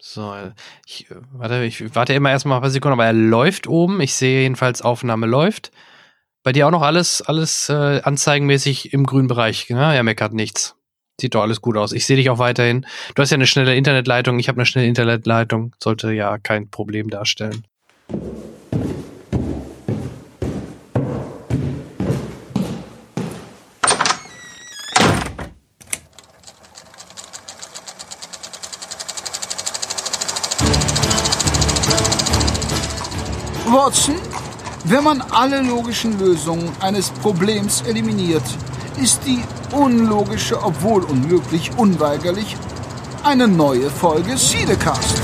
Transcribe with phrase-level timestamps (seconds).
[0.00, 0.34] So,
[0.86, 4.00] ich, warte, ich warte immer erstmal ein paar Sekunden, aber er läuft oben.
[4.00, 5.72] Ich sehe jedenfalls, Aufnahme läuft.
[6.44, 9.68] Bei dir auch noch alles, alles äh, anzeigenmäßig im grünen Bereich.
[9.70, 9.94] Ne?
[9.94, 10.76] Er meckert nichts.
[11.20, 11.92] Sieht doch alles gut aus.
[11.92, 12.86] Ich sehe dich auch weiterhin.
[13.16, 14.38] Du hast ja eine schnelle Internetleitung.
[14.38, 15.74] Ich habe eine schnelle Internetleitung.
[15.82, 17.64] Sollte ja kein Problem darstellen.
[34.90, 38.42] Wenn man alle logischen Lösungen eines Problems eliminiert,
[38.98, 39.42] ist die
[39.72, 42.56] unlogische, obwohl unmöglich, unweigerlich
[43.22, 45.14] eine neue Folge Siedecast.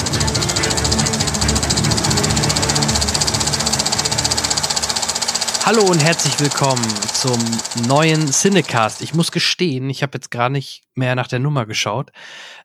[5.65, 7.39] Hallo und herzlich willkommen zum
[7.89, 9.01] neuen Cinecast.
[9.01, 12.11] Ich muss gestehen, ich habe jetzt gar nicht mehr nach der Nummer geschaut.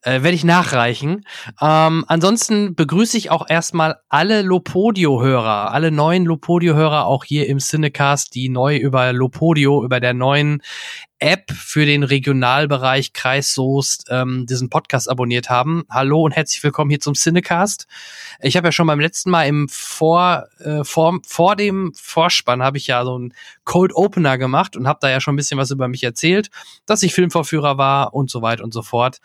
[0.02, 1.26] Äh, Werde ich nachreichen.
[1.62, 8.34] Ähm, ansonsten begrüße ich auch erstmal alle Lopodio-Hörer, alle neuen Lopodio-Hörer auch hier im Cinecast,
[8.36, 10.62] die neu über Lopodio, über der neuen
[11.22, 15.84] App für den Regionalbereich Kreis Soest ähm, diesen Podcast abonniert haben.
[15.90, 17.88] Hallo und herzlich willkommen hier zum Cinecast.
[18.40, 22.78] Ich habe ja schon beim letzten Mal im Vor, äh, vor, vor dem Vorspann habe
[22.78, 23.34] ich ja so einen
[23.66, 26.50] Cold Opener gemacht und habe da ja schon ein bisschen was über mich erzählt,
[26.86, 29.20] dass ich Filmvorführer war und so weiter und so fort.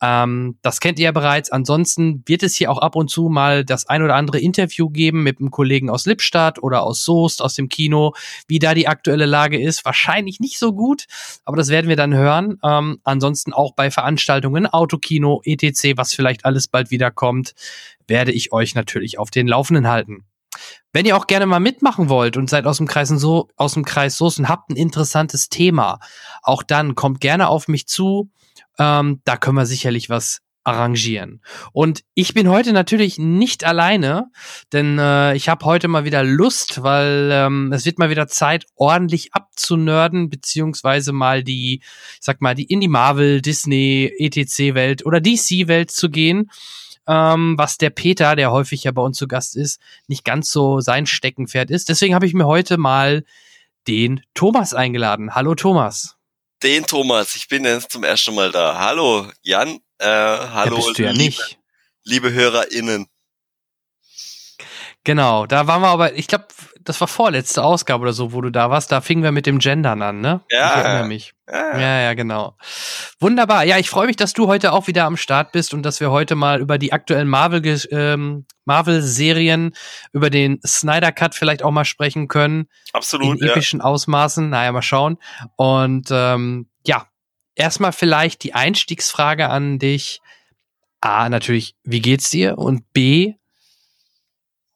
[0.00, 1.50] Ähm, das kennt ihr ja bereits.
[1.50, 5.22] Ansonsten wird es hier auch ab und zu mal das ein oder andere Interview geben
[5.22, 8.12] mit einem Kollegen aus Lippstadt oder aus Soest, aus dem Kino,
[8.46, 9.84] wie da die aktuelle Lage ist.
[9.84, 11.06] Wahrscheinlich nicht so gut,
[11.44, 12.58] aber das werden wir dann hören.
[12.62, 17.54] Ähm, ansonsten auch bei Veranstaltungen, Autokino, etc., was vielleicht alles bald wieder kommt,
[18.06, 20.24] werde ich euch natürlich auf den Laufenden halten.
[20.92, 23.84] Wenn ihr auch gerne mal mitmachen wollt und seid aus dem Kreis so aus dem
[23.84, 26.00] Kreis und habt ein interessantes Thema,
[26.42, 28.30] auch dann kommt gerne auf mich zu.
[28.78, 31.40] Ähm, da können wir sicherlich was arrangieren.
[31.72, 34.26] Und ich bin heute natürlich nicht alleine,
[34.72, 38.66] denn äh, ich habe heute mal wieder Lust, weil ähm, es wird mal wieder Zeit,
[38.76, 45.20] ordentlich abzunörden, beziehungsweise mal die, ich sag mal, die in die Marvel, Disney, ETC-Welt oder
[45.20, 46.50] DC-Welt zu gehen.
[47.06, 50.80] Ähm, was der Peter, der häufig ja bei uns zu Gast ist, nicht ganz so
[50.80, 51.88] sein Steckenpferd ist.
[51.88, 53.24] Deswegen habe ich mir heute mal
[53.86, 55.34] den Thomas eingeladen.
[55.34, 56.17] Hallo Thomas
[56.62, 57.34] den Thomas.
[57.34, 58.78] Ich bin jetzt zum ersten Mal da.
[58.78, 59.78] Hallo, Jan.
[59.98, 61.58] Äh, hallo, ja, bist du ja liebe, nicht.
[62.04, 63.06] liebe HörerInnen.
[65.04, 66.46] Genau, da waren wir aber, ich glaube,
[66.88, 68.90] das war vorletzte Ausgabe oder so, wo du da warst.
[68.90, 70.40] Da fingen wir mit dem Gendern an, ne?
[70.50, 70.70] Ja.
[70.70, 71.34] Ich erinnere mich.
[71.46, 72.56] Ja, Ja, ja, genau.
[73.20, 73.64] Wunderbar.
[73.64, 76.10] Ja, ich freue mich, dass du heute auch wieder am Start bist und dass wir
[76.10, 79.74] heute mal über die aktuellen Marvel ähm, Marvel-Serien,
[80.12, 82.68] über den Snyder Cut vielleicht auch mal sprechen können.
[82.92, 83.38] absolut.
[83.40, 83.52] in Ja.
[83.52, 84.48] epischen Ausmaßen.
[84.48, 85.18] Naja, mal schauen.
[85.56, 87.06] Und ähm, ja,
[87.54, 90.20] erstmal vielleicht die Einstiegsfrage an dich.
[91.00, 92.56] A, natürlich, wie geht's dir?
[92.58, 93.34] Und B,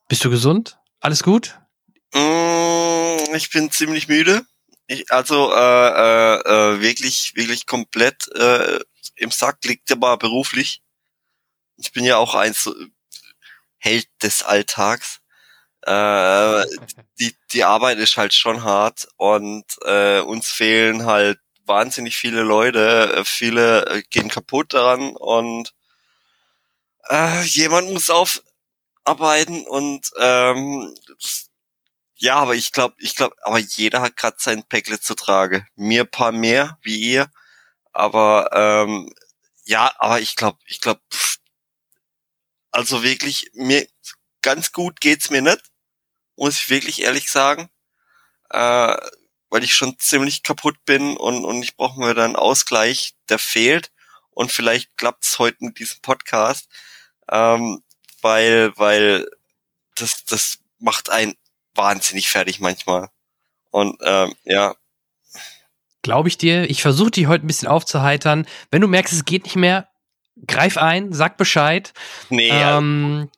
[0.07, 0.77] bist du gesund?
[0.99, 1.59] Alles gut?
[2.13, 4.45] Mm, ich bin ziemlich müde.
[4.87, 6.35] Ich, also äh, äh,
[6.75, 8.79] äh, wirklich, wirklich komplett äh,
[9.15, 10.81] im Sack liegt aber beruflich.
[11.77, 12.55] Ich bin ja auch ein
[13.77, 15.19] Held des Alltags.
[15.83, 16.65] Äh,
[17.19, 23.23] die, die Arbeit ist halt schon hart und äh, uns fehlen halt wahnsinnig viele Leute.
[23.25, 25.73] Viele äh, gehen kaputt daran und
[27.09, 30.95] äh, jemand muss aufarbeiten und ähm,
[32.23, 35.67] ja, aber ich glaube, ich glaube, aber jeder hat gerade sein Päckle zu tragen.
[35.75, 37.29] Mir paar mehr wie ihr,
[37.91, 39.13] aber ähm,
[39.65, 41.01] ja, aber ich glaube, ich glaube,
[42.71, 43.85] also wirklich mir
[44.41, 45.61] ganz gut geht's mir nicht,
[46.37, 47.69] muss ich wirklich ehrlich sagen,
[48.51, 48.95] äh,
[49.49, 53.39] weil ich schon ziemlich kaputt bin und und ich brauche mir dann einen Ausgleich, der
[53.39, 53.91] fehlt.
[54.31, 56.69] Und vielleicht klappt's heute mit diesem Podcast,
[57.29, 57.83] ähm,
[58.21, 59.27] weil weil
[59.95, 61.35] das das macht einen
[61.75, 63.09] wahnsinnig fertig manchmal.
[63.71, 64.75] Und ähm, ja,
[66.03, 66.69] Glaube ich dir.
[66.69, 68.45] Ich versuche dich heute ein bisschen aufzuheitern.
[68.69, 69.87] Wenn du merkst, es geht nicht mehr,
[70.45, 71.93] greif ein, sag Bescheid.
[72.29, 73.29] nee, Ähm,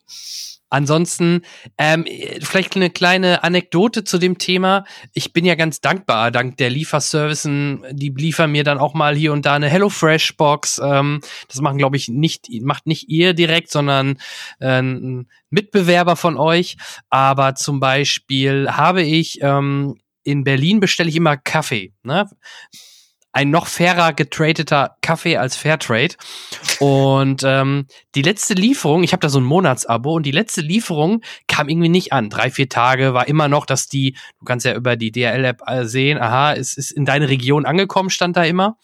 [0.70, 1.42] ansonsten,
[1.78, 2.06] ähm,
[2.42, 4.86] vielleicht eine kleine Anekdote zu dem Thema.
[5.14, 9.34] Ich bin ja ganz dankbar, dank der Lieferservicen, die liefern mir dann auch mal hier
[9.34, 10.82] und da eine HelloFresh-Box.
[10.84, 14.18] Ähm, das machen, glaube ich, nicht, macht nicht ihr direkt, sondern
[14.60, 16.78] äh, ein Mitbewerber von euch.
[17.10, 21.94] Aber zum Beispiel habe ich ähm, in Berlin bestelle ich immer Kaffee.
[22.04, 22.28] Ne?
[23.36, 26.16] Ein noch fairer getradeter Kaffee als Fairtrade.
[26.80, 27.86] Und ähm,
[28.16, 31.90] die letzte Lieferung, ich habe da so ein Monatsabo und die letzte Lieferung kam irgendwie
[31.90, 32.30] nicht an.
[32.30, 36.18] Drei, vier Tage war immer noch, dass die, du kannst ja über die DRL-App sehen,
[36.18, 38.78] aha, es ist in deine Region angekommen, stand da immer.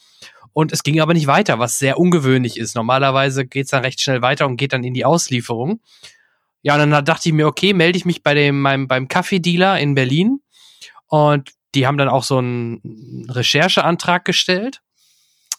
[0.52, 2.76] Und es ging aber nicht weiter, was sehr ungewöhnlich ist.
[2.76, 5.80] Normalerweise geht's dann recht schnell weiter und geht dann in die Auslieferung.
[6.62, 9.80] Ja, und dann dachte ich mir, okay, melde ich mich bei dem, meinem, beim Kaffeedealer
[9.80, 10.42] in Berlin.
[11.08, 14.82] Und die haben dann auch so einen Rechercheantrag gestellt.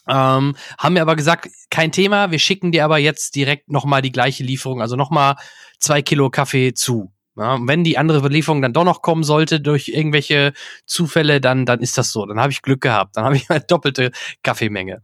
[0.07, 4.11] Ähm, haben mir aber gesagt, kein Thema, wir schicken dir aber jetzt direkt nochmal die
[4.11, 5.35] gleiche Lieferung, also nochmal
[5.79, 7.13] zwei Kilo Kaffee zu.
[7.35, 10.53] Ja, wenn die andere Lieferung dann doch noch kommen sollte durch irgendwelche
[10.85, 12.27] Zufälle, dann, dann ist das so.
[12.27, 13.17] Dann habe ich Glück gehabt.
[13.17, 14.11] Dann habe ich eine doppelte
[14.43, 15.01] Kaffeemenge.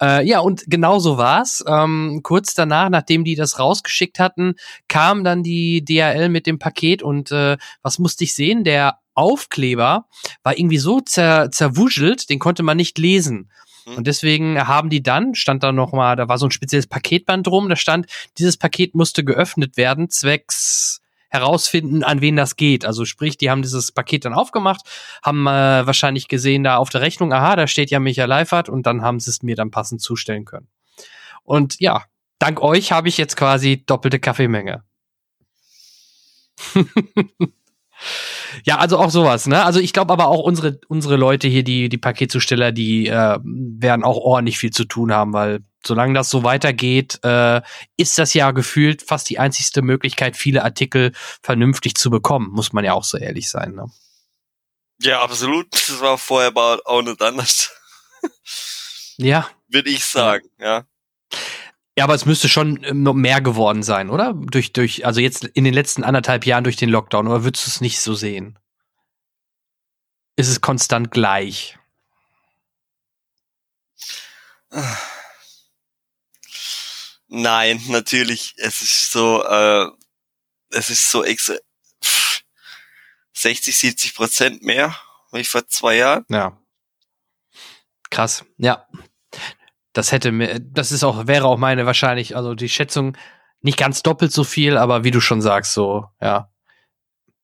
[0.00, 1.64] Äh, ja, und genau so war's.
[1.66, 4.56] Ähm, kurz danach, nachdem die das rausgeschickt hatten,
[4.88, 8.64] kam dann die DHL mit dem Paket und äh, was musste ich sehen?
[8.64, 10.06] Der Aufkleber
[10.42, 13.50] war irgendwie so zer zerwuschelt, den konnte man nicht lesen.
[13.86, 13.96] Mhm.
[13.96, 17.68] Und deswegen haben die dann, stand da nochmal, da war so ein spezielles Paketband drum,
[17.68, 18.06] da stand,
[18.38, 22.84] dieses Paket musste geöffnet werden, zwecks herausfinden, an wen das geht.
[22.84, 24.82] Also sprich, die haben dieses Paket dann aufgemacht,
[25.22, 28.86] haben äh, wahrscheinlich gesehen da auf der Rechnung, aha, da steht ja Michael Leifert und
[28.86, 30.68] dann haben sie es mir dann passend zustellen können.
[31.42, 32.04] Und ja,
[32.38, 34.84] dank euch habe ich jetzt quasi doppelte Kaffeemenge.
[38.64, 39.64] Ja, also auch sowas, ne?
[39.64, 44.04] Also ich glaube aber auch unsere, unsere Leute hier, die, die Paketzusteller, die äh, werden
[44.04, 47.60] auch ordentlich viel zu tun haben, weil solange das so weitergeht, äh,
[47.96, 51.12] ist das ja gefühlt fast die einzigste Möglichkeit, viele Artikel
[51.42, 53.86] vernünftig zu bekommen, muss man ja auch so ehrlich sein, ne?
[55.00, 55.72] Ja, absolut.
[55.72, 57.72] Das war vorher auch nicht anders.
[59.16, 59.48] ja.
[59.68, 60.84] Würde ich sagen, ja.
[61.96, 64.32] Ja, aber es müsste schon ähm, noch mehr geworden sein, oder?
[64.34, 67.70] Durch, durch, also jetzt in den letzten anderthalb Jahren durch den Lockdown, oder würdest du
[67.70, 68.58] es nicht so sehen?
[70.36, 71.78] Ist es konstant gleich?
[77.28, 78.54] Nein, natürlich.
[78.56, 79.88] Es ist so, äh,
[80.70, 81.52] es ist so ex
[83.34, 84.96] 60, 70 Prozent mehr
[85.32, 86.24] wie vor zwei Jahren.
[86.30, 86.58] Ja.
[88.08, 88.44] Krass.
[88.56, 88.86] Ja
[89.92, 93.16] das hätte mir, das ist auch, wäre auch meine wahrscheinlich, also die Schätzung
[93.60, 96.48] nicht ganz doppelt so viel, aber wie du schon sagst, so, ja,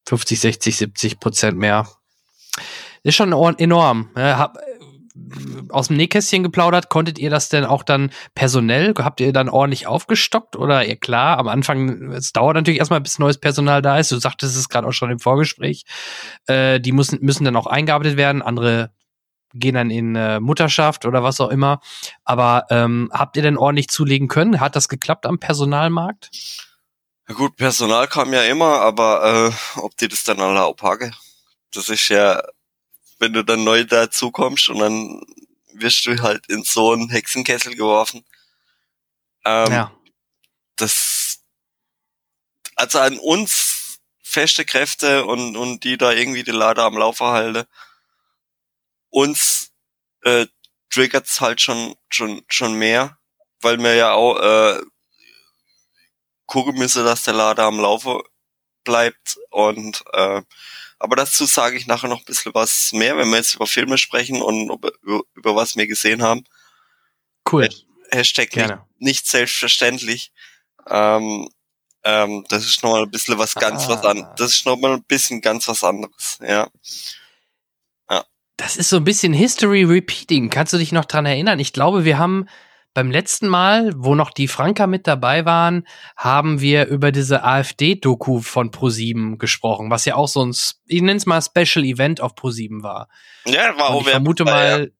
[0.06, 1.86] 50, 60, 70 Prozent mehr.
[3.02, 4.10] Ist schon enorm.
[4.16, 4.58] Ja, hab,
[5.70, 9.86] aus dem Nähkästchen geplaudert, konntet ihr das denn auch dann personell, habt ihr dann ordentlich
[9.86, 14.12] aufgestockt oder ihr klar, am Anfang, es dauert natürlich erstmal, bis neues Personal da ist,
[14.12, 15.84] du sagtest es gerade auch schon im Vorgespräch,
[16.46, 18.90] äh, die müssen, müssen dann auch eingearbeitet werden, andere
[19.54, 21.80] gehen dann in äh, Mutterschaft oder was auch immer.
[22.24, 24.60] Aber ähm, habt ihr denn ordentlich zulegen können?
[24.60, 26.30] Hat das geklappt am Personalmarkt?
[27.28, 31.14] Ja gut, Personal kam ja immer, aber äh, ob die das dann alle abhaken,
[31.72, 32.42] das ist ja,
[33.18, 35.20] wenn du dann neu dazu kommst und dann
[35.74, 38.24] wirst du halt in so einen Hexenkessel geworfen.
[39.44, 39.92] Ähm, ja.
[40.76, 41.40] Das,
[42.76, 47.64] also an uns feste Kräfte und, und die da irgendwie die Lader am Laufen halten,
[49.10, 49.70] uns
[50.22, 50.46] äh,
[50.90, 53.19] triggert's halt schon schon schon mehr,
[53.60, 54.81] weil wir ja auch äh,
[56.46, 58.22] gucken müssen, dass der Lader am Laufe
[58.84, 60.43] bleibt und äh,
[60.99, 63.99] aber dazu sage ich nachher noch ein bisschen was mehr, wenn wir jetzt über Filme
[63.99, 64.90] sprechen und über,
[65.34, 66.44] über was wir gesehen haben.
[67.50, 67.69] Cool.
[68.11, 68.84] Hashtag Gerne.
[68.99, 70.32] Nicht, nicht selbstverständlich.
[70.88, 71.49] Ähm,
[72.04, 73.88] ähm, das ist nochmal ein bisschen was ganz ah.
[73.90, 74.28] was an.
[74.37, 76.69] Das ist nochmal ein bisschen ganz was anderes, ja.
[78.58, 80.50] Das ist so ein bisschen History Repeating.
[80.50, 81.60] Kannst du dich noch dran erinnern?
[81.60, 82.46] Ich glaube, wir haben
[82.93, 88.40] beim letzten Mal, wo noch die Franka mit dabei waren, haben wir über diese AfD-Doku
[88.40, 90.50] von ProSieben gesprochen, was ja auch so ein,
[90.87, 93.09] ich nenne es mal Special Event auf ProSieben war.
[93.47, 94.90] Ja, war auch Ich vermute mal,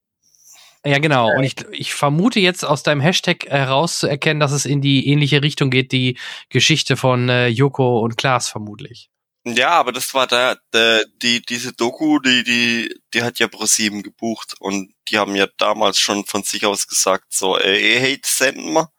[0.85, 0.99] ja.
[0.99, 1.29] genau.
[1.35, 5.69] Und ich, ich vermute jetzt aus deinem Hashtag herauszuerkennen, dass es in die ähnliche Richtung
[5.69, 6.17] geht, die
[6.47, 9.09] Geschichte von äh, Joko und Klaas vermutlich.
[9.45, 14.03] Ja, aber das war da, der, die, diese Doku, die, die, die hat ja ProSieben
[14.03, 18.37] gebucht und die haben ja damals schon von sich aus gesagt, so, ey, hey, das
[18.37, 18.91] senden wir.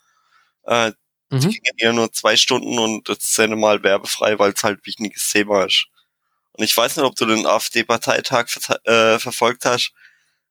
[0.66, 0.92] Äh,
[1.30, 1.40] mhm.
[1.40, 5.30] Die gingen ja nur zwei Stunden und das sende mal werbefrei, weil es halt wichtiges
[5.32, 5.86] Thema ist.
[6.52, 9.92] Und ich weiß nicht, ob du den AfD-Parteitag ver äh, verfolgt hast.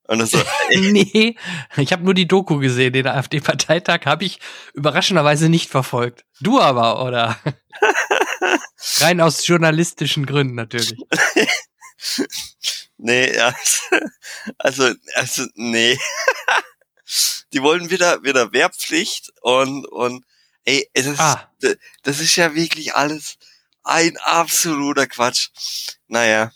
[0.10, 1.36] Und so, nee,
[1.78, 2.94] ich habe nur die Doku gesehen.
[2.94, 4.40] Den AfD-Parteitag habe ich
[4.74, 6.26] überraschenderweise nicht verfolgt.
[6.42, 7.40] Du aber, oder?
[8.98, 10.98] Rein aus journalistischen Gründen natürlich.
[12.98, 13.40] nee,
[14.58, 15.96] also, also, nee.
[17.54, 20.26] Die wollen wieder, wieder Wehrpflicht und, und,
[20.66, 21.52] ey, es ist, ah.
[22.02, 23.38] das ist ja wirklich alles
[23.84, 25.50] ein absoluter Quatsch.
[26.08, 26.52] Naja.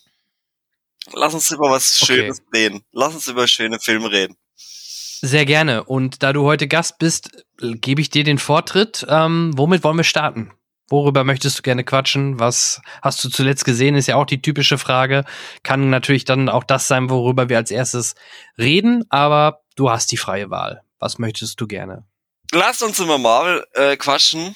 [1.11, 2.57] Lass uns über was Schönes okay.
[2.57, 2.85] reden.
[2.91, 4.37] Lass uns über schöne Filme reden.
[4.55, 5.83] Sehr gerne.
[5.83, 9.05] Und da du heute Gast bist, gebe ich dir den Vortritt.
[9.07, 10.51] Ähm, womit wollen wir starten?
[10.89, 12.39] Worüber möchtest du gerne quatschen?
[12.39, 13.95] Was hast du zuletzt gesehen?
[13.95, 15.23] Ist ja auch die typische Frage.
[15.63, 18.15] Kann natürlich dann auch das sein, worüber wir als erstes
[18.57, 20.83] reden, aber du hast die freie Wahl.
[20.99, 22.05] Was möchtest du gerne?
[22.51, 24.55] Lass uns über Marvel äh, quatschen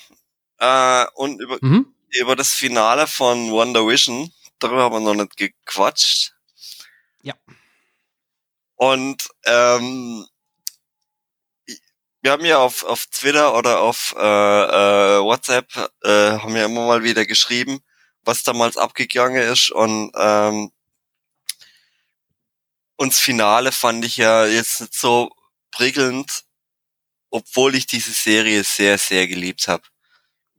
[0.59, 1.87] äh, und über, mhm.
[2.09, 4.31] über das Finale von Wonder Vision.
[4.59, 6.33] Darüber haben wir noch nicht gequatscht.
[7.27, 7.35] Ja.
[8.75, 10.25] Und ähm,
[12.21, 16.85] wir haben ja auf, auf Twitter oder auf äh, äh, WhatsApp äh, haben wir immer
[16.85, 17.81] mal wieder geschrieben,
[18.21, 20.71] was damals abgegangen ist und ähm,
[22.95, 25.31] uns Finale fand ich ja jetzt nicht so
[25.71, 26.45] prickelnd,
[27.29, 29.83] obwohl ich diese Serie sehr, sehr geliebt habe.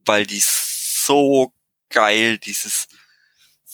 [0.04, 1.54] Weil die so
[1.88, 2.88] geil dieses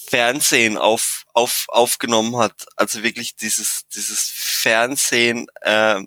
[0.09, 2.67] Fernsehen auf, auf, aufgenommen hat.
[2.77, 6.03] Also wirklich dieses, dieses Fernsehen, äh,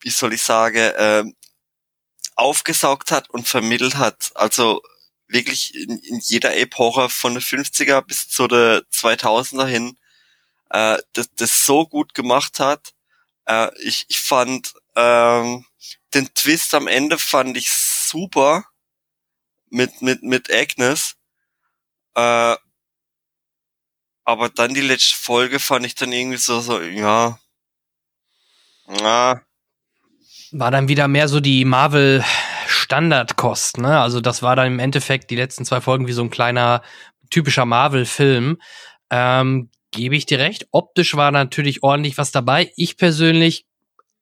[0.00, 1.24] wie soll ich sagen, äh,
[2.36, 4.30] aufgesaugt hat und vermittelt hat.
[4.34, 4.82] Also
[5.26, 9.98] wirklich in, in jeder Epoche von den 50er bis zu der 2000er hin,
[10.70, 12.94] äh, das, das so gut gemacht hat.
[13.46, 15.64] Äh, ich, ich fand ähm,
[16.14, 18.64] den Twist am Ende fand ich super
[19.70, 21.14] mit mit mit Agnes.
[22.18, 22.56] Äh,
[24.24, 27.38] aber dann die letzte Folge fand ich dann irgendwie so so ja.
[29.00, 29.42] Ja,
[30.52, 32.24] war dann wieder mehr so die Marvel
[32.66, 34.00] Standardkost, ne?
[34.00, 36.82] Also das war dann im Endeffekt die letzten zwei Folgen wie so ein kleiner
[37.30, 38.58] typischer Marvel-Film.
[39.10, 40.68] Ähm, Gebe ich dir recht.
[40.70, 42.72] Optisch war natürlich ordentlich was dabei.
[42.76, 43.66] Ich persönlich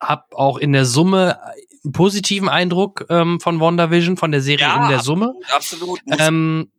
[0.00, 1.40] habe auch in der Summe
[1.84, 5.34] einen positiven Eindruck ähm, von WandaVision, von der Serie ja, in der Summe.
[5.52, 6.00] Absolut.
[6.18, 6.70] Ähm.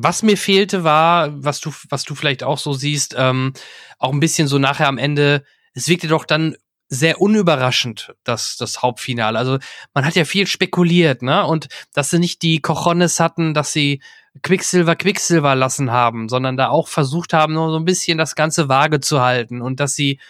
[0.00, 3.52] Was mir fehlte war, was du, was du vielleicht auch so siehst, ähm,
[3.98, 5.42] auch ein bisschen so nachher am Ende,
[5.74, 9.36] es wirkte doch dann sehr unüberraschend, das, das Hauptfinale.
[9.36, 9.58] Also
[9.94, 11.44] man hat ja viel spekuliert, ne?
[11.44, 14.00] Und dass sie nicht die Cojones hatten, dass sie
[14.42, 18.68] Quicksilver Quicksilver lassen haben, sondern da auch versucht haben, nur so ein bisschen das Ganze
[18.68, 20.20] vage zu halten und dass sie,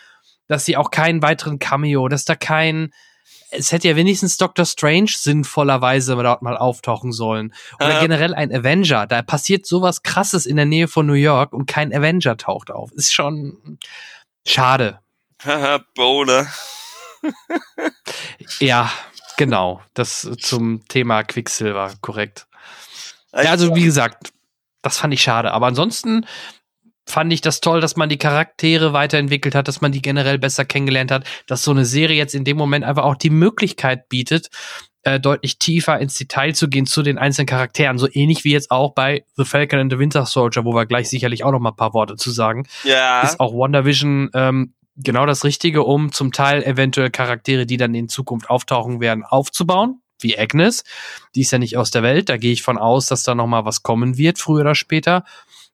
[0.46, 2.94] dass sie auch keinen weiteren Cameo, dass da kein,
[3.50, 7.54] es hätte ja wenigstens Doctor Strange sinnvollerweise dort mal auftauchen sollen.
[7.76, 8.00] Oder äh.
[8.00, 9.06] generell ein Avenger.
[9.06, 12.92] Da passiert sowas krasses in der Nähe von New York und kein Avenger taucht auf.
[12.92, 13.78] Ist schon
[14.46, 15.00] schade.
[15.42, 16.46] Haha, Bowler.
[18.60, 18.90] ja,
[19.36, 19.80] genau.
[19.94, 22.46] Das zum Thema Quicksilver, korrekt.
[23.32, 24.32] Ja, also wie gesagt,
[24.82, 25.52] das fand ich schade.
[25.52, 26.26] Aber ansonsten
[27.08, 30.64] fand ich das toll, dass man die Charaktere weiterentwickelt hat, dass man die generell besser
[30.64, 34.48] kennengelernt hat, dass so eine Serie jetzt in dem Moment einfach auch die Möglichkeit bietet,
[35.02, 37.98] äh, deutlich tiefer ins Detail zu gehen zu den einzelnen Charakteren.
[37.98, 41.08] So ähnlich wie jetzt auch bei The Falcon and the Winter Soldier, wo wir gleich
[41.08, 42.66] sicherlich auch noch mal ein paar Worte zu sagen.
[42.84, 43.22] Ja.
[43.22, 48.08] Ist auch WandaVision ähm, genau das Richtige, um zum Teil eventuell Charaktere, die dann in
[48.08, 50.84] Zukunft auftauchen werden, aufzubauen, wie Agnes.
[51.34, 52.28] Die ist ja nicht aus der Welt.
[52.28, 55.24] Da gehe ich von aus, dass da noch mal was kommen wird, früher oder später.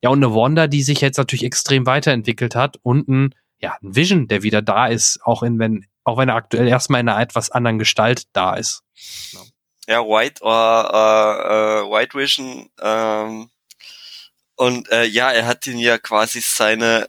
[0.02, 3.96] Ja, und eine Wanda, die sich jetzt natürlich extrem weiterentwickelt hat und ein, ja, ein
[3.96, 7.20] Vision, der wieder da ist, auch in, wenn, auch wenn er aktuell erstmal in einer
[7.20, 8.82] etwas anderen Gestalt da ist.
[9.86, 13.50] Ja, White oder uh, uh, White Vision, ähm,
[14.56, 17.08] und äh, ja, er hat ihn ja quasi seine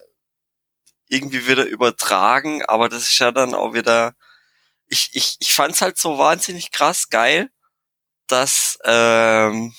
[1.08, 4.16] irgendwie wieder übertragen, aber das ist ja dann auch wieder,
[4.88, 7.50] ich, ich, ich fand's halt so wahnsinnig krass geil,
[8.28, 9.76] dass ähm,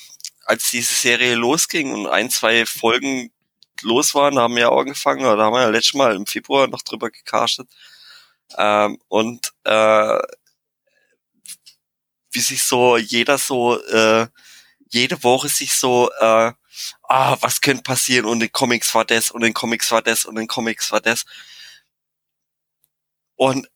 [0.46, 3.32] als diese Serie losging und ein, zwei Folgen
[3.82, 6.68] los waren, haben wir ja auch angefangen, oder haben wir ja letztes Mal im Februar
[6.68, 7.68] noch drüber gecastet.
[8.58, 10.18] Ähm, und äh,
[12.32, 14.28] wie sich so jeder so äh,
[14.90, 16.52] jede Woche sich so äh,
[17.02, 20.36] ah, was könnte passieren und in Comics war das und in Comics war das und
[20.38, 21.24] in Comics war das.
[23.36, 23.68] Und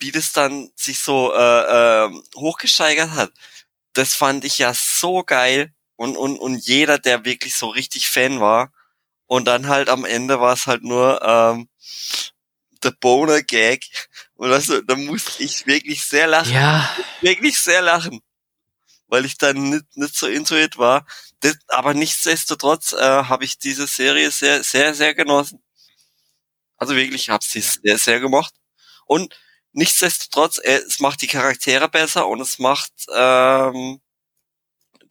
[0.00, 3.32] wie das dann sich so äh, äh, hochgesteigert hat,
[3.92, 8.40] das fand ich ja so geil und, und, und jeder, der wirklich so richtig Fan
[8.40, 8.72] war
[9.26, 11.68] und dann halt am Ende war es halt nur ähm,
[12.82, 13.84] der Boner Gag
[14.34, 16.52] und also, da musste ich wirklich sehr lachen.
[16.52, 16.88] Ja.
[17.20, 18.20] Wirklich sehr lachen.
[19.08, 21.06] Weil ich dann nicht, nicht so intuit war
[21.40, 25.62] das, aber nichtsdestotrotz äh, habe ich diese Serie sehr, sehr, sehr genossen.
[26.76, 28.54] Also wirklich, ich habe sie sehr, sehr gemocht.
[29.06, 29.36] Und
[29.72, 34.00] nichtsdestotrotz, äh, es macht die Charaktere besser und es macht ähm,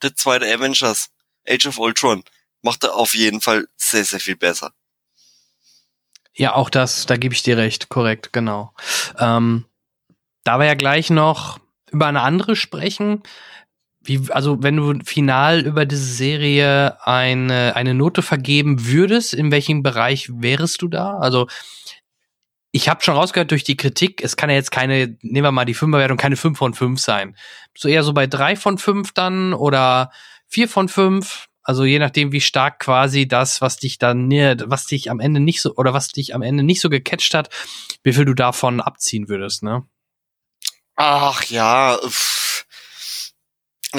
[0.03, 1.09] der zweite Avengers,
[1.47, 2.23] Age of Ultron,
[2.61, 4.73] macht er auf jeden Fall sehr, sehr viel besser.
[6.35, 8.73] Ja, auch das, da gebe ich dir recht, korrekt, genau.
[9.19, 9.65] Ähm,
[10.43, 11.59] da wir ja gleich noch
[11.91, 13.21] über eine andere sprechen,
[14.01, 19.83] wie, also wenn du final über diese Serie eine, eine Note vergeben würdest, in welchem
[19.83, 21.17] Bereich wärest du da?
[21.19, 21.47] Also
[22.75, 25.63] ich habe schon rausgehört durch die Kritik, es kann ja jetzt keine, nehmen wir mal
[25.63, 27.37] die Fünferwertung, keine 5 von 5 sein.
[27.77, 30.11] So eher so bei 3 von 5 dann oder
[30.47, 31.49] 4 von 5.
[31.61, 35.61] Also je nachdem, wie stark quasi das, was dich dann, was dich am Ende nicht
[35.61, 37.49] so, oder was dich am Ende nicht so gecatcht hat,
[38.01, 39.85] wie viel du davon abziehen würdest, ne?
[40.95, 42.65] Ach ja, pff.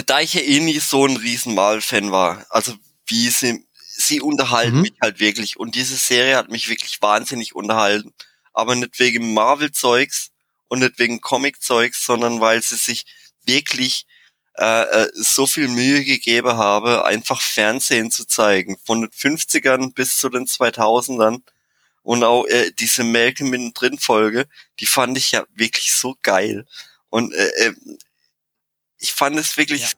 [0.07, 2.75] da ich ja eh nie so ein Riesenmal-Fan war, also
[3.07, 4.83] wie sie, sie unterhalten mhm.
[4.83, 8.13] mich halt wirklich und diese Serie hat mich wirklich wahnsinnig unterhalten
[8.55, 10.31] aber nicht wegen Marvel-Zeugs
[10.69, 13.05] und nicht wegen Comic-Zeugs, sondern weil sie sich
[13.45, 14.07] wirklich
[14.57, 20.19] äh, äh so viel Mühe gegeben habe, einfach Fernsehen zu zeigen, von den 50ern bis
[20.19, 21.43] zu den 2000ern.
[22.03, 24.47] Und auch äh, diese Malcolm mittendrin Folge,
[24.79, 26.67] die fand ich ja wirklich so geil.
[27.09, 27.75] Und äh, äh,
[28.99, 29.89] ich fand es wirklich ja.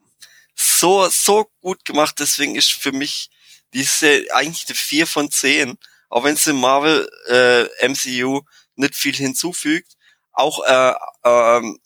[0.55, 2.17] so, so gut gemacht.
[2.19, 3.29] Deswegen ist für mich
[3.73, 5.79] diese eigentlich eine 4 von 10
[6.17, 8.41] auch wenn es im Marvel äh, MCU
[8.77, 9.99] nicht viel hinzufügt.
[10.33, 10.95] Auch äh,
[11.25, 11.79] ähm,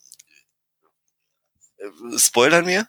[1.78, 2.87] äh, spoilern wir?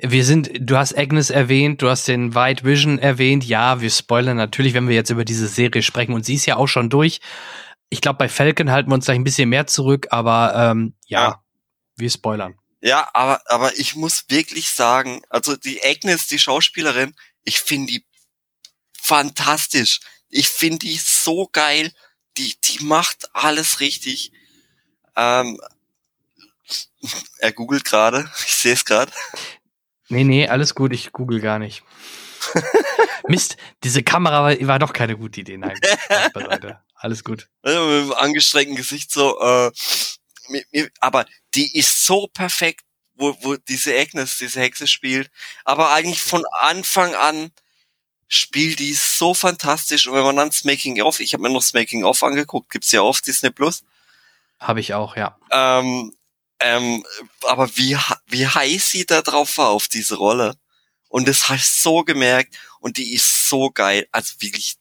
[0.00, 3.44] Wir sind, du hast Agnes erwähnt, du hast den White Vision erwähnt.
[3.44, 6.12] Ja, wir spoilern natürlich, wenn wir jetzt über diese Serie sprechen.
[6.12, 7.20] Und sie ist ja auch schon durch.
[7.88, 11.22] Ich glaube, bei Falcon halten wir uns gleich ein bisschen mehr zurück, aber ähm, ja,
[11.22, 11.44] ja,
[11.94, 12.58] wir spoilern.
[12.80, 17.14] Ja, aber, aber ich muss wirklich sagen, also die Agnes, die Schauspielerin,
[17.44, 18.09] ich finde die
[19.00, 20.00] fantastisch.
[20.28, 21.92] Ich finde die so geil.
[22.36, 24.32] Die, die macht alles richtig.
[25.16, 25.60] Ähm,
[27.38, 28.30] er googelt gerade.
[28.46, 29.12] Ich sehe es gerade.
[30.08, 30.92] Nee, nee, alles gut.
[30.92, 31.82] Ich google gar nicht.
[33.28, 35.56] Mist, diese Kamera war, war, doch keine gute Idee.
[35.56, 35.78] Nein,
[36.94, 37.48] alles gut.
[37.62, 39.38] Also mit einem angestrengten Gesicht so.
[39.40, 39.70] Äh,
[41.00, 42.82] aber die ist so perfekt,
[43.14, 45.30] wo, wo diese Agnes, diese Hexe spielt.
[45.64, 47.52] Aber eigentlich von Anfang an
[48.32, 50.06] spielt die so fantastisch.
[50.06, 53.02] Und wenn man dann das Making-of, ich habe mir noch das Making-of angeguckt, gibt's ja
[53.02, 53.82] auf Disney Plus.
[54.60, 55.36] Habe ich auch, ja.
[55.50, 56.14] Ähm,
[56.60, 57.04] ähm,
[57.42, 60.54] aber wie, wie heiß sie da drauf war auf diese Rolle.
[61.08, 62.56] Und das hast ich so gemerkt.
[62.78, 64.06] Und die ist so geil.
[64.12, 64.76] Also wirklich,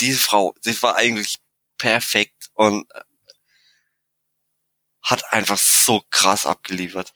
[0.00, 1.36] diese Frau, die war eigentlich
[1.76, 3.00] perfekt und äh,
[5.02, 7.12] hat einfach so krass abgeliefert.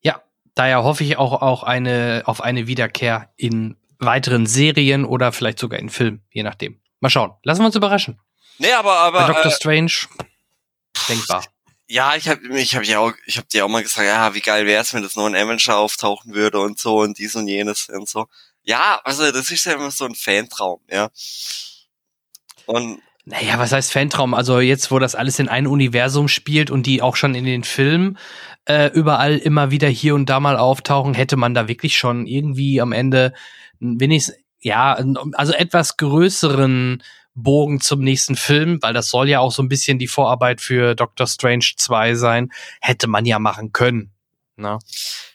[0.00, 0.20] Ja,
[0.56, 5.78] daher hoffe ich auch, auch eine, auf eine Wiederkehr in weiteren Serien oder vielleicht sogar
[5.78, 6.80] in Filmen, je nachdem.
[7.00, 7.32] Mal schauen.
[7.42, 8.20] Lassen wir uns überraschen.
[8.58, 9.92] Nee, aber aber Bei Doctor äh, Strange
[11.08, 11.44] denkbar.
[11.86, 14.40] Ja, ich habe ich hab ja auch ich habe dir auch mal gesagt, ja, wie
[14.40, 17.46] geil wäre es, wenn das noch ein Avenger auftauchen würde und so und dies und
[17.46, 18.26] jenes und so.
[18.62, 21.10] Ja, also das ist ja immer so ein Fantraum, ja.
[22.66, 24.34] Und naja, was heißt Fantraum?
[24.34, 27.64] Also jetzt, wo das alles in ein Universum spielt und die auch schon in den
[27.64, 28.18] Filmen
[28.66, 32.80] äh, überall immer wieder hier und da mal auftauchen, hätte man da wirklich schon irgendwie
[32.80, 33.32] am Ende
[33.80, 34.98] wenigstens, ja,
[35.32, 37.02] also etwas größeren
[37.34, 40.94] Bogen zum nächsten Film, weil das soll ja auch so ein bisschen die Vorarbeit für
[40.94, 44.12] Doctor Strange 2 sein, hätte man ja machen können.
[44.56, 44.78] Na?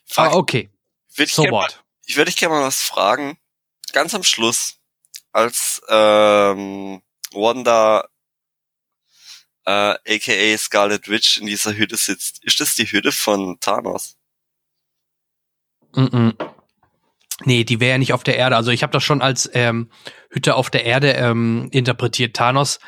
[0.06, 0.69] Frag, ah, okay.
[1.15, 1.84] Würd so what?
[2.06, 3.38] ich würde dich gerne mal was fragen.
[3.93, 4.78] Ganz am Schluss,
[5.32, 7.02] als ähm,
[7.34, 8.08] Wanda
[9.65, 14.18] äh, aka Scarlet Witch in dieser Hütte sitzt, ist das die Hütte von Thanos?
[15.96, 16.54] Mm, -mm.
[17.46, 18.56] Nee, die wäre ja nicht auf der Erde.
[18.56, 19.89] Also ich habe das schon als ähm,
[20.30, 22.36] Hütte auf der Erde ähm, interpretiert.
[22.36, 22.80] Thanos,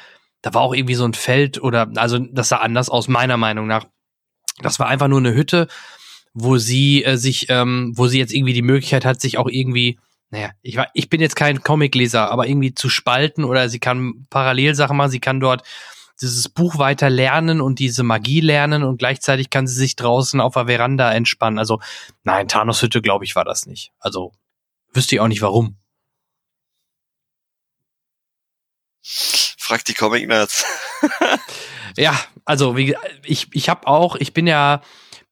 [0.42, 3.68] da war auch irgendwie so ein Feld oder, also das sah anders aus, meiner Meinung
[3.68, 3.86] nach.
[4.62, 5.68] Das war einfach nur eine Hütte,
[6.34, 10.00] wo sie äh, sich, ähm, wo sie jetzt irgendwie die Möglichkeit hat, sich auch irgendwie,
[10.32, 14.26] naja, ich, war, ich bin jetzt kein Comicleser, aber irgendwie zu spalten oder sie kann
[14.30, 15.64] Parallelsachen machen, sie kann dort
[16.22, 20.54] dieses Buch weiter lernen und diese Magie lernen und gleichzeitig kann sie sich draußen auf
[20.54, 21.60] der Veranda entspannen.
[21.60, 21.82] Also
[22.24, 23.92] nein, Thanos Hütte, glaube ich, war das nicht.
[24.00, 24.32] Also
[24.94, 25.78] wüsste ich auch nicht warum.
[29.04, 30.66] Frag die Comic Nerds.
[31.98, 34.82] ja, also wie, ich ich habe auch, ich bin ja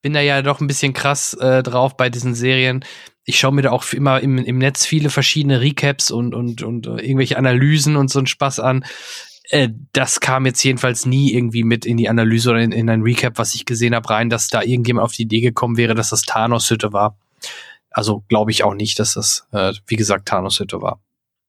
[0.02, 2.84] bin da ja doch ein bisschen krass äh, drauf bei diesen Serien.
[3.30, 6.88] Ich schaue mir da auch immer im, im Netz viele verschiedene Recaps und und und
[6.88, 8.84] äh, irgendwelche Analysen und so einen Spaß an.
[9.50, 13.04] Äh, das kam jetzt jedenfalls nie irgendwie mit in die Analyse oder in, in ein
[13.04, 16.10] Recap, was ich gesehen habe, rein, dass da irgendjemand auf die Idee gekommen wäre, dass
[16.10, 17.20] das Thanos-Hütte war.
[17.92, 21.00] Also glaube ich auch nicht, dass das, äh, wie gesagt, Thanos-Hütte war.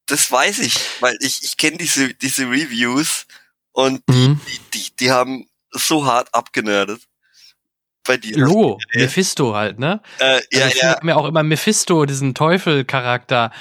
[0.05, 3.25] Das weiß ich, weil ich, ich kenne diese, diese Reviews
[3.71, 4.41] und die, mhm.
[4.47, 7.01] die, die, die haben so hart abgenördet.
[8.05, 8.37] Bei dir.
[8.37, 10.01] Logo, Mephisto halt, ne?
[10.19, 10.99] Äh, ja, also ja.
[11.03, 13.51] mir auch immer Mephisto, diesen Teufel-Charakter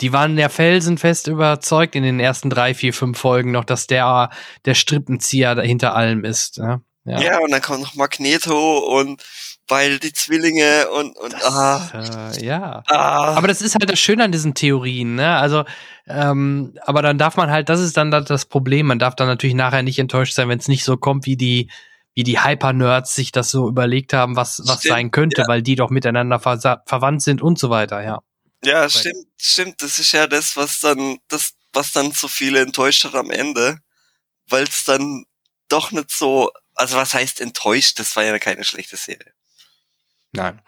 [0.00, 4.30] die waren ja felsenfest überzeugt in den ersten drei, vier, fünf Folgen noch, dass der
[4.64, 6.56] der Strippenzieher hinter allem ist.
[6.56, 7.20] Ja, ja.
[7.20, 9.22] ja und dann kommt noch Magneto und
[9.68, 12.82] weil die Zwillinge und, und Das, ah, äh, ja.
[12.88, 13.34] ah.
[13.34, 15.36] Aber das ist halt das Schöne an diesen Theorien, ne?
[15.36, 15.64] Also,
[16.06, 18.86] ähm, aber dann darf man halt, das ist dann das- das Problem.
[18.86, 21.70] Man darf dann natürlich nachher nicht enttäuscht sein, wenn es nicht so kommt, wie die,
[22.14, 25.74] wie die Hyper-Nerds sich das so überlegt haben, was, was Stimmt, sein könnte, weil die
[25.74, 28.20] doch miteinander versa- verwandt sind und so weiter, ja.
[28.64, 29.82] Ja, stimmt, stimmt.
[29.82, 33.78] Das ist ja das, was dann, das, was dann so viele enttäuscht hat am Ende,
[34.48, 35.24] weil es dann
[35.68, 37.98] doch nicht so, also was heißt enttäuscht?
[37.98, 39.32] Das war ja keine schlechte Serie.
[40.32, 40.60] Nein.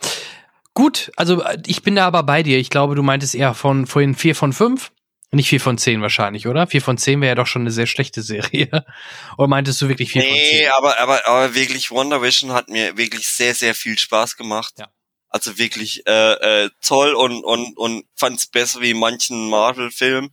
[0.75, 2.59] Gut, also äh, ich bin da aber bei dir.
[2.59, 4.93] Ich glaube, du meintest eher von vorhin vier von fünf.
[5.37, 6.67] Nicht vier von zehn wahrscheinlich, oder?
[6.67, 8.69] Vier von zehn wäre ja doch schon eine sehr schlechte Serie.
[9.39, 10.71] Oder meintest du wirklich vier von Nee, zehn?
[10.71, 14.75] aber, aber, aber wirklich, Wonder Vision hat mir wirklich sehr, sehr viel Spaß gemacht.
[14.79, 14.89] Ja.
[15.29, 20.31] Also wirklich äh, äh, toll und, und, und fand's besser wie manchen Marvel-Film.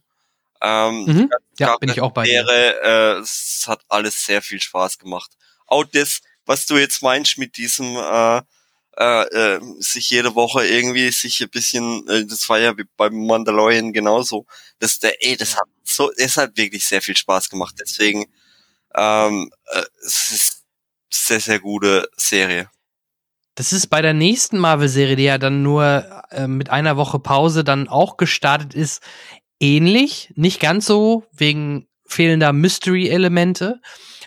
[0.62, 1.30] Ähm, Mhm.
[1.60, 2.48] Ja, bin ich auch bei dir.
[2.48, 5.32] Äh, es hat alles sehr viel Spaß gemacht.
[5.68, 8.42] Auch das, was du jetzt meinst mit diesem äh,
[8.98, 13.26] äh, äh, sich jede Woche irgendwie sich ein bisschen, äh, das war ja wie beim
[13.26, 14.46] Mandalorian genauso.
[14.80, 17.76] Das, der, ey, das hat so, es hat wirklich sehr viel Spaß gemacht.
[17.80, 18.26] Deswegen,
[18.96, 20.64] ähm, äh, es ist
[21.12, 22.70] sehr, sehr gute Serie.
[23.56, 27.64] Das ist bei der nächsten Marvel-Serie, die ja dann nur äh, mit einer Woche Pause
[27.64, 29.02] dann auch gestartet ist,
[29.60, 30.32] ähnlich.
[30.36, 33.80] Nicht ganz so, wegen fehlender Mystery-Elemente.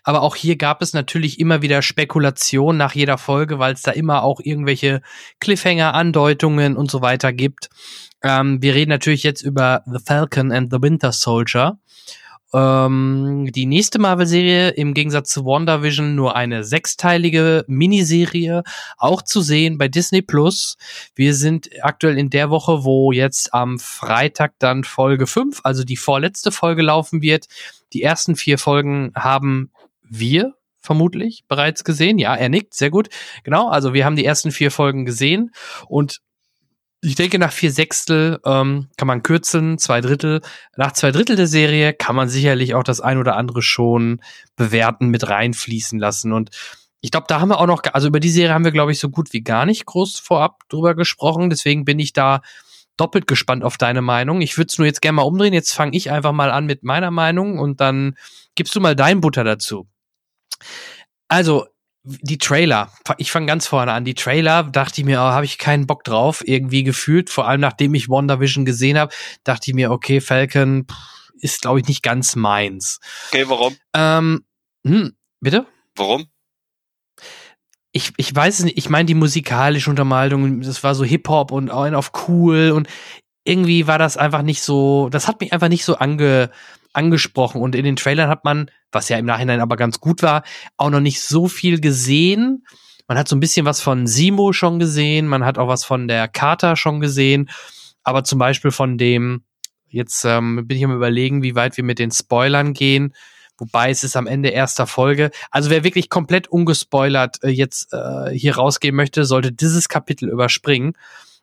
[0.07, 3.90] Aber auch hier gab es natürlich immer wieder Spekulation nach jeder Folge, weil es da
[3.90, 5.03] immer auch irgendwelche
[5.40, 7.71] Cliffhanger, Andeutungen und so weiter gibt.
[8.23, 11.81] Ähm, wir reden natürlich jetzt über The Falcon and the Winter Soldier.
[12.55, 18.62] Ähm, die nächste Marvel-Serie im Gegensatz zu WandaVision nur eine sechsteilige Miniserie,
[18.99, 20.77] auch zu sehen bei Disney Plus.
[21.16, 25.97] Wir sind aktuell in der Woche, wo jetzt am Freitag dann Folge 5, also die
[25.97, 27.47] vorletzte Folge laufen wird.
[27.92, 29.73] Die ersten vier Folgen haben
[30.09, 32.19] wir vermutlich bereits gesehen.
[32.19, 33.09] Ja, er nickt, sehr gut.
[33.45, 35.51] Genau, also wir haben die ersten vier Folgen gesehen
[35.88, 36.21] und
[37.03, 40.40] ich denke, nach vier Sechstel ähm, kann man kürzen, zwei Drittel.
[40.77, 44.21] Nach zwei Drittel der Serie kann man sicherlich auch das ein oder andere schon
[44.57, 46.33] bewerten, mit reinfließen lassen.
[46.33, 46.51] Und
[47.01, 48.99] ich glaube, da haben wir auch noch, also über die Serie haben wir, glaube ich,
[48.99, 51.51] so gut wie gar nicht groß vorab drüber gesprochen.
[51.51, 52.40] Deswegen bin ich da
[52.97, 54.40] doppelt gespannt auf deine Meinung.
[54.40, 55.53] Ich würde es nur jetzt gerne mal umdrehen.
[55.53, 58.16] Jetzt fange ich einfach mal an mit meiner Meinung und dann
[58.55, 59.87] gibst du mal dein Butter dazu.
[61.29, 61.67] Also,
[62.05, 64.05] die Trailer, ich fange ganz vorne an.
[64.05, 67.31] Die Trailer dachte ich mir, oh, habe ich keinen Bock drauf, irgendwie gefühlt.
[67.31, 71.81] Vor allem nachdem ich WandaVision gesehen habe, dachte ich mir, okay, Falcon pff, ist, glaube
[71.81, 73.01] ich, nicht ganz meins.
[73.29, 73.77] Okay, warum?
[73.95, 74.45] Ähm,
[74.87, 75.67] hm, bitte?
[75.97, 76.27] Warum?
[77.93, 81.71] Ich, ich weiß es nicht, ich meine die musikalische Untermalung, das war so Hip-Hop und
[81.71, 82.89] auf cool und
[83.45, 86.51] irgendwie war das einfach nicht so, das hat mich einfach nicht so ange,
[86.97, 90.43] angesprochen und in den Trailern hat man, was ja im Nachhinein aber ganz gut war,
[90.77, 92.65] auch noch nicht so viel gesehen.
[93.07, 96.09] Man hat so ein bisschen was von Simo schon gesehen, man hat auch was von
[96.09, 97.51] der Carter schon gesehen,
[98.03, 99.45] aber zum Beispiel von dem,
[99.89, 103.15] jetzt ähm, bin ich am überlegen, wie weit wir mit den Spoilern gehen,
[103.59, 105.31] wobei es ist am Ende erster Folge.
[105.51, 110.95] Also wer wirklich komplett ungespoilert äh, jetzt äh, hier rausgehen möchte, sollte dieses Kapitel überspringen.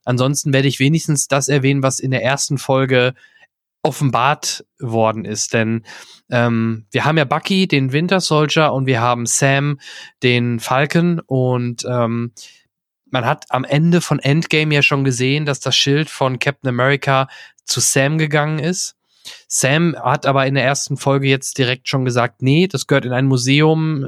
[0.05, 3.13] Ansonsten werde ich wenigstens das erwähnen, was in der ersten Folge
[3.83, 5.53] offenbart worden ist.
[5.53, 5.83] Denn
[6.31, 9.79] ähm, wir haben ja Bucky, den Winter Soldier, und wir haben Sam,
[10.23, 11.19] den Falcon.
[11.19, 12.31] Und ähm,
[13.11, 17.27] man hat am Ende von Endgame ja schon gesehen, dass das Schild von Captain America
[17.65, 18.95] zu Sam gegangen ist.
[19.47, 23.13] Sam hat aber in der ersten Folge jetzt direkt schon gesagt, nee, das gehört in
[23.13, 24.07] ein Museum,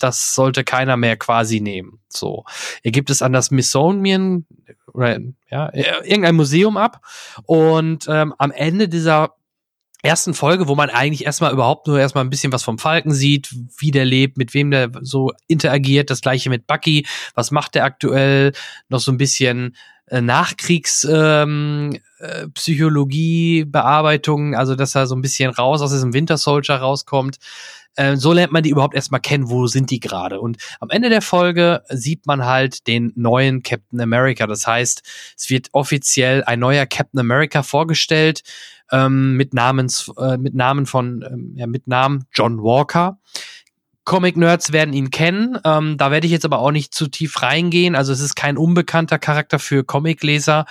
[0.00, 2.00] das sollte keiner mehr quasi nehmen.
[2.08, 2.44] So,
[2.82, 4.46] er gibt es an das Smithsonian
[5.50, 7.00] ja, irgendein Museum ab.
[7.44, 9.34] Und ähm, am Ende dieser
[10.02, 13.54] ersten Folge, wo man eigentlich erstmal überhaupt nur erstmal ein bisschen was vom Falken sieht,
[13.78, 17.84] wie der lebt, mit wem der so interagiert, das gleiche mit Bucky, was macht der
[17.84, 18.52] aktuell,
[18.88, 19.76] noch so ein bisschen
[20.12, 22.46] äh, Nachkriegs ähm, äh,
[24.54, 27.38] also dass er so ein bisschen raus aus diesem Winter Soldier rauskommt.
[27.96, 30.40] Äh, so lernt man die überhaupt erstmal kennen, wo sind die gerade.
[30.40, 34.46] Und am Ende der Folge sieht man halt den neuen Captain America.
[34.46, 35.02] Das heißt,
[35.36, 38.42] es wird offiziell ein neuer Captain America vorgestellt
[38.90, 43.18] ähm, mit Namens äh, mit Namen von ähm, ja mit Namen John Walker.
[44.04, 45.58] Comic-Nerds werden ihn kennen.
[45.64, 47.94] Ähm, da werde ich jetzt aber auch nicht zu tief reingehen.
[47.94, 50.66] Also es ist kein unbekannter Charakter für Comic-Leser.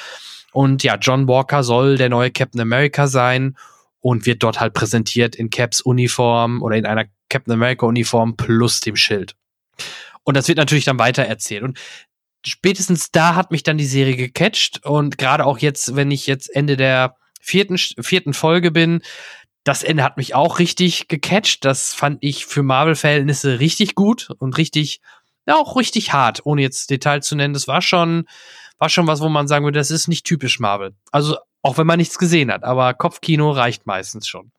[0.51, 3.55] Und ja, John Walker soll der neue Captain America sein
[4.01, 8.81] und wird dort halt präsentiert in Caps Uniform oder in einer Captain America Uniform plus
[8.81, 9.35] dem Schild.
[10.23, 11.63] Und das wird natürlich dann weiter erzählt.
[11.63, 11.79] Und
[12.45, 14.85] spätestens da hat mich dann die Serie gecatcht.
[14.85, 19.01] Und gerade auch jetzt, wenn ich jetzt Ende der vierten, vierten Folge bin,
[19.63, 21.65] das Ende hat mich auch richtig gecatcht.
[21.65, 25.01] Das fand ich für Marvel-Verhältnisse richtig gut und richtig
[25.47, 27.53] ja auch richtig hart, ohne jetzt Detail zu nennen.
[27.53, 28.25] Das war schon,
[28.77, 30.93] war schon was, wo man sagen würde, das ist nicht typisch Marvel.
[31.11, 34.51] Also auch wenn man nichts gesehen hat, aber Kopfkino reicht meistens schon.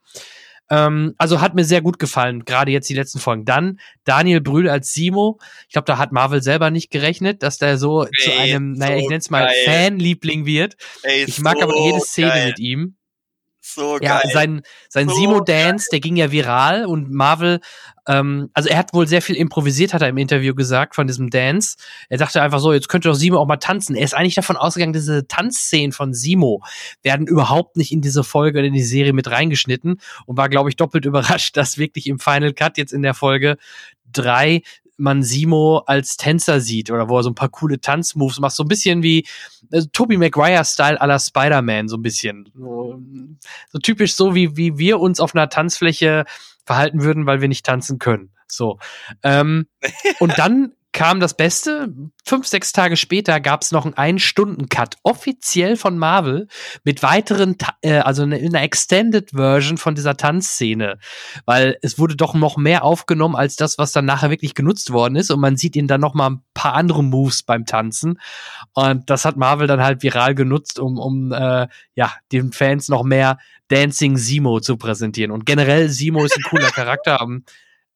[0.70, 3.44] Ähm, also hat mir sehr gut gefallen, gerade jetzt die letzten Folgen.
[3.44, 5.40] Dann Daniel Brühl als Simo.
[5.66, 8.96] Ich glaube, da hat Marvel selber nicht gerechnet, dass der so Ey, zu einem, naja,
[8.96, 10.76] ich nenne es mal Fanliebling wird.
[11.02, 12.46] Ey, ich mag so aber jede Szene geil.
[12.46, 12.96] mit ihm.
[13.64, 14.30] So ja, geil.
[14.32, 17.60] sein, sein so Simo-Dance, der ging ja viral und Marvel,
[18.08, 21.30] ähm, also er hat wohl sehr viel improvisiert, hat er im Interview gesagt, von diesem
[21.30, 21.76] Dance.
[22.08, 23.94] Er dachte einfach so, jetzt könnte doch Simo auch mal tanzen.
[23.94, 26.60] Er ist eigentlich davon ausgegangen, diese Tanzszenen von Simo
[27.02, 30.68] werden überhaupt nicht in diese Folge oder in die Serie mit reingeschnitten und war, glaube
[30.68, 33.58] ich, doppelt überrascht, dass wirklich im Final Cut jetzt in der Folge
[34.10, 34.62] drei
[35.02, 38.54] man Simo als Tänzer sieht oder wo er so ein paar coole Tanzmoves macht.
[38.54, 39.26] So ein bisschen wie
[39.72, 42.48] äh, Tobey Maguire-Style aller Spider-Man, so ein bisschen.
[42.54, 43.02] So,
[43.70, 46.24] so, typisch so, wie, wie wir uns auf einer Tanzfläche
[46.64, 48.30] verhalten würden, weil wir nicht tanzen können.
[48.46, 48.78] So.
[49.24, 49.66] Ähm,
[50.20, 51.92] und dann kam das Beste.
[52.24, 56.48] Fünf, sechs Tage später gab es noch einen Ein-Stunden-Cut, offiziell von Marvel,
[56.84, 60.98] mit weiteren, äh, also in einer Extended Version von dieser Tanzszene.
[61.46, 65.16] Weil es wurde doch noch mehr aufgenommen als das, was dann nachher wirklich genutzt worden
[65.16, 65.30] ist.
[65.30, 68.20] Und man sieht ihn dann noch mal ein paar andere Moves beim Tanzen.
[68.74, 73.02] Und das hat Marvel dann halt viral genutzt, um, um äh, ja, den Fans noch
[73.02, 75.30] mehr Dancing Simo zu präsentieren.
[75.30, 77.20] Und generell, Simo ist ein cooler Charakter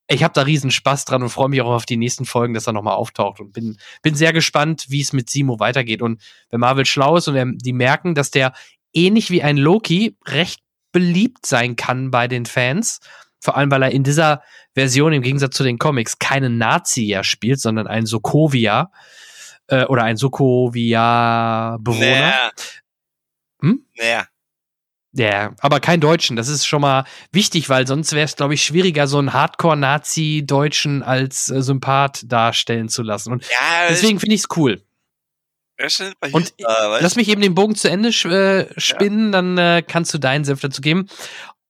[0.08, 2.66] ich habe da riesen Spaß dran und freue mich auch auf die nächsten Folgen, dass
[2.66, 6.00] er nochmal auftaucht und bin, bin sehr gespannt, wie es mit Simo weitergeht.
[6.00, 8.52] Und wenn Marvel schlau ist und er, die merken, dass der
[8.92, 10.60] ähnlich wie ein Loki recht
[10.92, 13.00] beliebt sein kann bei den Fans,
[13.40, 14.42] vor allem weil er in dieser
[14.74, 18.90] Version im Gegensatz zu den Comics keinen Nazi ja spielt, sondern ein Sokovia
[19.66, 21.98] äh, oder ein Sokovia-Bewohner.
[22.00, 22.50] Naja.
[23.60, 23.84] Hm?
[23.98, 24.26] Naja.
[25.16, 26.36] Ja, aber kein Deutschen.
[26.36, 31.02] Das ist schon mal wichtig, weil sonst wäre es, glaube ich, schwieriger, so einen Hardcore-Nazi-Deutschen
[31.02, 33.32] als äh, Sympath darstellen zu lassen.
[33.32, 34.82] Und ja, deswegen finde ich es cool.
[36.32, 39.30] Und da, lass mich eben den Bogen zu Ende äh, spinnen, ja.
[39.32, 41.08] dann äh, kannst du deinen Senf dazu geben.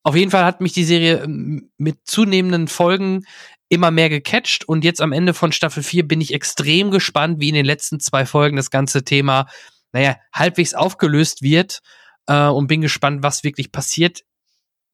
[0.02, 3.26] Auf jeden Fall hat mich die Serie ähm, mit zunehmenden Folgen
[3.68, 7.48] immer mehr gecatcht und jetzt am Ende von Staffel 4 bin ich extrem gespannt, wie
[7.48, 9.46] in den letzten zwei Folgen das ganze Thema,
[9.92, 11.80] naja, halbwegs aufgelöst wird
[12.26, 14.22] äh, und bin gespannt, was wirklich passiert.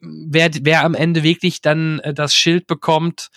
[0.00, 3.30] Wer, wer am Ende wirklich dann äh, das Schild bekommt,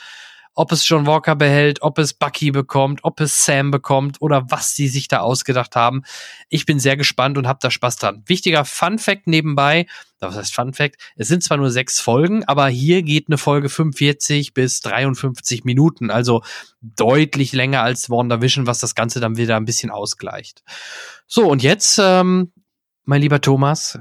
[0.56, 4.74] ob es John Walker behält, ob es Bucky bekommt, ob es Sam bekommt oder was
[4.74, 6.04] sie sich da ausgedacht haben.
[6.50, 8.24] Ich bin sehr gespannt und habe da Spaß dran.
[8.26, 9.86] Wichtiger Fun Fact nebenbei,
[10.20, 10.96] was heißt Fun Fact?
[11.16, 16.10] Es sind zwar nur sechs Folgen, aber hier geht eine Folge 45 bis 53 Minuten,
[16.10, 16.42] also
[16.82, 20.64] deutlich länger als WandaVision, was das Ganze dann wieder ein bisschen ausgleicht.
[21.28, 22.52] So, und jetzt ähm,
[23.06, 24.00] mein lieber Thomas,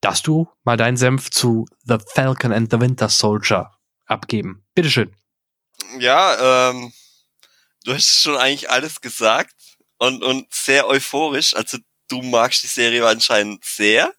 [0.00, 3.70] darfst du mal deinen Senf zu The Falcon and the Winter Soldier
[4.06, 4.64] abgeben.
[4.74, 5.14] Bitteschön.
[5.98, 6.92] Ja, ähm,
[7.84, 9.54] du hast schon eigentlich alles gesagt
[9.98, 11.54] und, und sehr euphorisch.
[11.54, 11.78] Also
[12.08, 14.12] du magst die Serie anscheinend sehr.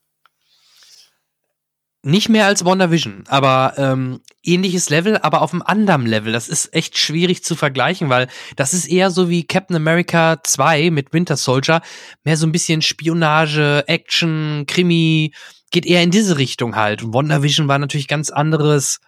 [2.08, 6.32] Nicht mehr als WandaVision, aber ähm, ähnliches Level, aber auf einem anderen Level.
[6.34, 10.92] Das ist echt schwierig zu vergleichen, weil das ist eher so wie Captain America 2
[10.92, 11.82] mit Winter Soldier.
[12.24, 15.34] Mehr so ein bisschen Spionage, Action, Krimi,
[15.72, 17.02] geht eher in diese Richtung halt.
[17.02, 19.00] Und WandaVision war natürlich ganz anderes,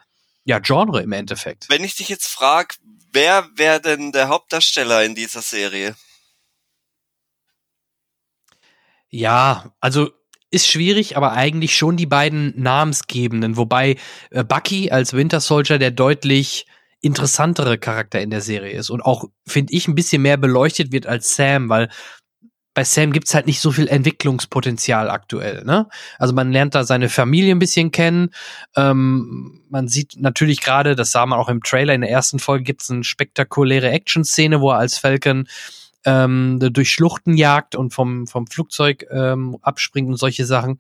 [0.44, 1.70] ja, Genre im Endeffekt.
[1.70, 2.78] Wenn ich dich jetzt frag,
[3.12, 5.96] wer wäre denn der Hauptdarsteller in dieser Serie?
[9.10, 10.10] Ja, also
[10.52, 13.98] ist schwierig, aber eigentlich schon die beiden Namensgebenden, wobei
[14.32, 16.66] äh, Bucky als Winter Soldier der deutlich
[17.02, 21.06] interessantere Charakter in der Serie ist und auch, finde ich, ein bisschen mehr beleuchtet wird
[21.06, 21.90] als Sam, weil
[22.74, 25.64] bei Sam gibt's halt nicht so viel Entwicklungspotenzial aktuell.
[25.64, 25.88] Ne?
[26.20, 28.30] Also man lernt da seine Familie ein bisschen kennen.
[28.76, 32.64] Ähm, man sieht natürlich gerade, das sah man auch im Trailer, in der ersten Folge
[32.64, 35.48] gibt's eine spektakuläre Action-Szene, wo er als Falcon
[36.08, 40.80] ähm, durch Schluchten jagt und vom, vom Flugzeug ähm, abspringt und solche Sachen.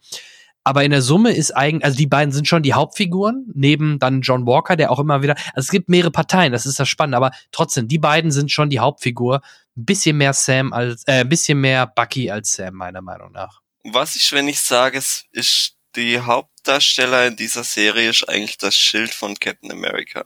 [0.63, 4.21] Aber in der Summe ist eigentlich, also die beiden sind schon die Hauptfiguren, neben dann
[4.21, 7.17] John Walker, der auch immer wieder, also es gibt mehrere Parteien, das ist das Spannende,
[7.17, 9.41] aber trotzdem, die beiden sind schon die Hauptfigur.
[9.77, 13.61] Ein bisschen mehr Sam als, äh, ein bisschen mehr Bucky als Sam, meiner Meinung nach.
[13.83, 18.75] Was ich, wenn ich sage, es ist die Hauptdarsteller in dieser Serie ist eigentlich das
[18.75, 20.23] Schild von Captain America.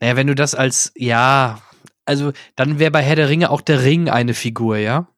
[0.00, 1.60] Naja, wenn du das als, ja,
[2.08, 5.08] also dann wäre bei Herr der Ringe auch der Ring eine Figur, ja?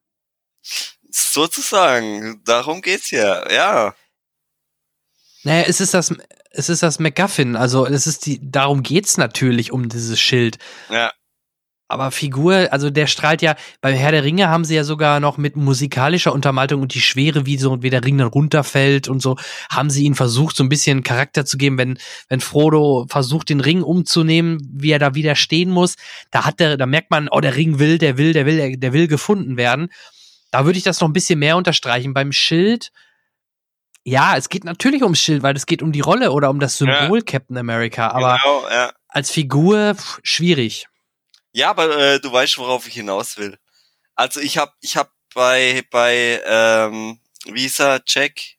[1.10, 3.94] Sozusagen, darum geht's ja, ja.
[5.42, 6.14] Naja, es ist das,
[6.50, 10.58] es ist das MacGuffin, also es ist die, darum geht's natürlich um dieses Schild.
[10.90, 11.12] Ja.
[11.90, 15.38] Aber Figur, also der strahlt ja, beim Herr der Ringe haben sie ja sogar noch
[15.38, 19.36] mit musikalischer Untermaltung und die Schwere, wie so, wie der Ring dann runterfällt und so,
[19.70, 21.98] haben sie ihn versucht, so ein bisschen Charakter zu geben, wenn,
[22.28, 25.96] wenn Frodo versucht, den Ring umzunehmen, wie er da wieder stehen muss,
[26.30, 28.76] da hat der, da merkt man, oh, der Ring will, der will, der will, der,
[28.76, 29.88] der will gefunden werden.
[30.52, 32.14] Da würde ich das noch ein bisschen mehr unterstreichen.
[32.14, 32.92] Beim Schild,
[34.04, 36.76] ja, es geht natürlich ums Schild, weil es geht um die Rolle oder um das
[36.76, 37.24] Symbol ja.
[37.24, 38.92] Captain America, aber genau, ja.
[39.08, 40.86] als Figur pff, schwierig.
[41.52, 43.58] Ja, aber äh, du weißt, worauf ich hinaus will.
[44.14, 48.58] Also ich hab, ich hab bei bei ähm, Visa Check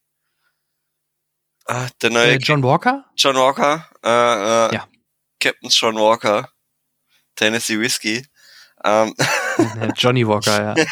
[1.68, 3.06] äh, der neue äh, John Walker.
[3.16, 4.88] John Walker, äh, äh, Ja.
[5.40, 6.50] Captain John Walker,
[7.36, 8.26] Tennessee Whiskey.
[8.84, 9.16] Ähm,
[9.96, 10.86] Johnny Walker, ja.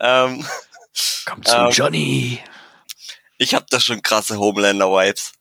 [0.26, 0.46] ähm,
[1.24, 2.42] Komm zu Ähm, Johnny.
[3.38, 5.32] ich hab da schon krasse Homelander-Vibes.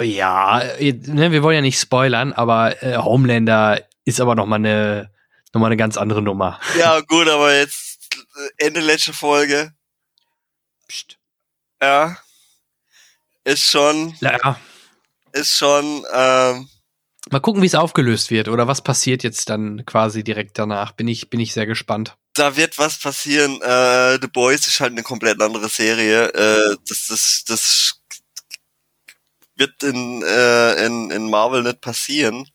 [0.00, 4.56] Ja, äh, ne, wir wollen ja nicht spoilern, aber äh, Homelander ist aber noch mal
[4.56, 5.10] eine
[5.52, 6.58] noch mal eine ganz andere Nummer.
[6.78, 7.98] Ja, gut, aber jetzt
[8.58, 9.72] äh, Ende letzte Folge,
[10.88, 11.16] Psst.
[11.80, 12.16] ja,
[13.44, 14.58] ist schon, Ja,
[15.32, 16.68] ist schon, ähm,
[17.30, 20.92] mal gucken, wie es aufgelöst wird oder was passiert jetzt dann quasi direkt danach.
[20.92, 22.16] Bin ich bin ich sehr gespannt.
[22.34, 23.60] da wird was passieren.
[23.62, 26.28] Äh, The Boys ist halt eine komplett andere Serie.
[26.34, 28.00] Äh, das, das, das
[29.56, 32.48] wird in, äh, in, in Marvel nicht passieren.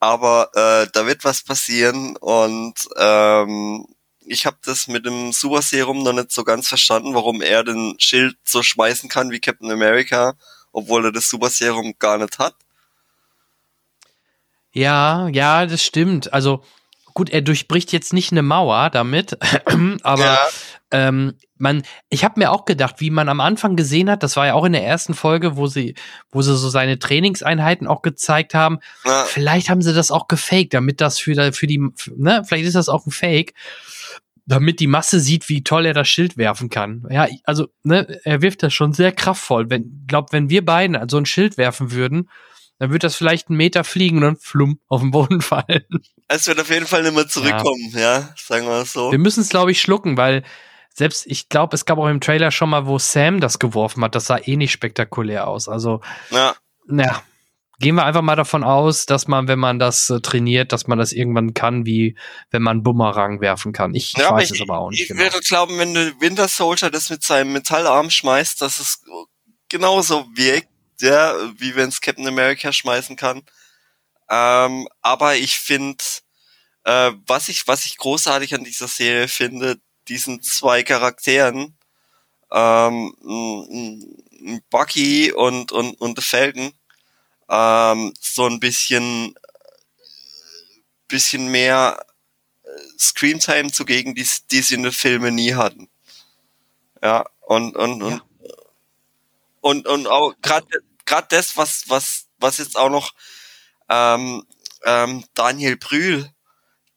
[0.00, 3.84] Aber äh, da wird was passieren und ähm,
[4.28, 7.96] ich habe das mit dem Super Serum noch nicht so ganz verstanden, warum er den
[7.98, 10.34] Schild so schmeißen kann wie Captain America,
[10.72, 12.54] obwohl er das Super Serum gar nicht hat.
[14.70, 16.32] Ja, ja, das stimmt.
[16.32, 16.62] Also
[17.14, 19.36] gut, er durchbricht jetzt nicht eine Mauer damit,
[20.02, 20.38] aber Ja.
[20.90, 24.46] Ähm, man, ich habe mir auch gedacht, wie man am Anfang gesehen hat, das war
[24.46, 25.94] ja auch in der ersten Folge, wo sie,
[26.30, 28.78] wo sie so seine Trainingseinheiten auch gezeigt haben.
[29.04, 31.80] Ja, Vielleicht haben sie das auch gefaked, damit das für, für die,
[32.16, 33.54] ne, vielleicht ist das auch ein Fake,
[34.46, 37.06] damit die Masse sieht, wie toll er das Schild werfen kann.
[37.10, 39.68] Ja, also, ne, er wirft das schon sehr kraftvoll.
[39.68, 42.30] Wenn, glaub, wenn wir beiden so ein Schild werfen würden,
[42.78, 45.84] dann wird das vielleicht einen Meter fliegen und dann flumm auf den Boden fallen.
[46.28, 49.10] es wird auf jeden Fall nicht mehr zurückkommen, ja, sagen wir es so.
[49.10, 50.44] Wir müssen es, glaube ich, schlucken, weil
[50.98, 54.14] selbst, ich glaube, es gab auch im Trailer schon mal, wo Sam das geworfen hat.
[54.14, 55.68] Das sah eh nicht spektakulär aus.
[55.68, 56.56] Also, Ja,
[56.90, 57.22] ja,
[57.78, 60.98] gehen wir einfach mal davon aus, dass man, wenn man das äh, trainiert, dass man
[60.98, 62.16] das irgendwann kann, wie
[62.50, 63.94] wenn man Bumerang werfen kann.
[63.94, 65.20] Ich, Ja, weiß ich, es aber auch nicht Ich genau.
[65.20, 69.04] würde glauben, wenn der Winter Soldier das mit seinem Metallarm schmeißt, dass es
[69.68, 70.68] genauso wirkt,
[71.00, 73.42] ja, wie wenn es Captain America schmeißen kann.
[74.28, 76.02] Ähm, aber ich finde,
[76.84, 79.76] äh, was ich, was ich großartig an dieser Serie finde,
[80.08, 81.76] diesen zwei Charakteren,
[82.50, 83.14] ähm,
[84.70, 86.72] Bucky und, und, und The Falcon,
[87.48, 89.34] ähm, so ein bisschen,
[91.08, 92.04] bisschen mehr
[92.98, 95.88] Screentime zugegen, die, die sie in den Filmen nie hatten.
[97.02, 98.22] Ja, und, und, und,
[99.60, 100.66] und, und auch gerade
[101.08, 103.12] gerade das, was, was, was jetzt auch noch
[103.88, 104.44] ähm,
[104.84, 106.30] ähm, Daniel Brühl,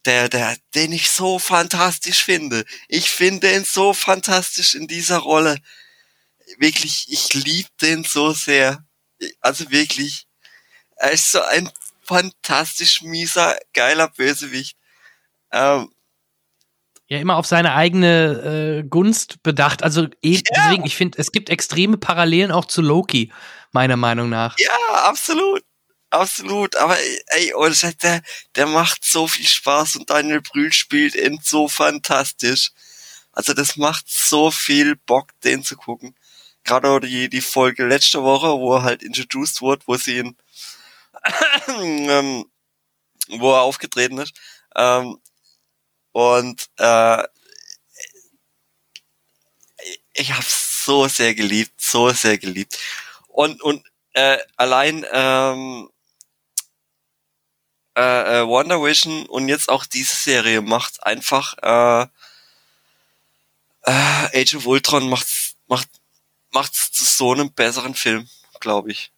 [0.05, 2.65] der, der, den ich so fantastisch finde.
[2.87, 5.57] Ich finde ihn so fantastisch in dieser Rolle.
[6.57, 8.83] Wirklich, ich liebe den so sehr.
[9.41, 10.27] Also wirklich,
[10.95, 11.69] er ist so ein
[12.03, 14.75] fantastisch mieser, geiler Bösewicht.
[15.51, 15.89] Ähm,
[17.07, 19.83] Ja, immer auf seine eigene äh, Gunst bedacht.
[19.83, 23.31] Also eh, deswegen, ich finde, es gibt extreme Parallelen auch zu Loki,
[23.71, 24.57] meiner Meinung nach.
[24.57, 25.63] Ja, absolut.
[26.11, 26.75] Absolut.
[26.75, 26.97] Aber
[27.27, 28.21] ey, und der,
[28.55, 32.71] der macht so viel Spaß und Daniel Brühl spielt ihn so fantastisch.
[33.31, 36.15] Also das macht so viel Bock, den zu gucken.
[36.65, 40.37] Gerade auch die, die Folge letzte Woche, wo er halt introduced wurde, wo sie ihn,
[41.69, 42.45] ähm,
[43.29, 44.33] wo er aufgetreten ist.
[44.75, 45.17] Ähm,
[46.11, 47.23] und äh,
[50.13, 52.77] ich hab's so sehr geliebt, so sehr geliebt.
[53.27, 55.89] Und, und äh, allein ähm,
[57.97, 62.07] äh, äh, Wonder Vision und jetzt auch diese Serie macht einfach äh,
[63.83, 65.87] äh, Age of Ultron macht's, macht
[66.51, 68.27] macht's zu so einem besseren Film,
[68.59, 69.11] glaube ich.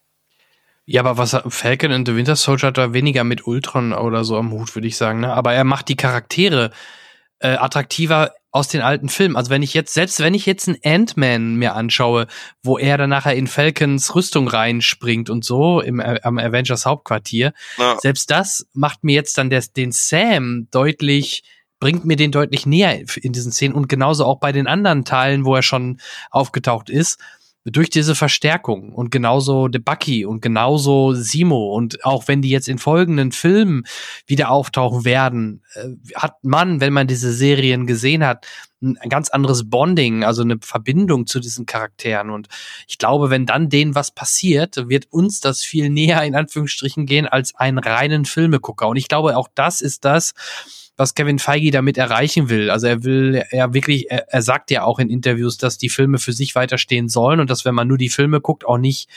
[0.85, 4.37] Ja, aber was Falcon and the Winter Soldier hat da weniger mit Ultron oder so
[4.37, 5.21] am Hut, würde ich sagen.
[5.21, 5.33] Ne?
[5.33, 6.71] Aber er macht die Charaktere
[7.39, 9.35] äh, attraktiver aus den alten Filmen.
[9.35, 12.27] Also wenn ich jetzt, selbst wenn ich jetzt einen Ant-Man mir anschaue,
[12.61, 17.53] wo er dann nachher in Falcons Rüstung reinspringt und so im äh, am Avengers Hauptquartier,
[17.79, 21.43] Ja, selbst das macht mir jetzt dann der, den Sam deutlich,
[21.79, 25.45] bringt mir den deutlich näher in diesen Szenen und genauso auch bei den anderen Teilen,
[25.45, 27.17] wo er schon aufgetaucht ist.
[27.65, 32.67] Durch diese Verstärkung und genauso De Bucky und genauso Simo und auch wenn die jetzt
[32.67, 33.83] in folgenden Filmen
[34.27, 38.45] wieder auftauchen werden, äh, hat man, wenn man diese Serien gesehen hat,
[38.83, 42.29] ein ganz anderes Bonding, also eine Verbindung zu diesen Charakteren.
[42.29, 42.49] Und
[42.87, 47.27] ich glaube, wenn dann denen was passiert, wird uns das viel näher in Anführungsstrichen gehen
[47.27, 48.87] als einen reinen Filmegucker.
[48.89, 50.33] Und ich glaube, auch das ist das,
[50.95, 52.69] was Kevin Feige damit erreichen will.
[52.69, 56.19] Also er will ja wirklich, er, er sagt ja auch in Interviews, dass die Filme
[56.19, 59.09] für sich weiterstehen sollen und dass wenn man nur die Filme guckt, auch nicht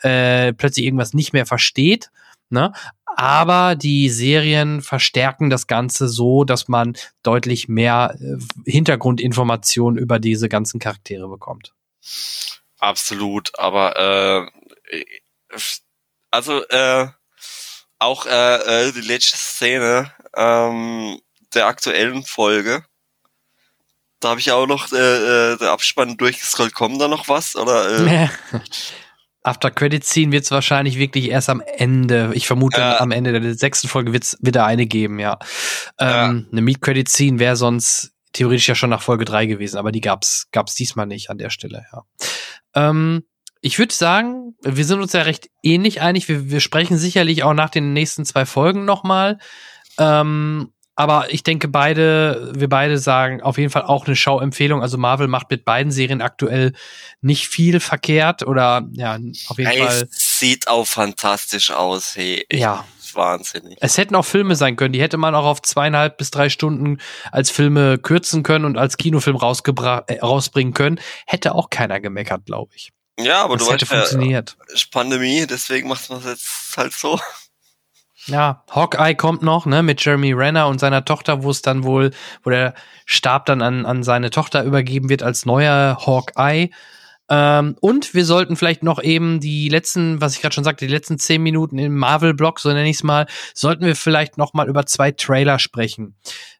[0.00, 2.10] äh, plötzlich irgendwas nicht mehr versteht.
[2.50, 2.72] Ne?
[3.16, 10.48] Aber die Serien verstärken das Ganze so, dass man deutlich mehr äh, Hintergrundinformationen über diese
[10.48, 11.72] ganzen Charaktere bekommt.
[12.78, 14.50] Absolut, aber
[14.90, 15.04] äh,
[16.30, 17.08] also äh,
[17.98, 21.20] auch äh, äh, die letzte Szene ähm,
[21.54, 22.84] der aktuellen Folge.
[24.20, 24.96] Da habe ich auch noch äh,
[25.52, 26.74] äh, der Abspann durchgescrollt.
[26.74, 27.56] Kommt da noch was?
[27.56, 28.28] Oder, äh?
[29.42, 32.30] After Credit Scene wird es wahrscheinlich wirklich erst am Ende.
[32.32, 35.38] Ich vermute, äh, am Ende der sechsten Folge wird es wieder eine geben, ja.
[35.98, 39.92] Ähm, Eine Meet Credit Scene wäre sonst theoretisch ja schon nach Folge drei gewesen, aber
[39.92, 42.02] die gab's gab's diesmal nicht an der Stelle, ja.
[42.74, 43.24] Ähm,
[43.60, 46.28] ich würde sagen, wir sind uns ja recht ähnlich einig.
[46.28, 49.38] Wir, wir sprechen sicherlich auch nach den nächsten zwei Folgen nochmal.
[49.98, 54.82] Ähm, aber ich denke, beide, wir beide sagen auf jeden Fall auch eine Schauempfehlung.
[54.82, 56.72] Also Marvel macht mit beiden Serien aktuell
[57.20, 59.18] nicht viel verkehrt oder ja,
[59.48, 60.06] auf jeden hey, Fall.
[60.10, 62.46] Sieht auch fantastisch aus, hey.
[62.50, 62.84] Ja.
[63.14, 63.78] Wahnsinnig.
[63.80, 66.98] Es hätten auch Filme sein können, die hätte man auch auf zweieinhalb bis drei Stunden
[67.30, 70.98] als Filme kürzen können und als Kinofilm äh, rausbringen können.
[71.24, 72.90] Hätte auch keiner gemeckert, glaube ich.
[73.18, 74.56] Ja, aber das du hätte weißt funktioniert.
[74.90, 77.20] Pandemie, deswegen macht man es jetzt halt so.
[78.26, 82.10] Ja, Hawkeye kommt noch, ne, mit Jeremy Renner und seiner Tochter, wo es dann wohl,
[82.42, 86.70] wo der Stab dann an, an seine Tochter übergeben wird als neuer Hawkeye.
[87.28, 90.92] Ähm, und wir sollten vielleicht noch eben die letzten, was ich gerade schon sagte, die
[90.92, 94.68] letzten zehn Minuten im Marvel-Blog, so nenne ich es mal, sollten wir vielleicht noch mal
[94.68, 96.16] über zwei Trailer sprechen.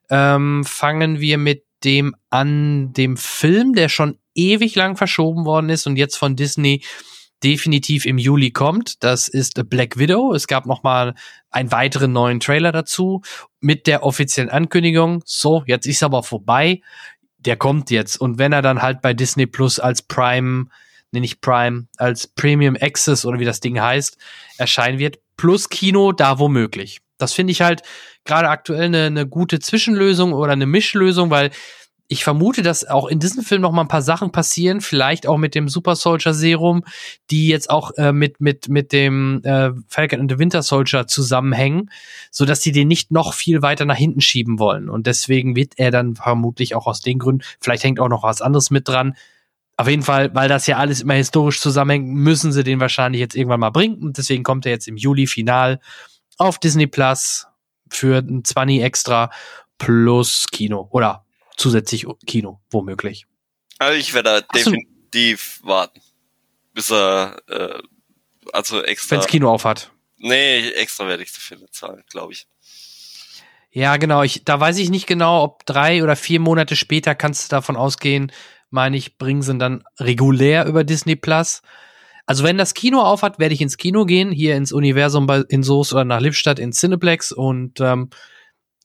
[0.09, 5.87] Ähm, fangen wir mit dem an, dem Film, der schon ewig lang verschoben worden ist
[5.87, 6.83] und jetzt von Disney
[7.43, 9.03] definitiv im Juli kommt.
[9.03, 10.33] Das ist Black Widow.
[10.33, 11.15] Es gab noch mal
[11.51, 13.21] einen weiteren neuen Trailer dazu
[13.59, 15.21] mit der offiziellen Ankündigung.
[15.25, 16.81] So, jetzt ist aber vorbei.
[17.37, 18.17] Der kommt jetzt.
[18.17, 20.65] Und wenn er dann halt bei Disney Plus als Prime,
[21.11, 24.17] nenne ich Prime, als Premium Access oder wie das Ding heißt,
[24.57, 27.01] erscheinen wird, plus Kino da womöglich.
[27.17, 27.81] Das finde ich halt
[28.25, 31.51] gerade aktuell eine, eine gute Zwischenlösung oder eine Mischlösung, weil
[32.07, 35.37] ich vermute, dass auch in diesem Film noch mal ein paar Sachen passieren, vielleicht auch
[35.37, 36.83] mit dem Super Soldier Serum,
[37.31, 41.89] die jetzt auch äh, mit mit mit dem äh, Falcon and the Winter Soldier zusammenhängen,
[42.29, 45.73] so dass sie den nicht noch viel weiter nach hinten schieben wollen und deswegen wird
[45.77, 49.15] er dann vermutlich auch aus den Gründen, vielleicht hängt auch noch was anderes mit dran.
[49.77, 53.35] Auf jeden Fall, weil das ja alles immer historisch zusammenhängt, müssen sie den wahrscheinlich jetzt
[53.35, 55.79] irgendwann mal bringen und deswegen kommt er jetzt im Juli final
[56.37, 57.47] auf Disney Plus
[57.89, 59.31] für ein 20 extra
[59.77, 61.24] plus Kino oder
[61.57, 63.25] zusätzlich Kino, womöglich.
[63.77, 66.01] Also ich werde da definitiv warten.
[66.73, 67.81] Bis er, äh,
[68.53, 69.15] also extra.
[69.15, 69.91] Wenn's Kino aufhat.
[70.17, 72.47] Nee, extra werde ich dafür zahlen, glaube ich.
[73.71, 74.23] Ja, genau.
[74.23, 77.75] Ich, da weiß ich nicht genau, ob drei oder vier Monate später kannst du davon
[77.75, 78.31] ausgehen,
[78.69, 81.61] meine ich, bringen sie dann regulär über Disney Plus.
[82.25, 85.61] Also wenn das Kino aufhat, werde ich ins Kino gehen, hier ins Universum bei, in
[85.61, 88.09] Soos oder nach Lippstadt in Cineplex und ähm,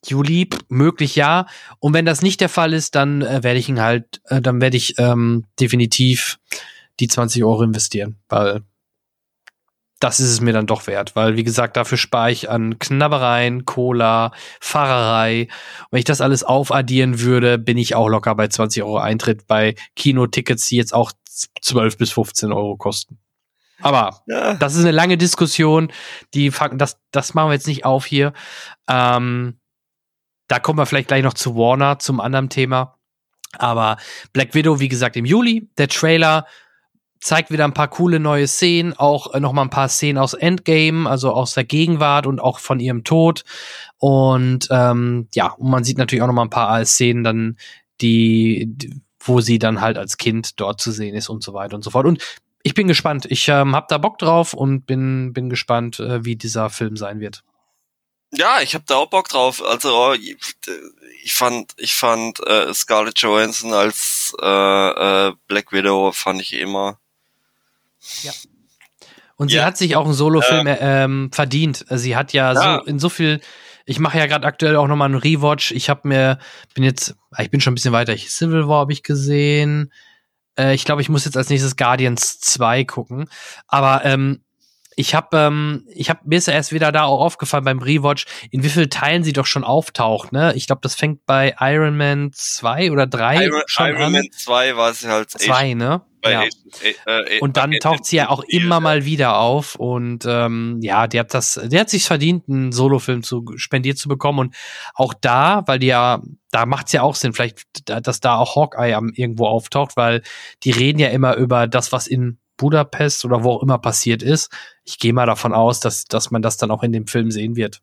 [0.07, 1.47] Juli, möglich ja.
[1.79, 4.61] Und wenn das nicht der Fall ist, dann äh, werde ich ihn halt, äh, dann
[4.61, 6.39] werde ich ähm, definitiv
[7.01, 8.63] die 20 Euro investieren, weil
[10.01, 13.67] das ist es mir dann doch wert, weil wie gesagt, dafür spare ich an Knabbereien,
[13.67, 15.43] Cola, Fahrerei.
[15.43, 19.47] Und wenn ich das alles aufaddieren würde, bin ich auch locker bei 20 Euro Eintritt
[19.47, 21.13] bei Kinotickets, die jetzt auch
[21.61, 23.19] 12 bis 15 Euro kosten.
[23.83, 24.55] Aber ja.
[24.55, 25.93] das ist eine lange Diskussion.
[26.35, 28.33] Die das, das machen wir jetzt nicht auf hier.
[28.89, 29.60] Ähm,
[30.51, 32.97] da kommen wir vielleicht gleich noch zu Warner, zum anderen Thema.
[33.57, 33.99] Aber
[34.33, 35.71] Black Widow, wie gesagt, im Juli.
[35.79, 36.45] Der Trailer
[37.21, 40.35] zeigt wieder ein paar coole neue Szenen, auch äh, noch mal ein paar Szenen aus
[40.35, 43.45] Endgame, also aus der Gegenwart und auch von ihrem Tod.
[43.99, 47.57] Und ähm, ja, und man sieht natürlich auch noch mal ein paar Szenen dann,
[48.01, 51.77] die, die, wo sie dann halt als Kind dort zu sehen ist und so weiter
[51.77, 52.07] und so fort.
[52.07, 52.21] Und
[52.65, 53.25] ich bin gespannt.
[53.29, 57.21] Ich ähm, habe da Bock drauf und bin bin gespannt, äh, wie dieser Film sein
[57.21, 57.45] wird.
[58.33, 59.63] Ja, ich habe da auch Bock drauf.
[59.65, 64.47] Also oh, ich fand, ich fand äh, Scarlett Johansson als äh,
[65.29, 66.99] äh, Black Widow fand ich immer.
[68.23, 68.33] Ja.
[69.37, 71.85] Und sie hat sich auch einen Solo-Film äh, ähm, verdient.
[71.89, 73.41] Sie hat ja, ja, so in so viel.
[73.87, 75.73] Ich mache ja gerade aktuell auch nochmal einen Rewatch.
[75.73, 76.39] Ich habe mir,
[76.75, 78.15] bin jetzt, ah, ich bin schon ein bisschen weiter.
[78.17, 79.93] Civil War habe ich gesehen.
[80.59, 83.31] Äh, ich glaube, ich muss jetzt als nächstes Guardians 2 gucken.
[83.67, 84.45] Aber ähm,
[84.97, 88.27] ich habe, ähm, ich habe mir ist ja erst wieder da auch aufgefallen beim Rewatch,
[88.51, 90.33] in wie vielen Teilen sie doch schon auftaucht.
[90.33, 94.13] Ne, ich glaube, das fängt bei Iron Man 2 oder 3 Iron, schon Iron an.
[94.13, 96.03] Man 2 war sie halt Zwei, ne?
[96.23, 96.43] bei Ja.
[96.43, 101.07] Äh, äh, Und dann taucht sie ja auch immer mal wieder auf und ähm, ja,
[101.07, 104.55] die hat das, der hat sich verdient, einen Solofilm zu spendiert zu bekommen und
[104.95, 106.21] auch da, weil die ja,
[106.51, 110.21] da macht's ja auch Sinn, vielleicht, da- dass da auch Hawkeye am irgendwo auftaucht, weil
[110.63, 114.53] die reden ja immer über das, was in Budapest oder wo auch immer passiert ist.
[114.85, 117.57] Ich gehe mal davon aus, dass dass man das dann auch in dem Film sehen
[117.57, 117.81] wird.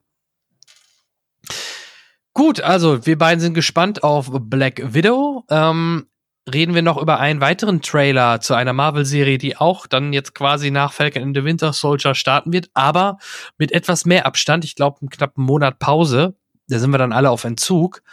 [2.34, 5.44] Gut, also wir beiden sind gespannt auf Black Widow.
[5.50, 6.08] Ähm,
[6.52, 10.70] reden wir noch über einen weiteren Trailer zu einer Marvel-Serie, die auch dann jetzt quasi
[10.70, 13.18] nach Falcon and the Winter Soldier starten wird, aber
[13.58, 14.66] mit etwas mehr Abstand.
[14.66, 16.36] Ich glaube, einen knappen Monat Pause.
[16.70, 18.04] Da sind wir dann alle auf Entzug.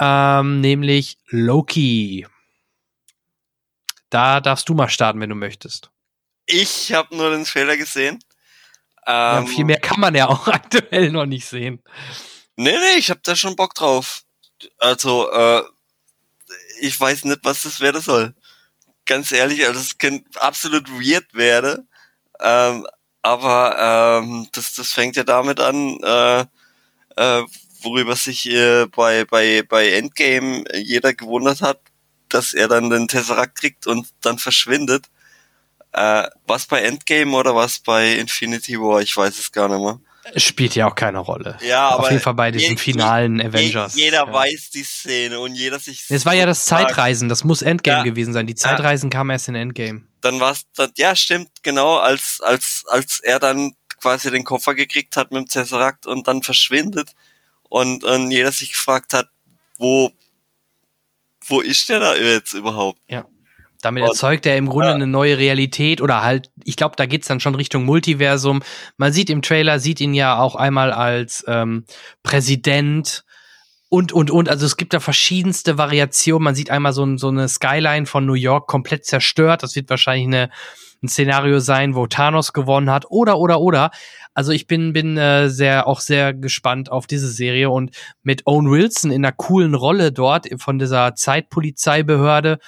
[0.00, 2.26] Ähm, nämlich Loki.
[4.10, 5.90] Da darfst du mal starten, wenn du möchtest.
[6.48, 8.18] Ich habe nur den Trailer gesehen.
[9.06, 11.82] Ja, Ähm, viel mehr kann man ja auch aktuell noch nicht sehen.
[12.56, 14.22] Nee, nee, ich hab da schon Bock drauf.
[14.78, 15.62] Also, äh,
[16.80, 18.34] ich weiß nicht, was das werden soll.
[19.04, 21.88] Ganz ehrlich, also es kann absolut weird werden.
[22.40, 22.86] Ähm,
[23.22, 26.40] aber ähm, das, das fängt ja damit an, äh,
[27.16, 27.44] äh,
[27.82, 31.80] worüber sich äh, bei, bei, bei Endgame jeder gewundert hat,
[32.28, 35.06] dass er dann den Tesseract kriegt und dann verschwindet.
[35.92, 39.00] Äh, was bei Endgame oder was bei Infinity War?
[39.00, 40.00] Ich weiß es gar nicht mehr.
[40.36, 41.56] Spielt ja auch keine Rolle.
[41.62, 43.94] Ja, Auf aber jeden Fall bei diesen je- finalen je- Avengers.
[43.94, 44.32] Jeder ja.
[44.32, 46.04] weiß die Szene und jeder sich.
[46.10, 48.04] Es war ja das Zeitreisen, das muss Endgame Ja.
[48.04, 48.46] gewesen sein.
[48.46, 50.02] Die Zeitreisen kamen erst in Endgame.
[50.20, 55.16] Dann war's, dann, ja, stimmt, genau, als, als, als er dann quasi den Koffer gekriegt
[55.16, 57.12] hat mit dem Tesseract und dann verschwindet
[57.62, 59.30] und, und jeder sich gefragt hat,
[59.78, 60.10] wo,
[61.46, 63.00] wo ist der da jetzt überhaupt?
[63.80, 64.94] Damit Und- erzeugt er im Grunde ja.
[64.94, 68.62] eine neue Realität oder halt, ich glaube, da geht's dann schon Richtung Multiversum.
[68.96, 71.84] Man sieht im Trailer, sieht ihn ja auch einmal als ähm,
[72.22, 73.24] Präsident
[73.88, 74.48] und, und, und.
[74.48, 76.44] Also es gibt da verschiedenste Variationen.
[76.44, 79.62] Man sieht einmal so, so eine Skyline von New York komplett zerstört.
[79.62, 80.50] Das wird wahrscheinlich eine,
[81.02, 83.06] ein Szenario sein, wo Thanos gewonnen hat.
[83.08, 83.90] Oder, oder, oder.
[84.34, 88.70] Also ich bin, bin äh, sehr, auch sehr gespannt auf diese Serie und mit Owen
[88.70, 92.58] Wilson in einer coolen Rolle dort von dieser Zeitpolizeibehörde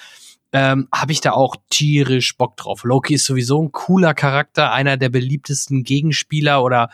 [0.53, 2.83] ähm, habe ich da auch tierisch Bock drauf.
[2.83, 6.89] Loki ist sowieso ein cooler Charakter, einer der beliebtesten Gegenspieler oder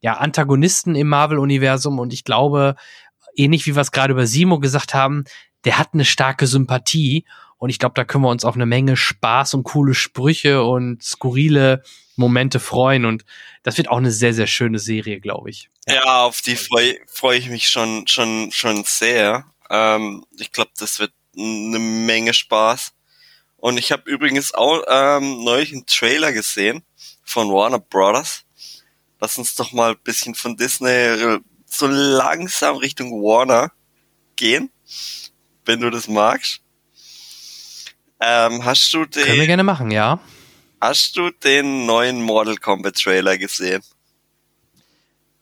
[0.00, 2.76] ja, Antagonisten im Marvel-Universum und ich glaube,
[3.36, 5.24] ähnlich wie wir es gerade über Simo gesagt haben,
[5.64, 7.24] der hat eine starke Sympathie
[7.58, 11.02] und ich glaube, da können wir uns auf eine Menge Spaß und coole Sprüche und
[11.02, 11.82] skurrile
[12.16, 13.24] Momente freuen und
[13.62, 15.68] das wird auch eine sehr, sehr schöne Serie, glaube ich.
[15.86, 19.46] Ja, auf die freue freu ich mich schon, schon, schon sehr.
[19.70, 22.92] Ähm, ich glaube, das wird eine Menge Spaß.
[23.56, 26.84] Und ich habe übrigens auch ähm, neulich einen Trailer gesehen
[27.24, 28.44] von Warner Brothers.
[29.20, 33.72] Lass uns doch mal ein bisschen von Disney so langsam Richtung Warner
[34.36, 34.70] gehen,
[35.64, 36.60] wenn du das magst.
[38.20, 40.20] Ähm, hast du Können wir den, gerne machen, ja.
[40.80, 43.82] hast du den neuen Mortal Kombat Trailer gesehen?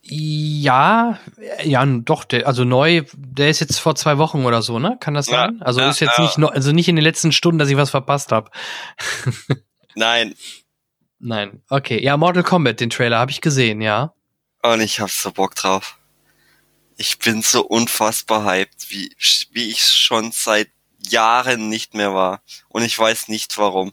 [0.05, 1.19] Ja,
[1.63, 4.97] ja, doch, der, also neu, der ist jetzt vor zwei Wochen oder so, ne?
[4.99, 5.63] Kann das Ja, sein?
[5.63, 6.25] Also ja, ist jetzt ja.
[6.25, 8.51] nicht, also nicht in den letzten Stunden, dass ich was verpasst habe.
[9.95, 10.35] Nein,
[11.25, 11.63] Nein.
[11.69, 14.13] Okay, ja, Mortal Kombat, den Trailer habe ich gesehen, ja.
[14.63, 15.97] Und ich hab so Bock drauf.
[16.97, 19.15] Ich bin so unfassbar hyped, wie,
[19.53, 22.43] wie ich schon seit Jahren nicht mehr war.
[22.69, 23.93] Und ich weiß nicht warum.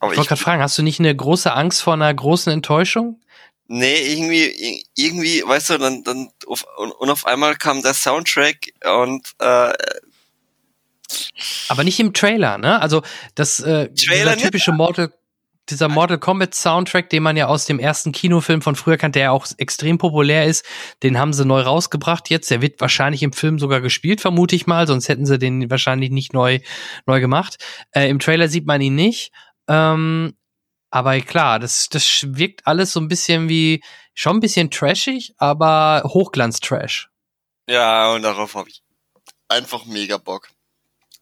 [0.00, 3.20] Aber Ich wollte gerade fragen, hast du nicht eine große Angst vor einer großen Enttäuschung?
[3.66, 9.32] Nee, irgendwie, irgendwie, weißt du, dann, dann, auf, und, auf einmal kam der Soundtrack und,
[9.38, 9.72] äh,
[11.68, 12.80] Aber nicht im Trailer, ne?
[12.80, 13.02] Also
[13.34, 15.12] das äh, Trailer typische Mortal
[15.70, 19.26] dieser Mortal Kombat Soundtrack, den man ja aus dem ersten Kinofilm von früher kannte, der
[19.26, 20.64] ja auch extrem populär ist,
[21.02, 22.50] den haben sie neu rausgebracht jetzt.
[22.50, 26.10] Der wird wahrscheinlich im Film sogar gespielt, vermute ich mal, sonst hätten sie den wahrscheinlich
[26.10, 26.60] nicht neu,
[27.06, 27.56] neu gemacht.
[27.92, 29.32] Äh, Im Trailer sieht man ihn nicht.
[29.68, 30.34] Ähm,
[30.94, 33.82] aber klar, das, das wirkt alles so ein bisschen wie,
[34.14, 37.08] schon ein bisschen trashig, aber Hochglanz-Trash.
[37.68, 38.82] ja, und darauf habe ich
[39.48, 40.48] einfach mega Bock.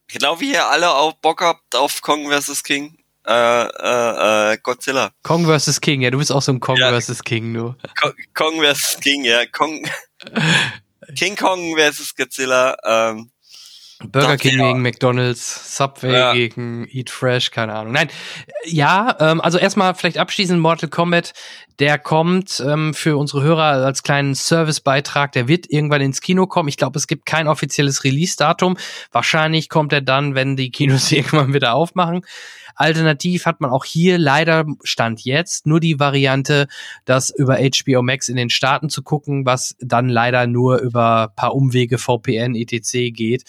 [0.08, 2.62] Genau wie ihr alle auch Bock habt auf Kong vs.
[2.62, 3.32] King, äh,
[3.64, 5.10] äh, äh, Godzilla.
[5.22, 5.80] Kong vs.
[5.80, 6.92] King, ja, du bist auch so ein Kong Ja.
[7.00, 7.24] vs.
[7.24, 7.74] King, du.
[8.00, 8.98] Ko- Kong vs.
[9.00, 9.46] King, ja.
[9.46, 9.88] Kong,
[11.18, 12.14] King Kong vs.
[12.14, 12.76] Godzilla.
[12.84, 13.30] Ähm,
[14.10, 14.68] Burger King ja.
[14.68, 16.32] gegen McDonald's, Subway Ja.
[16.32, 17.92] gegen Eat Fresh, keine Ahnung.
[17.92, 18.08] Nein,
[18.64, 21.32] ja, ähm, also erstmal vielleicht abschließend Mortal Kombat,
[21.78, 26.68] der kommt ähm, für unsere Hörer als kleinen Servicebeitrag, der wird irgendwann ins Kino kommen.
[26.68, 28.76] Ich glaube, es gibt kein offizielles Release-Datum.
[29.10, 32.24] Wahrscheinlich kommt er dann, wenn die Kinos irgendwann wieder aufmachen.
[32.74, 36.68] Alternativ hat man auch hier leider Stand jetzt nur die Variante,
[37.04, 41.54] das über HBO Max in den Staaten zu gucken, was dann leider nur über paar
[41.54, 43.44] Umwege VPN etc geht.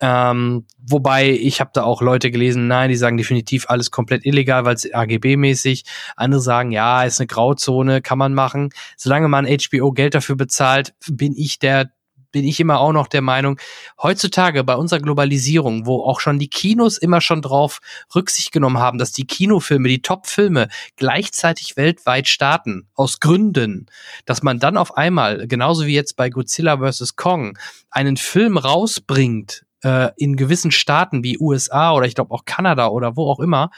[0.00, 4.64] Ähm, wobei ich habe da auch Leute gelesen, nein, die sagen definitiv alles komplett illegal,
[4.64, 5.84] weil es AGB-mäßig.
[6.16, 8.70] Andere sagen, ja, ist eine Grauzone, kann man machen.
[8.96, 11.90] Solange man HBO Geld dafür bezahlt, bin ich der
[12.32, 13.58] bin ich immer auch noch der Meinung,
[14.00, 17.80] heutzutage bei unserer Globalisierung, wo auch schon die Kinos immer schon drauf
[18.14, 23.86] Rücksicht genommen haben, dass die Kinofilme, die Top-Filme gleichzeitig weltweit starten, aus Gründen,
[24.26, 27.16] dass man dann auf einmal, genauso wie jetzt bei Godzilla vs.
[27.16, 27.58] Kong,
[27.90, 33.16] einen Film rausbringt, äh, in gewissen Staaten wie USA oder ich glaube auch Kanada oder
[33.16, 33.70] wo auch immer,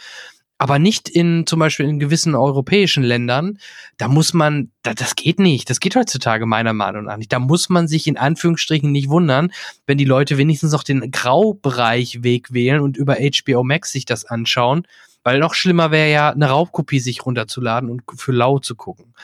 [0.63, 3.59] aber nicht in zum Beispiel in gewissen europäischen Ländern,
[3.97, 7.33] da muss man, da, das geht nicht, das geht heutzutage meiner Meinung nach nicht.
[7.33, 9.51] Da muss man sich in Anführungsstrichen nicht wundern,
[9.89, 14.87] wenn die Leute wenigstens noch den Graubereich-Weg wählen und über HBO Max sich das anschauen,
[15.25, 19.15] weil noch schlimmer wäre ja, eine Raubkopie sich runterzuladen und für lau zu gucken.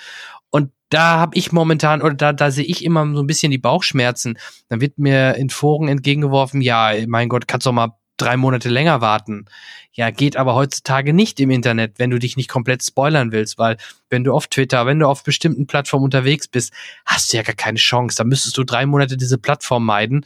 [0.90, 4.38] Da habe ich momentan, oder da, da sehe ich immer so ein bisschen die Bauchschmerzen.
[4.68, 9.00] Dann wird mir in Foren entgegengeworfen, ja, mein Gott, kannst doch mal drei Monate länger
[9.00, 9.46] warten.
[9.92, 13.76] Ja, geht aber heutzutage nicht im Internet, wenn du dich nicht komplett spoilern willst, weil
[14.10, 16.72] wenn du auf Twitter, wenn du auf bestimmten Plattformen unterwegs bist,
[17.06, 18.16] hast du ja gar keine Chance.
[18.16, 20.24] Da müsstest du drei Monate diese Plattform meiden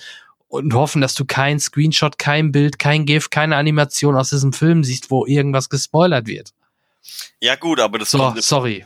[0.48, 4.84] und hoffen, dass du kein Screenshot, kein Bild, kein GIF, keine Animation aus diesem Film
[4.84, 6.52] siehst, wo irgendwas gespoilert wird.
[7.40, 8.84] Ja gut, aber das So, kommt sorry.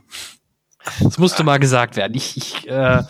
[1.01, 2.15] Das musste mal gesagt werden.
[2.15, 3.03] Ich, ich, äh,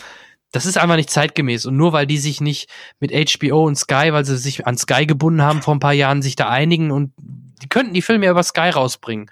[0.53, 1.67] das ist einfach nicht zeitgemäß.
[1.67, 2.71] Und nur weil die sich nicht
[3.01, 6.23] mit HBO und Sky, weil sie sich an Sky gebunden haben vor ein paar Jahren,
[6.23, 7.13] sich da einigen und
[7.63, 9.31] die könnten die Filme ja über Sky rausbringen.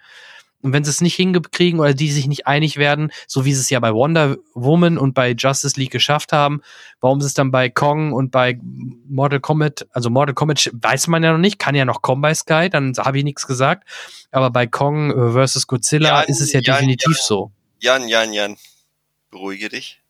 [0.65, 3.61] Und wenn sie es nicht hingekriegen oder die sich nicht einig werden, so wie sie
[3.61, 6.63] es ja bei Wonder Woman und bei Justice League geschafft haben,
[7.03, 8.59] warum sie es dann bei Kong und bei
[9.07, 12.33] Mortal Kombat, also Mortal Kombat weiß man ja noch nicht, kann ja noch kommen bei
[12.33, 13.87] Sky, dann habe ich nichts gesagt.
[14.31, 17.23] Aber bei Kong äh, versus Godzilla Ja, ist es ja, ja, definitiv ja.
[17.23, 17.53] so.
[17.85, 18.57] Jan, Jan, Jan.
[19.30, 20.01] Beruhige dich.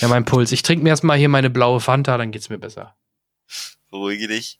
[0.00, 0.50] Ja, mein Puls.
[0.50, 2.96] Ich trinke mir erstmal hier meine blaue Fanta, dann geht's mir besser.
[3.88, 4.58] Beruhige dich.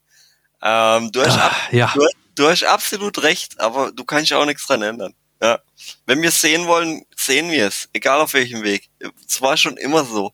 [0.63, 1.91] Ähm, du, hast ab, Ah, ja.
[1.93, 5.15] du, du hast absolut recht, aber du kannst ja auch nichts dran ändern.
[5.43, 5.59] Ja.
[6.07, 7.89] Wenn wir es sehen wollen, sehen wir es.
[7.93, 8.89] Egal auf welchem Weg.
[9.29, 10.33] Es war schon immer so.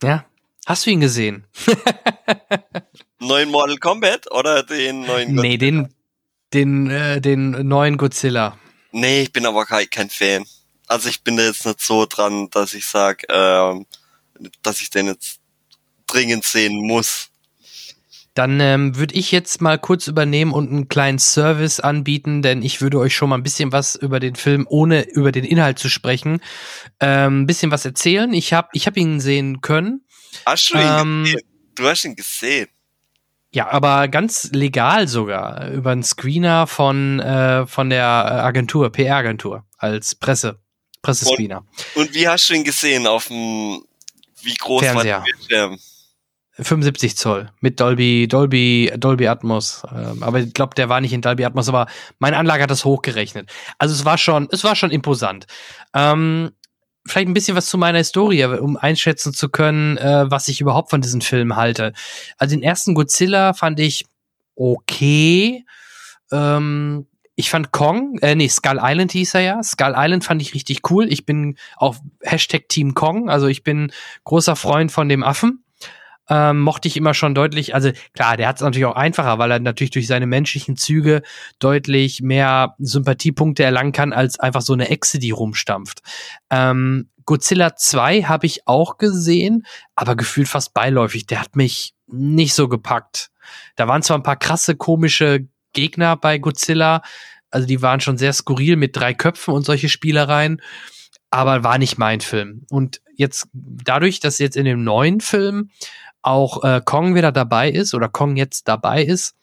[0.00, 0.26] Ja.
[0.64, 1.44] Hast du ihn gesehen?
[3.18, 5.92] Neuen Mortal Kombat oder den neuen Nee, den,
[6.52, 8.56] den, äh, den neuen Godzilla.
[8.92, 10.44] Nee, ich bin aber kein, kein Fan.
[10.86, 13.86] Also ich bin da jetzt nicht so dran, dass ich sag, ähm,
[14.62, 15.40] dass ich den jetzt
[16.06, 17.28] dringend sehen muss.
[18.34, 22.80] Dann ähm, würde ich jetzt mal kurz übernehmen und einen kleinen Service anbieten, denn ich
[22.80, 25.88] würde euch schon mal ein bisschen was über den Film, ohne über den Inhalt zu
[25.88, 26.40] sprechen,
[27.00, 28.32] ähm, ein bisschen was erzählen.
[28.32, 30.04] Ich habe ich hab ihn sehen können.
[30.46, 31.40] Hast du ihn Ähm, gesehen?
[31.74, 32.68] Du hast ihn gesehen.
[33.52, 35.70] Ja, aber ganz legal sogar.
[35.70, 40.60] Über einen Screener von, äh, von der Agentur, PR-Agentur, als Presse,
[41.02, 41.64] Pressescreener.
[41.94, 43.82] Und wie hast du ihn gesehen auf dem,
[44.42, 45.18] wie groß Fernseher.
[45.18, 45.78] war der Bildschirm?
[46.60, 49.82] 75 Zoll mit Dolby, Dolby, Dolby Atmos.
[49.94, 51.86] Ähm, aber ich glaube, der war nicht in Dolby Atmos, aber
[52.18, 53.50] meine Anlage hat das hochgerechnet.
[53.78, 55.46] Also es war schon, es war schon imposant.
[55.94, 56.50] Ähm,
[57.08, 60.90] vielleicht ein bisschen was zu meiner Historie, um einschätzen zu können, äh, was ich überhaupt
[60.90, 61.92] von diesem Film halte.
[62.36, 64.06] Also den ersten Godzilla fand ich
[64.54, 65.64] okay.
[66.30, 69.62] Ähm, ich fand Kong, äh, nee, Skull Island hieß er ja.
[69.62, 71.06] Skull Island fand ich richtig cool.
[71.10, 73.92] Ich bin auf Hashtag Team Kong, also ich bin
[74.24, 75.62] großer Freund von dem Affen.
[76.30, 79.50] Ähm, mochte ich immer schon deutlich, also klar, der hat es natürlich auch einfacher, weil
[79.50, 81.22] er natürlich durch seine menschlichen Züge
[81.58, 86.02] deutlich mehr Sympathiepunkte erlangen kann, als einfach so eine Echse, die rumstampft.
[86.50, 91.26] Ähm, Godzilla 2 habe ich auch gesehen, aber gefühlt fast beiläufig.
[91.26, 93.30] Der hat mich nicht so gepackt.
[93.76, 97.02] Da waren zwar ein paar krasse, komische Gegner bei Godzilla,
[97.50, 100.60] also die waren schon sehr skurril mit drei Köpfen und solche Spielereien,
[101.30, 102.64] aber war nicht mein Film.
[102.70, 105.70] Und jetzt dadurch, dass jetzt in dem neuen Film
[106.28, 109.34] auch äh, Kong wieder dabei ist oder Kong jetzt dabei ist,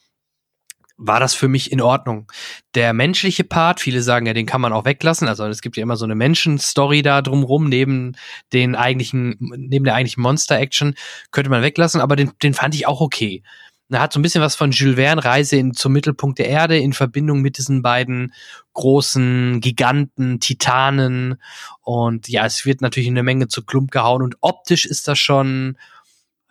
[0.97, 2.31] war das für mich in Ordnung.
[2.73, 5.27] Der menschliche Part, viele sagen ja, den kann man auch weglassen.
[5.27, 8.15] Also es gibt ja immer so eine Menschenstory da drumrum, neben
[8.53, 10.95] den eigentlichen, neben der eigentlichen Monster-Action,
[11.31, 13.43] könnte man weglassen, aber den, den fand ich auch okay.
[13.89, 16.77] Er hat so ein bisschen was von Jules Verne Reise in, zum Mittelpunkt der Erde
[16.77, 18.33] in Verbindung mit diesen beiden
[18.73, 21.35] großen Giganten, Titanen.
[21.81, 25.77] Und ja, es wird natürlich eine Menge zu Klump gehauen und optisch ist das schon,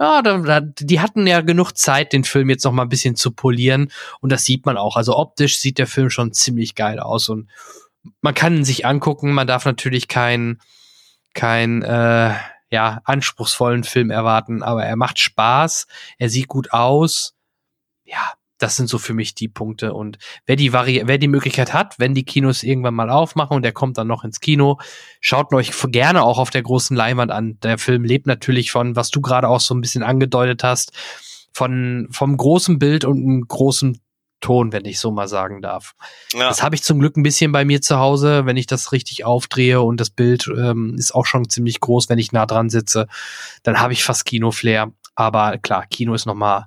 [0.04, 3.90] ja, die hatten ja genug Zeit, den Film jetzt noch mal ein bisschen zu polieren
[4.20, 4.96] und das sieht man auch.
[4.96, 7.48] Also optisch sieht der Film schon ziemlich geil aus und
[8.20, 9.32] man kann ihn sich angucken.
[9.32, 10.60] Man darf natürlich kein
[11.34, 12.34] kein äh,
[12.70, 15.86] ja anspruchsvollen Film erwarten, aber er macht Spaß,
[16.18, 17.34] er sieht gut aus.
[18.04, 19.94] Ja, das sind so für mich die Punkte.
[19.94, 23.62] Und wer die Vari wer die Möglichkeit hat, wenn die Kinos irgendwann mal aufmachen und
[23.62, 24.78] der kommt dann noch ins Kino,
[25.20, 27.58] schaut euch gerne auch auf der großen Leinwand an.
[27.62, 30.92] Der Film lebt natürlich von, was du gerade auch so ein bisschen angedeutet hast,
[31.52, 34.00] von vom großen Bild und einem großen
[34.40, 35.94] Ton, wenn ich so mal sagen darf.
[36.34, 36.48] Ja.
[36.48, 39.24] Das habe ich zum Glück ein bisschen bei mir zu Hause, wenn ich das richtig
[39.24, 43.06] aufdrehe und das Bild ähm, ist auch schon ziemlich groß, wenn ich nah dran sitze,
[43.62, 44.92] dann habe ich fast Kino-Flair.
[45.14, 46.66] Aber klar, Kino ist noch mal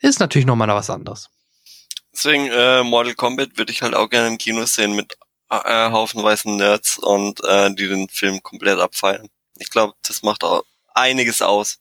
[0.00, 1.28] ist natürlich noch mal was anderes.
[2.12, 5.16] Deswegen äh, Mortal Kombat würde ich halt auch gerne im Kino sehen mit
[5.50, 9.28] äh, haufenweisen Nerds und äh, die den Film komplett abfeiern.
[9.58, 11.78] Ich glaube, das macht auch einiges aus.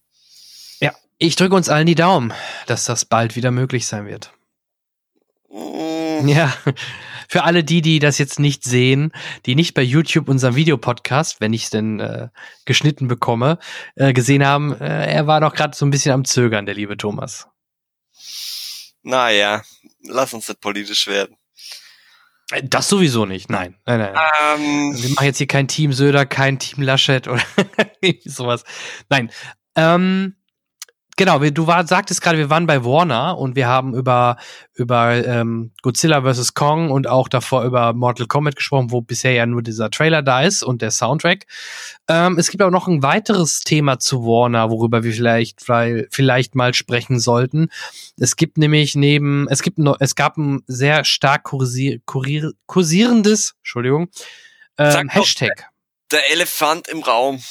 [0.79, 2.33] Ja, ich drücke uns allen die Daumen,
[2.67, 4.31] dass das bald wieder möglich sein wird.
[5.49, 6.27] Mm.
[6.27, 6.53] Ja,
[7.27, 9.11] für alle die, die das jetzt nicht sehen,
[9.45, 12.29] die nicht bei YouTube unserem Videopodcast, wenn ich es denn äh,
[12.65, 13.59] geschnitten bekomme,
[13.95, 16.97] äh, gesehen haben, äh, er war doch gerade so ein bisschen am Zögern, der liebe
[16.97, 17.47] Thomas.
[19.01, 19.63] Naja,
[20.03, 21.35] lass uns nicht politisch werden.
[22.51, 23.77] Äh, das sowieso nicht, nein.
[23.85, 24.15] Nein, nein.
[24.55, 27.43] Ähm, Wir machen jetzt hier kein Team Söder, kein Team Laschet oder
[28.25, 28.63] sowas.
[29.09, 29.31] Nein.
[29.75, 30.35] Ähm,
[31.19, 34.37] Genau, du war, sagtest gerade, wir waren bei Warner und wir haben über,
[34.73, 36.53] über ähm, Godzilla vs.
[36.53, 40.43] Kong und auch davor über Mortal Kombat gesprochen, wo bisher ja nur dieser Trailer da
[40.43, 41.45] ist und der Soundtrack.
[42.07, 45.59] Ähm, es gibt auch noch ein weiteres Thema zu Warner, worüber wir vielleicht,
[46.09, 47.67] vielleicht mal sprechen sollten.
[48.15, 53.55] Es gibt nämlich neben, es gibt noch, es gab ein sehr stark kursier, kurier, kursierendes,
[53.57, 54.07] Entschuldigung,
[54.77, 55.67] ähm, Hashtag.
[56.13, 57.43] Der Elefant im Raum.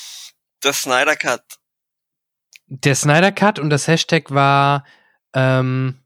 [0.64, 1.58] Der Snyder Cut
[2.69, 4.85] der Snyder Cut und das Hashtag war,
[5.35, 6.01] ähm,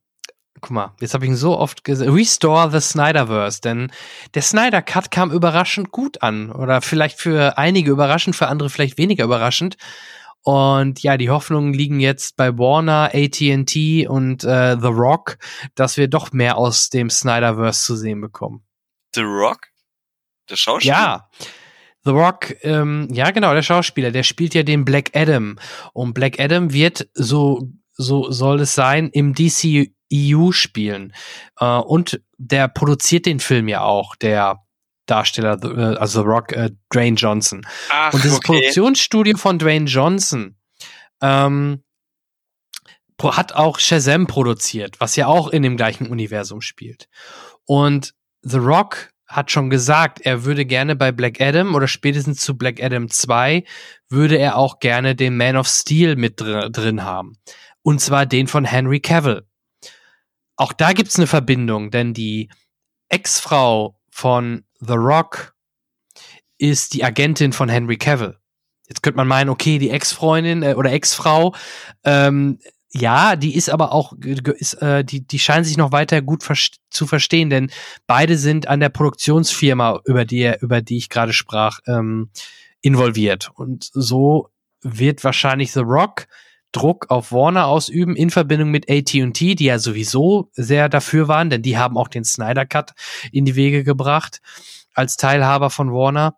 [0.60, 3.90] guck mal, jetzt habe ich ihn so oft gesagt, Restore the Snyderverse, denn
[4.34, 8.96] der Snyder Cut kam überraschend gut an oder vielleicht für einige überraschend, für andere vielleicht
[8.96, 9.76] weniger überraschend.
[10.44, 15.38] Und ja, die Hoffnungen liegen jetzt bei Warner, AT&T und äh, The Rock,
[15.76, 18.64] dass wir doch mehr aus dem Snyderverse zu sehen bekommen.
[19.14, 19.68] The Rock?
[20.50, 20.94] Der Schauspieler?
[20.94, 21.28] Ja.
[22.04, 25.58] The Rock, ähm, ja genau, der Schauspieler, der spielt ja den Black Adam.
[25.92, 31.12] Und Black Adam wird, so, so soll es sein, im DCEU spielen.
[31.58, 34.62] Äh, und der produziert den Film ja auch, der
[35.06, 37.64] Darsteller, äh, also The Rock, äh, Dwayne Johnson.
[37.90, 38.46] Ach, und das okay.
[38.46, 40.56] Produktionsstudio von Dwayne Johnson
[41.20, 41.82] ähm,
[43.22, 47.08] hat auch Shazam produziert, was ja auch in dem gleichen Universum spielt.
[47.64, 52.56] Und The Rock hat schon gesagt, er würde gerne bei Black Adam oder spätestens zu
[52.56, 53.64] Black Adam 2
[54.08, 57.38] würde er auch gerne den Man of Steel mit dr drin haben.
[57.82, 59.44] Und zwar den von Henry Cavill.
[60.56, 62.50] Auch da gibt's eine Verbindung, denn die
[63.08, 65.54] Ex-Frau von The Rock
[66.58, 68.38] ist die Agentin von Henry Cavill.
[68.86, 71.54] Jetzt könnte man meinen, okay, die Ex-Freundin äh, oder Ex-Frau
[72.04, 72.58] ähm,
[72.94, 76.56] ja, die ist aber auch, ist, äh, die, die scheinen sich noch weiter gut ver
[76.90, 77.70] zu verstehen, denn
[78.06, 82.30] beide sind an der Produktionsfirma, über die, über die ich gerade sprach, ähm,
[82.82, 83.50] involviert.
[83.54, 84.50] Und so
[84.82, 86.26] wird wahrscheinlich The Rock
[86.72, 91.62] Druck auf Warner ausüben in Verbindung mit AT&T, die ja sowieso sehr dafür waren, denn
[91.62, 92.92] die haben auch den Snyder Cut
[93.30, 94.40] in die Wege gebracht
[94.94, 96.36] als Teilhaber von Warner.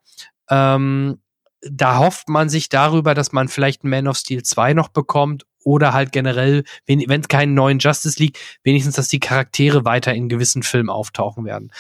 [0.51, 1.21] Ähm,
[1.63, 5.93] da hofft man sich darüber, dass man vielleicht Man of Steel 2 noch bekommt oder
[5.93, 10.63] halt generell, wenn es keinen neuen Justice League, wenigstens, dass die Charaktere weiter in gewissen
[10.63, 11.73] Filmen auftauchen werden.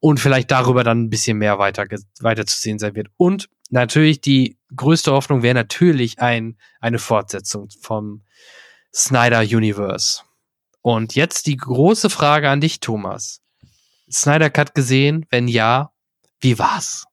[0.00, 1.86] Und vielleicht darüber dann ein bisschen mehr weiter,
[2.20, 3.08] weiter zu sehen sein wird.
[3.16, 8.22] Und natürlich die größte Hoffnung wäre natürlich ein, eine Fortsetzung vom
[8.94, 10.22] Snyder Universe.
[10.80, 13.42] Und jetzt die große Frage an dich, Thomas.
[14.10, 15.26] Snyder Cut gesehen?
[15.30, 15.92] Wenn ja,
[16.40, 17.04] wie war's?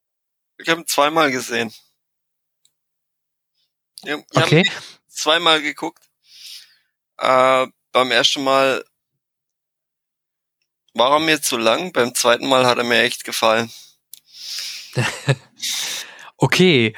[0.57, 1.73] Ich habe ihn zweimal gesehen.
[4.03, 4.69] Ja, okay.
[5.07, 6.02] Zweimal geguckt.
[7.23, 8.83] Äh, beim ersten Mal
[10.93, 13.71] war er mir zu lang, beim zweiten Mal hat er mir echt gefallen.
[16.37, 16.93] okay.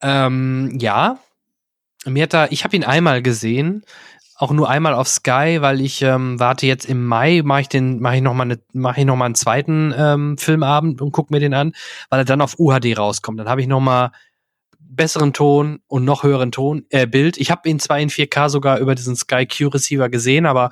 [0.00, 1.18] Ähm, ja.
[2.06, 3.84] Mir hat er, ich habe ihn einmal gesehen,
[4.36, 8.00] auch nur einmal auf Sky, weil ich ähm, warte jetzt im Mai, mache ich den,
[8.00, 11.40] mache ich noch mal eine, mache ich noch einen zweiten ähm, Filmabend und guck mir
[11.40, 11.74] den an,
[12.08, 13.40] weil er dann auf UHD rauskommt.
[13.40, 14.12] Dann habe ich noch mal
[14.90, 17.38] besseren Ton und noch höheren Ton, äh, Bild.
[17.38, 20.70] Ich habe ihn zwar in 4K sogar über diesen Sky Q Receiver gesehen, aber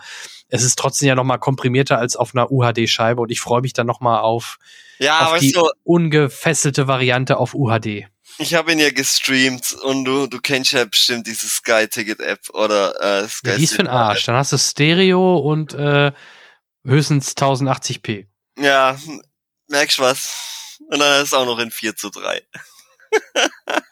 [0.49, 3.61] es ist trotzdem ja noch mal komprimierter als auf einer UHD Scheibe und ich freue
[3.61, 4.59] mich dann noch mal auf,
[4.99, 8.07] ja, auf die so, ungefesselte Variante auf UHD.
[8.39, 12.49] Ich habe ihn ja gestreamt und du, du kennst ja bestimmt diese Sky Ticket App
[12.51, 14.25] oder äh, Sky Ja, die ist für den Arsch.
[14.25, 16.13] Dann hast du Stereo und äh,
[16.85, 18.27] höchstens 1080p.
[18.59, 18.97] Ja,
[19.69, 20.79] merkst was?
[20.89, 22.43] Und dann ist es auch noch in 4 zu 3.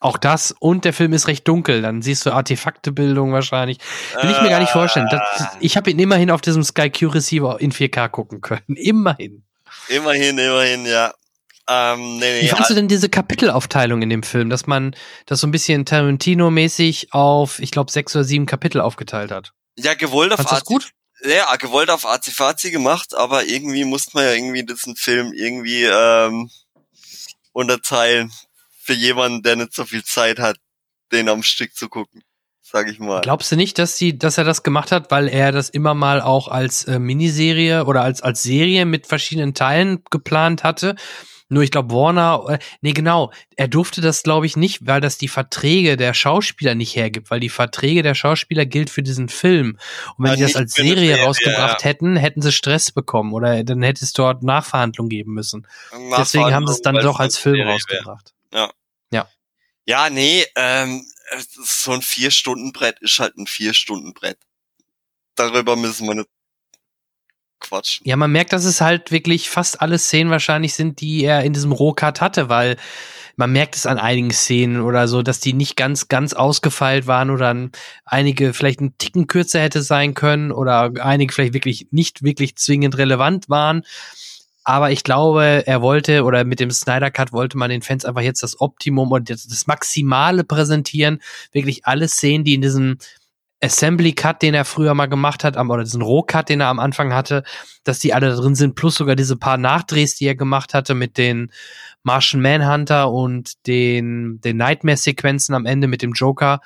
[0.00, 1.82] Auch das und der Film ist recht dunkel.
[1.82, 3.78] Dann siehst du Artefaktebildung wahrscheinlich.
[4.22, 5.08] Will ich mir gar nicht vorstellen.
[5.10, 5.52] Das, Ah.
[5.60, 8.62] ich habe ihn immerhin auf diesem Sky Q Receiver in 4K gucken können.
[8.76, 9.44] Immerhin.
[9.88, 11.12] Immerhin, immerhin, ja.
[11.68, 14.94] Ähm, nee, Wie nee, fandst du denn diese Kapitelaufteilung in dem Film, dass man
[15.26, 19.52] das so ein bisschen Tarantino-mäßig auf, ich glaube, sechs oder sieben Kapitel aufgeteilt hat?
[19.78, 20.90] ja, gewollt auf AC gut?
[21.24, 26.48] Ja, gewollt auf Azifazi gemacht, aber irgendwie musste man ja irgendwie diesen Film irgendwie ähm,
[27.52, 28.32] unterteilen
[28.86, 30.56] für jemanden, der nicht so viel Zeit hat,
[31.12, 32.22] den am Stück zu gucken,
[32.62, 33.20] sag ich mal.
[33.20, 36.22] Glaubst du nicht, dass, die, dass er das gemacht hat, weil er das immer mal
[36.22, 40.94] auch als äh, Miniserie oder als, als Serie mit verschiedenen Teilen geplant hatte?
[41.48, 45.16] Nur ich glaube, Warner, äh, nee, genau, er durfte das, glaube ich, nicht, weil das
[45.16, 49.78] die Verträge der Schauspieler nicht hergibt, weil die Verträge der Schauspieler gilt für diesen Film.
[50.16, 51.88] Und wenn Ja, die das als Serie Serie, rausgebracht ja.
[51.88, 55.68] hätten, hätten sie Stress bekommen oder dann hätte es dort Nachverhandlungen geben müssen.
[56.18, 57.78] Deswegen haben sie es dann doch als Film wär.
[58.56, 58.76] Rausgebracht.
[59.88, 61.06] Ja, nee, ähm,
[61.46, 64.38] so ein Vier-Stunden-Brett ist halt ein Vier-Stunden-Brett.
[65.36, 66.28] Darüber müssen wir nicht
[67.60, 68.06] quatschen.
[68.06, 71.52] Ja, man merkt, dass es halt wirklich fast alle Szenen wahrscheinlich sind, die er in
[71.52, 72.76] diesem Rohcut hatte, weil
[73.36, 77.30] man merkt es an einigen Szenen oder so, dass die nicht ganz, ganz ausgefeilt waren
[77.30, 77.54] oder
[78.04, 82.98] einige vielleicht einen Ticken kürzer hätte sein können oder einige vielleicht wirklich nicht wirklich zwingend
[82.98, 83.84] relevant waren.
[84.68, 88.22] Aber ich glaube, er wollte oder mit dem Snyder Cut wollte man den Fans einfach
[88.22, 91.20] jetzt das Optimum und das, Maximale präsentieren.
[91.52, 92.98] Wirklich alle Szenen, die in diesem
[93.62, 97.14] Assembly Cut, den er früher mal gemacht hat, oder diesen Rohcut, den er am Anfang
[97.14, 97.44] hatte,
[97.84, 101.16] dass die alle drin sind, plus sogar diese paar Nachdrehs, die er gemacht hatte mit
[101.16, 101.52] den
[102.02, 106.60] Martian Manhunter und den, den Nightmare-Sequenzen am Ende mit dem Joker,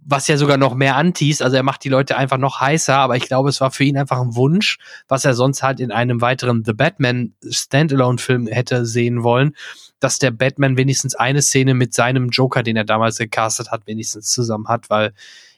[0.00, 1.42] was ja sogar noch mehr antießt.
[1.42, 3.98] Also er macht die Leute einfach noch heißer, aber ich glaube, es war für ihn
[3.98, 9.22] einfach ein Wunsch, was er sonst halt in einem weiteren The Batman Standalone-Film hätte sehen
[9.22, 9.54] wollen,
[10.00, 14.30] dass der Batman wenigstens eine Szene mit seinem Joker, den er damals gecastet hat, wenigstens
[14.30, 15.12] zusammen hat, weil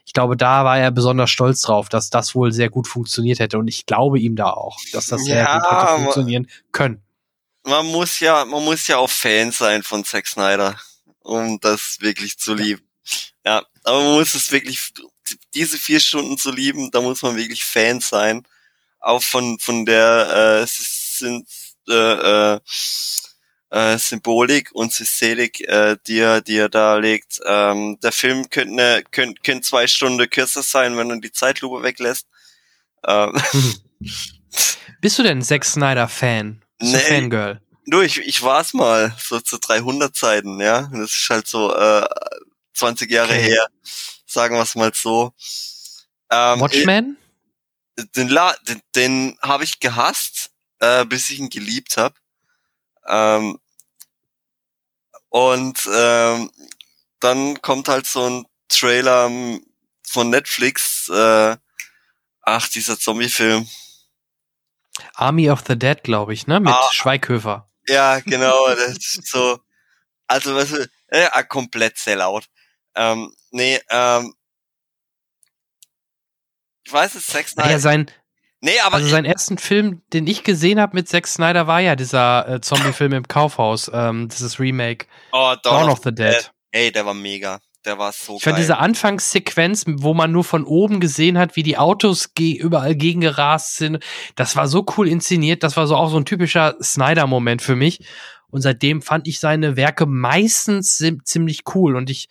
[0.04, 3.58] ich glaube, da war er besonders stolz drauf, dass das wohl sehr gut funktioniert hätte.
[3.58, 7.00] Und ich glaube ihm da auch, dass das sehr Ja, gut hätte funktionieren können.
[7.64, 10.74] Man muss ja, man muss ja auch Fan sein von Zack Snyder,
[11.20, 12.82] um das wirklich zu lieben.
[13.44, 14.92] Ja, aber man muss es wirklich,
[15.54, 18.46] diese vier Stunden zu lieben, da muss man wirklich Fan sein.
[18.98, 21.46] Auch von, von der, äh, sind,
[21.88, 22.60] äh, äh,
[23.70, 27.40] äh, Symbolik und Systetik, äh, die er, die er da legt.
[27.46, 31.82] Ähm, der Film könnte, ne, könnte, könnte zwei Stunden kürzer sein, wenn er die Zeitlupe
[31.82, 32.26] weglässt.
[33.06, 33.32] Ähm,
[35.00, 36.62] Bist du denn Zack Snyder-Fan?
[36.78, 36.98] Du Nee.
[36.98, 37.60] Fangirl?
[37.86, 40.88] Du, ich, ich war's mal, so zu 300 Zeiten, ja.
[40.92, 42.06] Das ist halt so äh,
[42.74, 43.42] 20 Jahre Okay.
[43.42, 43.66] her,
[44.26, 45.32] sagen wir's mal so.
[46.30, 47.16] Ähm, Watchmen?
[47.96, 50.50] äh, Den, La den, den habe ich gehasst,
[50.80, 52.14] äh, bis ich ihn geliebt habe.
[53.06, 53.58] Ähm,
[55.28, 56.50] und ähm,
[57.20, 59.30] dann kommt halt so ein Trailer
[60.06, 61.56] von Netflix, äh,
[62.42, 63.68] ach, dieser Zombie-Film.
[65.14, 66.60] Army of the Dead, glaube ich, ne?
[66.60, 66.88] Mit Ah.
[66.92, 67.70] Schweighöfer.
[67.86, 68.56] Ja, genau,
[69.00, 69.58] so,
[70.26, 70.72] also was,
[71.08, 72.42] äh, komplett Sellout.
[72.94, 74.34] Ähm, nee, ähm,
[76.84, 77.68] ich weiß es, Zack Snyder.
[77.68, 78.10] Naja, sein,
[78.60, 81.96] nee, aber also seinen ersten Film, den ich gesehen habe mit Zack Snyder, war ja
[81.96, 85.06] dieser äh, Zombie-Film im Kaufhaus, ähm, dieses Remake.
[85.32, 86.50] oh, Dawn of the Dead.
[86.72, 87.60] Ey, der war mega.
[87.84, 88.62] Der war so Ich fand geil.
[88.62, 93.76] diese Anfangssequenz, wo man nur von oben gesehen hat, wie die Autos ge überall gegengerast
[93.76, 94.04] sind,
[94.36, 95.62] das war so cool inszeniert.
[95.62, 98.00] Das war so auch so ein typischer Snyder-Moment für mich.
[98.48, 101.96] Und seitdem fand ich seine Werke meistens ziemlich cool.
[101.96, 102.28] Und ich,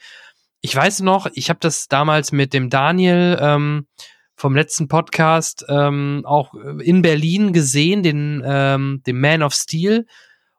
[0.62, 3.88] ich weiß noch, ich habe das damals mit dem Daniel ähm,
[4.36, 10.06] vom letzten Podcast ähm, auch in Berlin gesehen, den, ähm, den Man of Steel.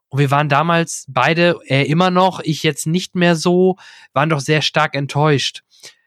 [0.09, 3.77] Und wir waren damals beide, er immer noch, ich jetzt nicht mehr so,
[4.13, 5.63] waren doch sehr stark enttäuscht.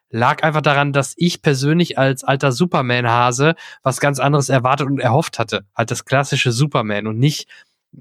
[0.09, 5.39] Lag einfach daran, dass ich persönlich als alter Superman-Hase was ganz anderes erwartet und erhofft
[5.39, 5.65] hatte.
[5.75, 7.47] Halt das klassische Superman und nicht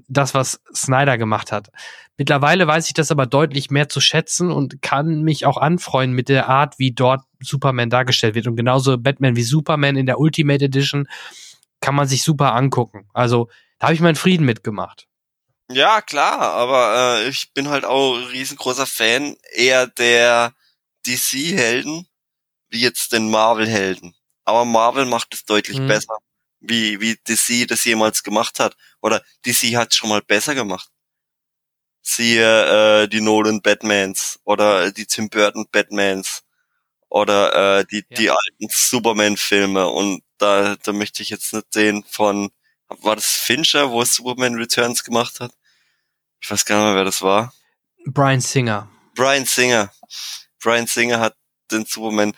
[0.07, 1.69] das, was Snyder gemacht hat.
[2.17, 6.29] Mittlerweile weiß ich das aber deutlich mehr zu schätzen und kann mich auch anfreunden mit
[6.29, 8.47] der Art, wie dort Superman dargestellt wird.
[8.47, 11.07] Und genauso Batman wie Superman in der Ultimate Edition
[11.81, 13.09] kann man sich super angucken.
[13.13, 13.49] Also
[13.79, 15.07] da habe ich meinen Frieden mitgemacht.
[15.71, 20.53] Ja, klar, aber äh, ich bin halt auch ein riesengroßer Fan eher der
[21.07, 22.07] DC-Helden,
[22.69, 24.13] wie jetzt den Marvel-Helden.
[24.45, 25.87] Aber Marvel macht es deutlich Mhm.
[25.87, 26.17] besser,
[26.59, 28.75] wie, wie DC das jemals gemacht hat.
[29.01, 30.89] Oder DC hat es schon mal besser gemacht.
[32.05, 36.43] Siehe äh, die Nolan Batmans oder die Tim Burton Batmans
[37.09, 38.17] oder äh, die, Ja.
[38.17, 39.87] die alten Superman-Filme.
[39.87, 42.51] Und da, da möchte ich jetzt nicht sehen von,
[42.89, 45.53] war das Fincher, wo es Superman Returns gemacht hat?
[46.41, 47.53] Ich weiß gar nicht mehr, wer das war.
[48.05, 48.89] Brian Singer.
[49.15, 49.89] Brian Singer.
[50.61, 51.35] Brian Singer hat
[51.71, 52.33] den Superman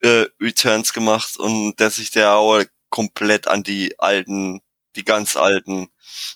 [0.00, 4.60] äh, Returns gemacht und der sich der auch komplett an die alten,
[4.98, 5.88] die ganz alten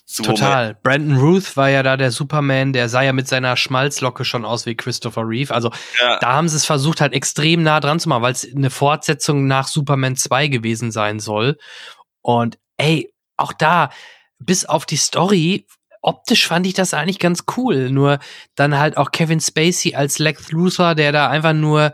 [0.05, 0.35] Superman.
[0.35, 0.77] Total.
[0.81, 4.65] Brandon Ruth war ja da der Superman, der sah ja mit seiner Schmalzlocke schon aus
[4.65, 5.53] wie Christopher Reeve.
[5.53, 8.47] Also Ja, da haben sie es versucht, halt extrem nah dran zu machen, weil es
[8.55, 11.57] eine Fortsetzung nach Superman 2 gewesen sein soll.
[12.21, 13.89] Und ey, auch da,
[14.39, 15.67] bis auf die Story,
[16.01, 17.89] optisch fand ich das eigentlich ganz cool.
[17.89, 18.19] Nur
[18.55, 21.93] dann halt auch Kevin Spacey als Lex Luthor, der da einfach nur,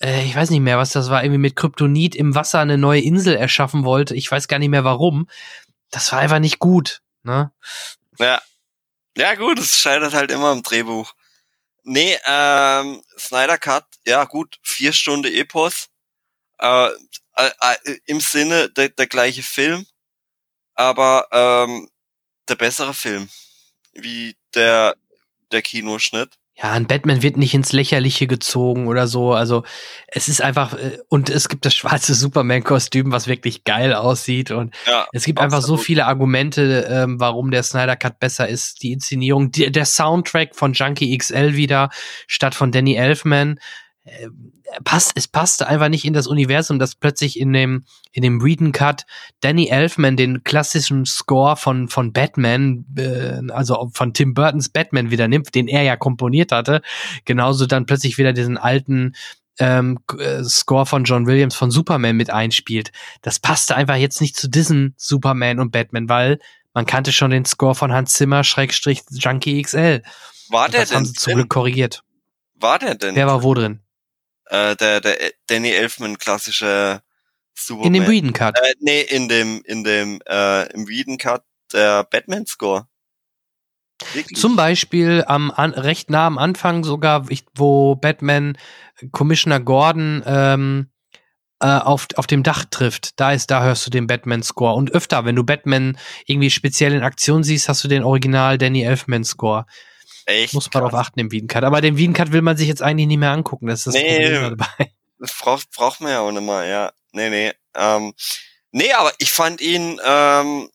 [0.00, 3.00] äh, ich weiß nicht mehr, was das war, irgendwie mit Kryptonit im Wasser eine neue
[3.00, 4.14] Insel erschaffen wollte.
[4.14, 5.28] Ich weiß gar nicht mehr warum.
[5.94, 7.02] Das war einfach nicht gut.
[7.22, 7.52] Ne?
[8.18, 8.42] ja.
[9.16, 11.14] Ja, gut, es scheitert halt immer im Drehbuch.
[11.84, 15.88] Nee, ähm, Snyder Cut, ja gut, vier Stunden Epos.
[16.58, 16.88] Äh,
[17.36, 19.86] äh, äh, Im Sinne der, der gleiche Film,
[20.74, 21.88] aber ähm,
[22.48, 23.28] der bessere Film.
[23.92, 24.96] Wie der,
[25.52, 26.36] der Kinoschnitt.
[26.56, 29.32] Ja, ein Batman wird nicht ins Lächerliche gezogen oder so.
[29.32, 29.64] Also
[30.06, 34.52] es ist einfach, äh, und es gibt das schwarze Superman-Kostüm, was wirklich geil aussieht.
[34.52, 38.82] Und Ja, es gibt einfach so viele Argumente, ähm, warum der Snyder Cut besser ist.
[38.84, 41.90] Die Inszenierung, die, der Soundtrack von Junkie XL wieder
[42.28, 43.58] statt von Danny Elfman.
[44.04, 44.28] Äh,
[44.84, 48.72] passt, es passte einfach nicht in das Universum, dass plötzlich in dem, in dem Whedon
[48.72, 49.06] Cut
[49.40, 55.26] Danny Elfman den klassischen Score von, von Batman, äh, also von Tim Burtons Batman wieder
[55.28, 56.82] nimmt, den er ja komponiert hatte.
[57.24, 59.14] Genauso dann plötzlich wieder diesen alten
[59.58, 62.92] ähm, äh, Score von John Williams von Superman mit einspielt.
[63.22, 66.38] Das passte einfach jetzt nicht zu diesen Superman und Batman, weil
[66.74, 70.02] man kannte schon den Score von Hans Zimmer, Schrägstrich Junkie XL.
[70.50, 71.34] War der das haben denn sie zum?
[71.34, 72.02] Glück korrigiert.
[72.56, 73.14] War der denn?
[73.14, 73.80] Wer war wo drin?
[74.46, 75.16] Äh, der, der
[75.46, 77.02] Danny Elfman klassische
[77.54, 77.86] Superman.
[77.86, 78.58] In dem Whedon Cut.
[78.58, 81.42] Äh, nee, in dem, in dem, äh, im Whedon Cut
[81.72, 82.88] der Batman Score.
[84.12, 84.38] Wirklich?
[84.38, 88.58] Zum Beispiel am an, recht nah am Anfang sogar, ich, wo Batman
[89.12, 90.90] Commissioner Gordon ähm,
[91.60, 93.18] äh, auf, auf dem Dach trifft.
[93.20, 94.74] Da ist, da hörst du den Batman-Score.
[94.74, 98.82] Und öfter, wenn du Batman irgendwie speziell in Aktion siehst, hast du den Original Danny
[98.82, 99.66] Elfman-Score.
[100.26, 100.54] Echt?
[100.54, 101.64] Muss man darauf achten im Whedon Cut.
[101.64, 103.66] Aber den Whedon Cut will man sich jetzt eigentlich nicht mehr angucken.
[103.66, 104.30] Das ist das Nee.
[104.30, 104.92] Problem dabei.
[105.18, 106.92] Das braucht, braucht man ja auch nicht mal, ja.
[107.12, 107.52] Nee, nee.
[107.74, 108.14] Ähm,
[108.72, 110.68] nee, aber ich fand ihn, ähm,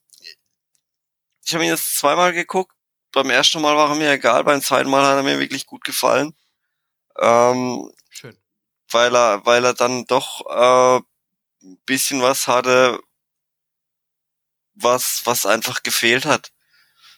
[1.45, 2.73] ich habe ihn jetzt zweimal geguckt.
[3.11, 5.83] Beim ersten Mal war er mir egal, beim zweiten Mal hat er mir wirklich gut
[5.83, 6.33] gefallen.
[7.19, 8.37] Ähm, Schön.
[8.91, 11.01] weil er, weil er dann doch äh,
[11.65, 12.99] ein bisschen was hatte,
[14.75, 16.51] was, was einfach gefehlt hat.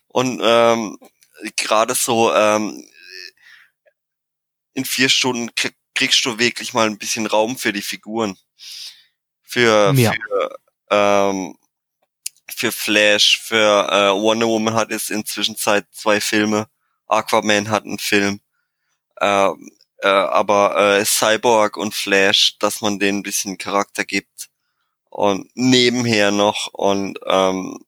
[0.07, 0.97] Und ähm,
[1.56, 2.88] gerade so ähm,
[4.74, 8.38] in vier Stunden krie- kriegst du wirklich mal ein bisschen Raum für die Figuren.
[9.44, 10.14] Für, Ja.
[10.14, 10.56] für,
[10.89, 11.58] ähm,
[12.50, 16.68] für Flash, für äh, Wonder Woman hat es inzwischen Zeit zwei Filme.
[17.08, 18.39] Aquaman hat einen Film.
[19.20, 24.50] Ähm, äh, aber äh, Cyborg und Flash, dass man denen ein bisschen Charakter gibt.
[25.10, 27.84] Und nebenher noch und ähm,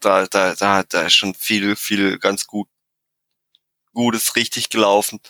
[0.00, 2.68] da, da, da, da ist schon viel, viel ganz gut,
[3.92, 5.20] Gutes richtig gelaufen,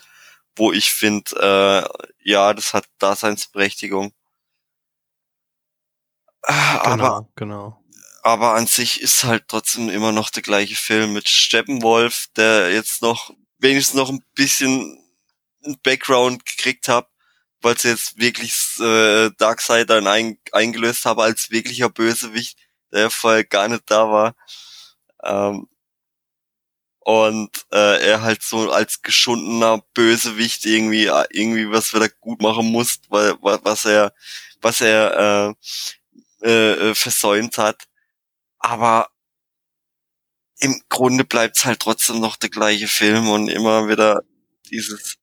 [0.57, 4.13] wo ich finde, äh, ja, das hat Daseinsberechtigung.
[6.43, 7.85] Äh, Aber, Genau, genau.
[8.23, 13.03] aber an sich ist halt trotzdem immer noch der gleiche Film mit Steppenwolf, der jetzt
[13.03, 14.99] noch wenigstens noch ein bisschen
[15.65, 17.09] ein Background gekriegt hat,
[17.61, 22.59] weil sie jetzt wirklich äh, Darkseid dann ein, eingelöst habe als wirklicher Bösewicht,
[22.93, 24.35] der vorher gar nicht da war.
[25.25, 25.69] Ähm,
[27.01, 32.67] und äh, er halt so als geschundener Bösewicht irgendwie äh, irgendwie was wieder gut machen
[32.71, 34.13] muss, weil wa- was er
[34.61, 35.55] was er
[36.45, 37.85] äh, äh, äh, versäumt hat.
[38.61, 39.09] Aber
[40.61, 44.23] im Grunde bleibt's halt trotzdem noch der gleiche Film und immer wieder
[44.71, 45.17] dieses,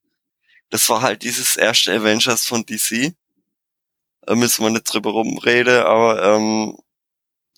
[0.71, 3.15] das war halt dieses erste Avengers von DC.
[4.21, 6.77] Da müssen wir nicht drüber rumreden, aber ähm,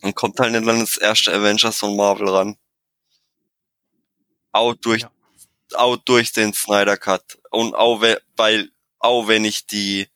[0.02, 2.58] man kommt halt nicht an das erste Avengers von Marvel ran.
[4.52, 5.12] Auch durch, Ja.
[5.76, 7.38] auch durch den Snyder Cut.
[7.52, 10.08] Und auch we- weil, auch wenn ich die,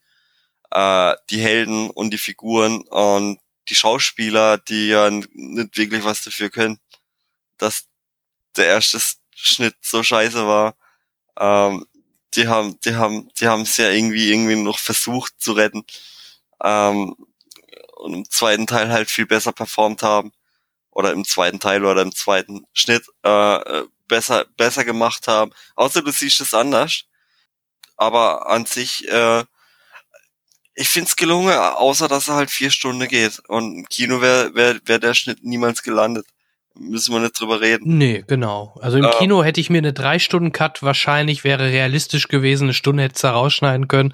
[0.71, 6.49] äh, die Helden und die Figuren und die Schauspieler, die ja nicht wirklich was dafür
[6.49, 6.79] können,
[7.57, 7.87] dass
[8.57, 8.99] der erste
[9.35, 10.75] Schnitt so scheiße war.
[11.39, 11.85] Ähm,
[12.35, 15.85] die haben, die haben, die haben es ja irgendwie, irgendwie noch versucht zu retten.
[16.63, 17.15] Ähm,
[18.03, 20.33] und im zweiten Teil halt viel besser performt haben.
[20.91, 25.51] Oder im zweiten Teil oder im zweiten Schnitt äh, äh, besser, besser gemacht haben.
[25.75, 27.05] Außer du siehst es anders.
[27.97, 29.45] Aber an sich, äh,
[30.75, 33.39] ich find's gelungen, außer dass er halt vier Stunden geht.
[33.47, 36.27] Und im Kino wäre wär, wär der Schnitt niemals gelandet.
[36.75, 37.97] Müssen wir nicht drüber reden.
[37.99, 38.75] Nee, genau.
[38.81, 39.11] Also im Ähm.
[39.19, 43.31] Kino hätte ich mir eine Drei-Stunden-Cut wahrscheinlich, wäre realistisch gewesen, eine Stunde hätte es da
[43.31, 44.13] rausschneiden können.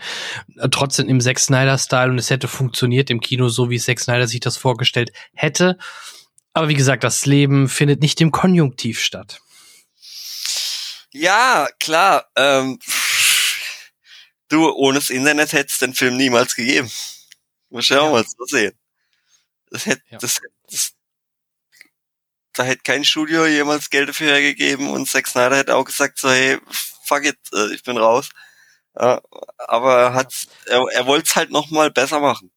[0.58, 4.28] Äh, Trotzdem im Zack Snyder-Style und es hätte funktioniert im Kino, so wie Zack Snyder
[4.28, 5.78] sich das vorgestellt hätte.
[6.52, 9.40] Aber wie gesagt, das Leben findet nicht im Konjunktiv statt.
[11.12, 12.26] Ja, klar.
[12.36, 12.78] Ähm,
[14.50, 16.92] du, ohne das Internet hätte es den Film niemals gegeben.
[17.70, 18.12] Muss ja auch Ja.
[18.12, 18.74] mal so sehen.
[19.72, 20.18] Das hätte, Ja.
[20.18, 20.92] das, das,
[22.60, 26.30] da hätte kein Studio jemals Geld dafür hergegeben und Zack Snyder hätte auch gesagt so,
[26.30, 28.30] hey, fuck it, äh, ich bin raus.
[29.00, 29.22] Ja,
[29.68, 30.34] aber er hat,
[30.66, 32.52] er, er wollte es halt noch mal besser machen.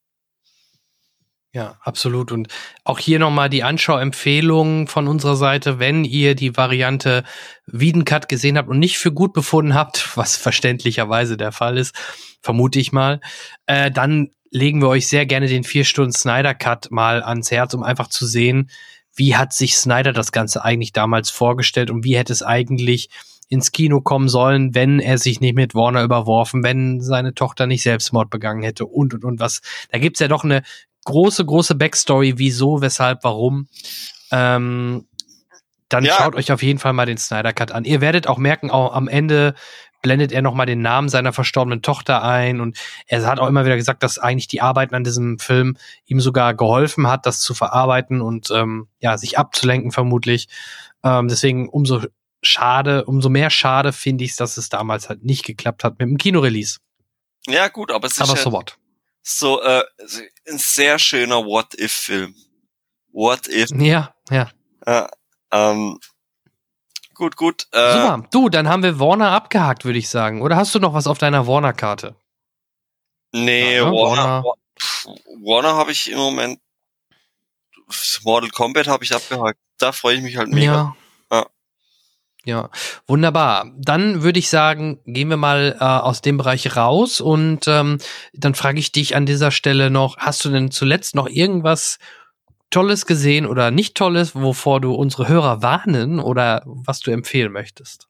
[1.53, 2.31] Ja, absolut.
[2.31, 2.47] Und
[2.83, 7.23] auch hier nochmal die Anschauempfehlung von unserer Seite, wenn ihr die Variante
[7.67, 11.95] Wiedencut gesehen habt und nicht für gut befunden habt, was verständlicherweise der Fall ist,
[12.41, 13.21] vermute ich mal,
[13.67, 17.73] äh, dann legen wir euch sehr gerne den vier Stunden Snyder Cut mal ans Herz,
[17.73, 18.69] um einfach zu sehen,
[19.15, 23.09] wie hat sich Snyder das Ganze eigentlich damals vorgestellt und wie hätte es eigentlich
[23.49, 27.83] ins Kino kommen sollen, wenn er sich nicht mit Warner überworfen, wenn seine Tochter nicht
[27.83, 29.61] Selbstmord begangen hätte und und und was.
[29.91, 30.63] Da gibt's ja doch eine
[31.05, 33.67] große, große Backstory, wieso, weshalb, warum.
[34.31, 35.05] Ähm,
[35.89, 36.13] dann Ja.
[36.13, 37.83] schaut euch auf jeden Fall mal den Snyder Cut an.
[37.85, 39.53] Ihr werdet auch merken, auch am Ende
[40.03, 42.77] blendet er noch mal den Namen seiner verstorbenen Tochter ein und
[43.07, 46.53] er hat auch immer wieder gesagt, dass eigentlich die Arbeiten an diesem Film ihm sogar
[46.53, 50.47] geholfen hat, das zu verarbeiten und ähm, ja sich abzulenken vermutlich.
[51.03, 52.01] Ähm, deswegen umso
[52.43, 56.07] schade, umso mehr schade finde ich es, dass es damals halt nicht geklappt hat mit
[56.07, 56.77] dem Kinorelease.
[57.47, 58.77] Ja, gut, aber es ist Aber so what?
[59.23, 59.83] so äh,
[60.49, 62.35] ein sehr schöner What-If-Film.
[63.11, 63.69] What if?
[63.71, 64.49] Ja, ja.
[64.85, 65.09] Ja,
[65.51, 65.99] ähm,
[67.13, 67.67] gut, gut.
[67.71, 68.23] Äh, Super.
[68.31, 70.41] Du, dann haben wir Warner abgehakt, würde ich sagen.
[70.41, 72.15] Oder hast du noch was auf deiner Warner-Karte?
[73.31, 73.91] Nee, Ja, ne?
[73.91, 75.19] Warner, Warner.
[75.43, 76.59] Warner habe ich im Moment.
[78.23, 79.59] Mortal Kombat habe ich abgehakt.
[79.77, 80.65] Da freue ich mich halt mega.
[80.73, 80.95] Ja.
[81.31, 81.45] Ja.
[82.45, 82.69] Ja,
[83.07, 83.71] wunderbar.
[83.77, 87.99] Dann würde ich sagen, gehen wir mal äh, aus dem Bereich raus und ähm,
[88.33, 91.99] dann frage ich dich an dieser Stelle noch, hast du denn zuletzt noch irgendwas
[92.73, 98.07] Tolles gesehen oder nicht Tolles, wovor du unsere Hörer warnen oder was du empfehlen möchtest?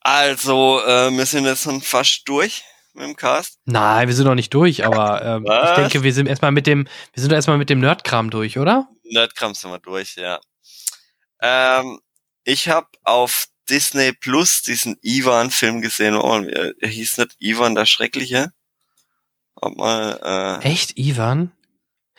[0.00, 3.58] Also, äh, wir sind jetzt schon fast durch mit dem Cast.
[3.64, 6.86] Nein, wir sind noch nicht durch, aber ähm, ich denke, wir sind erstmal mit dem,
[7.14, 8.88] wir sind erstmal mit dem Nerdkram durch, oder?
[9.04, 10.40] Nerdkram sind wir durch, ja.
[11.40, 11.98] Ähm,
[12.44, 16.16] ich habe auf Disney Plus diesen Ivan-Film gesehen.
[16.16, 18.52] Oh, er er hieß nicht Ivan der Schreckliche.
[19.76, 21.52] Mal, äh, Echt, Ivan?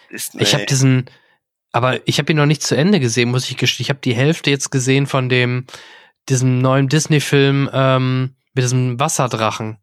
[0.10, 0.44] Disney.
[0.44, 1.10] Ich habe diesen,
[1.74, 3.84] aber ich habe ihn noch nicht zu Ende gesehen, muss ich gestehen.
[3.84, 5.65] Ich habe die Hälfte jetzt gesehen von dem,
[6.30, 9.80] diesem neuen Disney-Film ähm, mit diesem Wasserdrachen.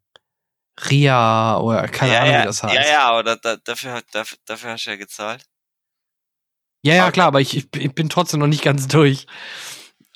[0.88, 2.74] Ria oder keine ja, Ahnung, ja, wie das heißt.
[2.74, 5.44] Ja, ja, aber da, da, dafür, dafür, dafür hast du ja gezahlt.
[6.82, 9.26] Ja, ja, klar, aber ich, ich ich bin trotzdem noch nicht ganz durch.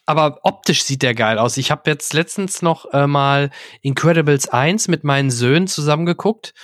[0.07, 1.57] Aber optisch sieht der geil aus.
[1.57, 3.51] Ich habe jetzt letztens noch äh, mal
[3.81, 6.55] Incredibles 1 mit meinen Söhnen zusammengeguckt.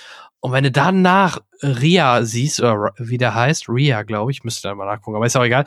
[0.41, 4.75] Und wenn du danach Ria siehst, oder wie der heißt, Ria, glaube ich, müsste da
[4.75, 5.65] mal nachgucken, aber ist auch egal.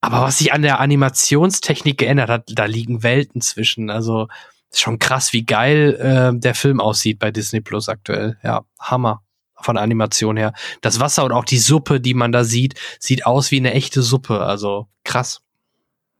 [0.00, 3.88] Aber was sich an der Animationstechnik geändert hat, da liegen Welten zwischen.
[3.88, 4.28] Also
[4.70, 8.38] ist schon krass, wie geil äh, der Film aussieht bei Disney Plus aktuell.
[8.42, 9.22] Ja, Hammer
[9.54, 10.52] von der Animation her.
[10.82, 14.02] Das Wasser und auch die Suppe, die man da sieht, sieht aus wie eine echte
[14.02, 14.40] Suppe.
[14.40, 15.40] Also krass.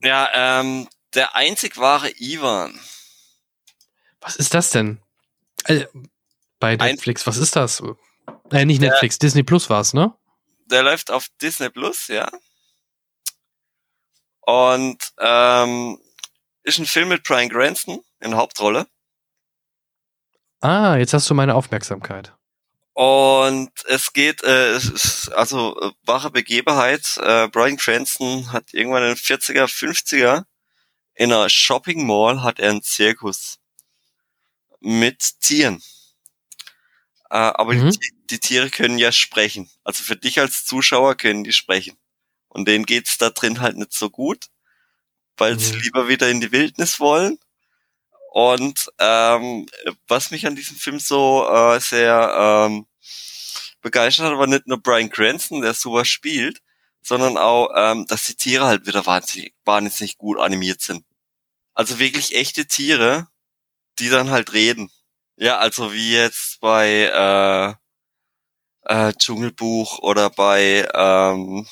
[0.01, 2.79] Ja, ähm, der einzig wahre Ivan.
[4.21, 4.99] Was ist das denn?
[5.65, 5.85] Äh,
[6.59, 7.81] bei Netflix, was ist das?
[8.51, 10.13] Äh, nicht Netflix, Disney Plus war's, ne?
[10.65, 12.29] Der läuft auf Disney Plus, ja.
[14.41, 15.99] Und ähm,
[16.63, 18.87] ist ein Film mit Brian Cranston in der Hauptrolle.
[20.61, 22.33] Ah, jetzt hast du meine Aufmerksamkeit.
[22.93, 27.17] Und es geht, äh, es ist also äh, wahre Begebenheit.
[27.17, 30.45] Äh, Brian Cranston hat irgendwann in den 40er, 50er
[31.15, 33.59] in einer Shopping Mall hat er einen Zirkus
[34.81, 35.81] mit Tieren.
[37.35, 37.91] Äh, aber Mhm.
[37.91, 39.69] die, die Tiere können ja sprechen.
[39.83, 41.97] Also für dich als Zuschauer können die sprechen.
[42.49, 44.47] Und denen geht's da drin halt nicht so gut,
[45.37, 45.81] weil sie Mhm.
[45.83, 47.39] lieber wieder in die Wildnis wollen.
[48.33, 49.67] Und ähm,
[50.07, 52.87] was mich an diesem Film so äh, sehr ähm,
[53.81, 56.61] begeistert hat, war nicht nur Brian Cranston, der super spielt,
[57.01, 61.05] sondern auch, ähm, dass die Tiere halt wieder wahnsinnig, wahnsinnig gut animiert sind.
[61.75, 63.27] Also wirklich echte Tiere,
[63.99, 64.91] die dann halt reden.
[65.37, 67.77] Ja, also wie jetzt bei
[68.85, 71.67] äh, äh, Dschungelbuch oder bei, ähm,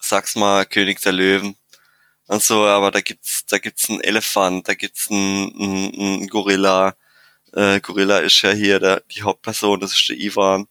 [0.00, 1.56] sag's mal, König der Löwen,
[2.28, 6.96] und so, aber da gibt's, da gibt's einen Elefant, da gibt's einen, einen, einen Gorilla.
[7.54, 10.68] Äh, Gorilla ist ja hier der, die Hauptperson, das ist der Ivan.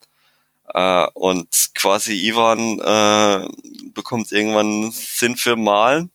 [0.74, 3.48] Äh, und quasi Ivan äh,
[3.94, 6.12] bekommt irgendwann Sinn für Malen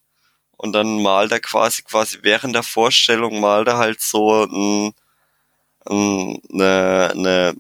[0.58, 4.94] und dann malt er quasi, quasi während der Vorstellung malt er halt so ein,
[5.88, 7.54] ein, eine, eine,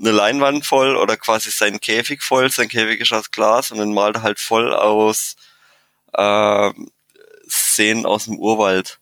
[0.00, 3.94] eine Leinwand voll oder quasi sein Käfig voll, sein Käfig ist aus Glas und dann
[3.94, 5.36] malt er halt voll aus
[6.12, 6.70] äh,
[7.48, 9.00] Szenen aus dem Urwald.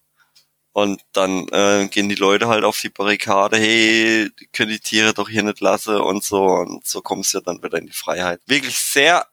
[0.75, 5.29] Und dann äh, gehen die Leute halt auf die Barrikade, hey, können die Tiere doch
[5.29, 6.45] hier nicht lassen und so.
[6.45, 8.41] Und so kommst du dann wieder in die Freiheit.
[8.47, 9.27] Wirklich sehr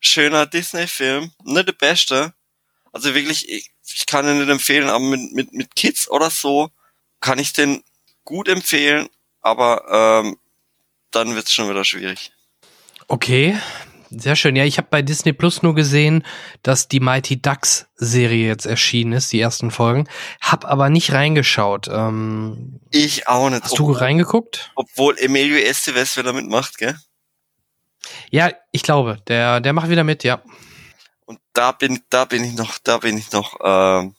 [0.00, 1.30] schöner Disney-Film.
[1.44, 2.34] Nicht der beste.
[2.92, 6.70] Also wirklich, ich, ich kann ihn nicht empfehlen, aber mit, mit, mit Kids oder so
[7.20, 7.84] kann ich den
[8.26, 9.08] gut empfehlen,
[9.40, 10.36] aber ähm,
[11.10, 12.32] dann wird's schon wieder schwierig.
[13.08, 13.56] Okay,
[14.10, 14.56] sehr schön.
[14.56, 16.24] Ja, ich habe bei Disney Plus nur gesehen,
[16.62, 20.08] dass die Mighty Ducks Serie jetzt erschienen ist, die ersten Folgen.
[20.40, 21.88] Hab aber nicht reingeschaut.
[21.88, 23.64] Ähm, ich auch nicht.
[23.64, 24.72] Hast du reingeguckt?
[24.74, 26.96] Obwohl Emilio Estevez wieder mitmacht, gell?
[28.30, 30.42] Ja, ich glaube, der, der macht wieder mit, ja.
[31.24, 34.14] Und da bin, da bin ich noch, da bin ich noch ähm,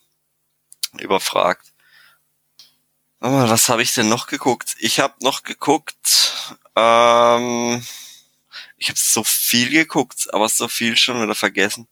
[0.99, 1.73] überfragt.
[3.19, 4.76] Aber was habe ich denn noch geguckt?
[4.80, 6.34] Ich habe noch geguckt.
[6.76, 7.84] Ähm,
[8.77, 11.88] ich habe so viel geguckt, aber so viel schon wieder vergessen.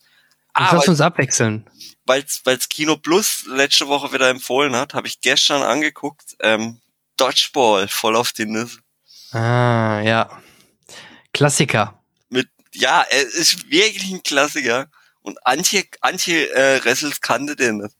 [0.54, 1.70] Ah, lass uns abwechseln.
[2.06, 6.36] Weil weil's Kino Plus letzte Woche wieder empfohlen hat, habe ich gestern angeguckt.
[6.40, 6.80] Ähm,
[7.18, 8.80] Dodgeball, voll auf die Nüsse.
[9.32, 10.30] Ah, ja.
[11.34, 12.02] Klassiker.
[12.30, 14.88] Mit, ja, es ist wirklich ein Klassiker.
[15.22, 17.96] Und Antje, Antje äh, Ressels kannte den nicht.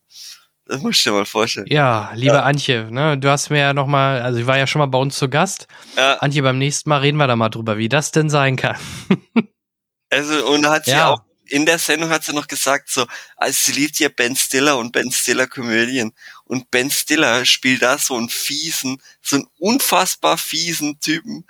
[0.68, 1.68] Das musst du dir mal vorstellen.
[1.70, 2.44] Ja, liebe ja.
[2.44, 4.98] Antje, ne, du hast mir ja noch mal, also ich war ja schon mal bei
[4.98, 5.68] uns zu Gast.
[5.96, 6.16] Ja.
[6.18, 8.78] Antje, beim nächsten Mal reden wir da mal drüber, wie das denn sein kann.
[10.10, 11.10] also und hat sie ja.
[11.10, 13.06] auch in der Sendung hat sie noch gesagt so,
[13.38, 16.14] als sie liebt ja Ben Stiller und Ben Stiller Komödien
[16.46, 21.46] und Ben Stiller spielt da so einen fiesen, so einen unfassbar fiesen Typen,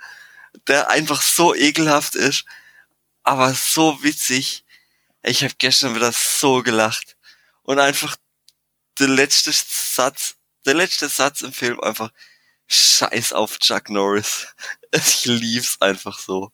[0.68, 2.44] der einfach so ekelhaft ist,
[3.22, 4.64] aber so witzig.
[5.22, 7.16] Ich habe gestern wieder so gelacht
[7.62, 8.16] und einfach
[8.98, 12.10] der letzte Satz, der letzte Satz im Film einfach
[12.68, 14.48] Scheiß auf Chuck Norris.
[14.92, 16.52] Ich lieb's einfach so.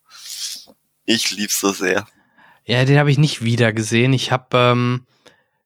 [1.05, 2.09] Ich lieb's so sehr.
[2.65, 4.13] Ja, den habe ich nicht wieder gesehen.
[4.13, 5.07] Ich habe ähm,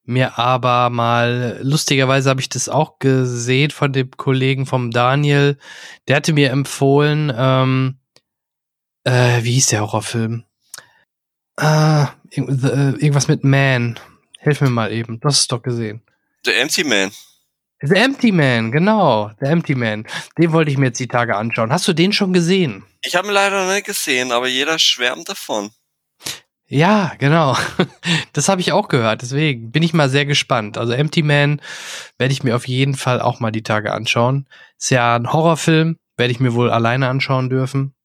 [0.05, 5.57] mir aber mal, lustigerweise habe ich das auch gesehen von dem Kollegen vom Daniel.
[6.07, 7.98] Der hatte mir empfohlen, ähm,
[9.05, 10.44] äh, wie hieß der Horrorfilm?
[11.59, 13.98] Äh, äh irgendwas mit Man.
[14.39, 15.19] Hilf mir mal eben.
[15.20, 16.03] Du hast es doch gesehen.
[16.47, 17.10] The Empty Man.
[17.81, 19.32] The Empty Man, genau.
[19.40, 20.06] The Empty Man.
[20.39, 21.73] Den wollte ich mir jetzt die Tage anschauen.
[21.73, 22.85] Hast du den schon gesehen?
[23.02, 25.73] Ich habe ihn leider nicht gesehen, aber jeder schwärmt davon.
[26.68, 27.56] Ja, genau.
[28.32, 29.23] Das habe ich auch gehört.
[29.23, 30.78] Deswegen bin ich mal sehr gespannt.
[30.78, 31.60] Also Empty Man
[32.16, 34.47] werde ich mir auf jeden Fall auch mal die Tage anschauen.
[34.78, 37.97] Ist ja ein Horrorfilm, werde ich mir wohl alleine anschauen dürfen.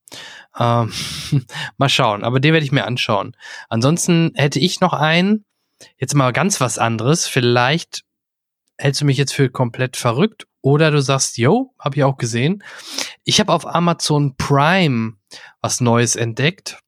[0.57, 0.91] Ähm,
[1.77, 3.35] mal schauen, aber den werde ich mir anschauen.
[3.69, 5.45] Ansonsten hätte ich noch einen,
[5.97, 7.27] jetzt mal ganz was anderes.
[7.27, 8.03] Vielleicht
[8.77, 12.64] hältst du mich jetzt für komplett verrückt oder du sagst, yo, habe ich auch gesehen.
[13.23, 15.14] Ich habe auf Amazon Prime
[15.61, 16.80] was Neues entdeckt,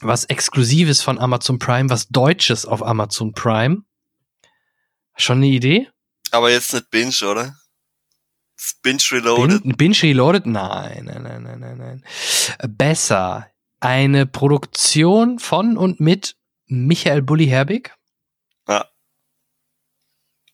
[0.00, 3.82] was Exklusives von Amazon Prime, was Deutsches auf Amazon Prime.
[5.16, 5.88] Schon eine Idee?
[6.30, 7.56] Aber jetzt nicht Binge, oder?
[8.82, 9.62] Binge Reloaded?
[9.62, 10.46] Bin, Binge Reloaded?
[10.46, 12.04] Nein, nein, nein, nein, nein, nein.
[12.76, 13.48] Besser.
[13.80, 16.36] Eine Produktion von und mit
[16.66, 17.94] Michael Bulli Herbig.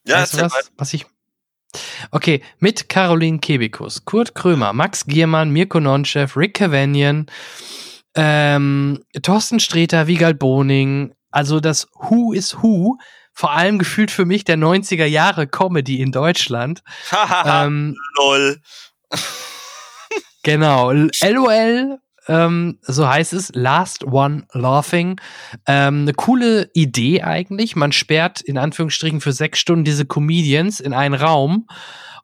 [0.07, 1.07] Ja, weißt du was, was ich.
[2.11, 7.27] Okay, mit Caroline Kebikus, Kurt Krömer, Max Giermann, Mirko Nonchev, Rick Cavanian,
[8.15, 12.99] ähm, Thorsten Streter, Wiegald Boning, also das Who is Who,
[13.33, 16.85] vor allem gefühlt für mich der 90er Jahre Comedy in Deutschland.
[17.45, 18.61] ähm, Lol.
[20.45, 21.99] genau, LOL
[22.29, 25.21] ähm, so heißt es, Last One Laughing.
[25.67, 27.77] Ähm, eine coole Idee eigentlich.
[27.77, 31.67] Man sperrt in Anführungsstrichen für sechs Stunden diese Comedians in einen Raum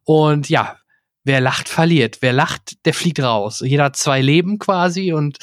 [0.05, 0.77] und ja,
[1.24, 2.18] wer lacht, verliert.
[2.20, 3.62] Wer lacht, der fliegt raus.
[3.64, 5.39] Jeder hat zwei Leben quasi und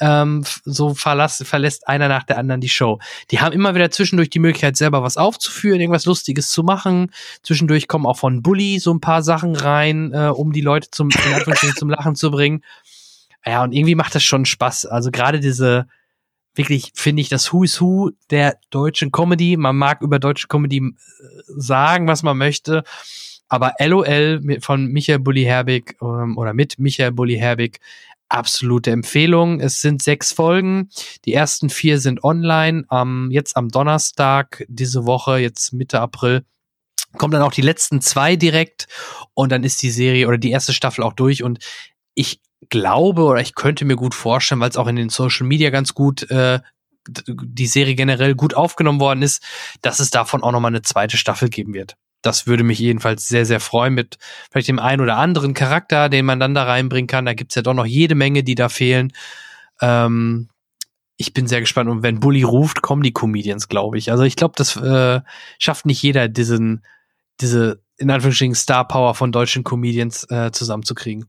[0.00, 2.98] ähm, so verlass, verlässt einer nach der anderen die Show.
[3.30, 7.12] Die haben immer wieder zwischendurch die Möglichkeit, selber was aufzuführen, irgendwas Lustiges zu machen.
[7.42, 11.10] Zwischendurch kommen auch von Bully so ein paar Sachen rein, äh, um die Leute zum,
[11.76, 12.62] zum Lachen zu bringen.
[13.46, 14.86] Ja, und irgendwie macht das schon Spaß.
[14.86, 15.86] Also gerade diese,
[16.54, 19.56] wirklich finde ich das Who is Who der deutschen Comedy.
[19.56, 20.92] Man mag über deutsche Comedy äh,
[21.46, 22.84] sagen, was man möchte.
[23.48, 27.80] Aber LOL von Michael Bulli Herbig ähm, oder mit Michael Bulli Herbig
[28.28, 29.60] absolute Empfehlung.
[29.60, 30.90] Es sind sechs Folgen.
[31.24, 32.84] Die ersten vier sind online.
[32.90, 36.44] Ähm, jetzt am Donnerstag diese Woche, jetzt Mitte April,
[37.16, 38.86] kommen dann auch die letzten zwei direkt
[39.32, 41.58] und dann ist die Serie oder die erste Staffel auch durch und
[42.14, 45.70] ich glaube oder ich könnte mir gut vorstellen, weil es auch in den Social Media
[45.70, 46.60] ganz gut äh,
[47.06, 49.42] die Serie generell gut aufgenommen worden ist,
[49.82, 51.96] dass es davon auch nochmal eine zweite Staffel geben wird.
[52.22, 54.18] Das würde mich jedenfalls sehr, sehr freuen mit
[54.50, 57.24] vielleicht dem einen oder anderen Charakter, den man dann da reinbringen kann.
[57.24, 59.12] Da gibt's ja doch noch jede Menge, die da fehlen.
[59.80, 60.48] Ähm,
[61.16, 61.88] ich bin sehr gespannt.
[61.88, 64.10] Und wenn Bully ruft, kommen die Comedians, glaube ich.
[64.10, 65.20] Also ich glaube, das äh,
[65.58, 66.84] schafft nicht jeder, diesen,
[67.40, 71.26] diese, in Anführungsstrichen, Star Power von deutschen Comedians äh, zusammenzukriegen.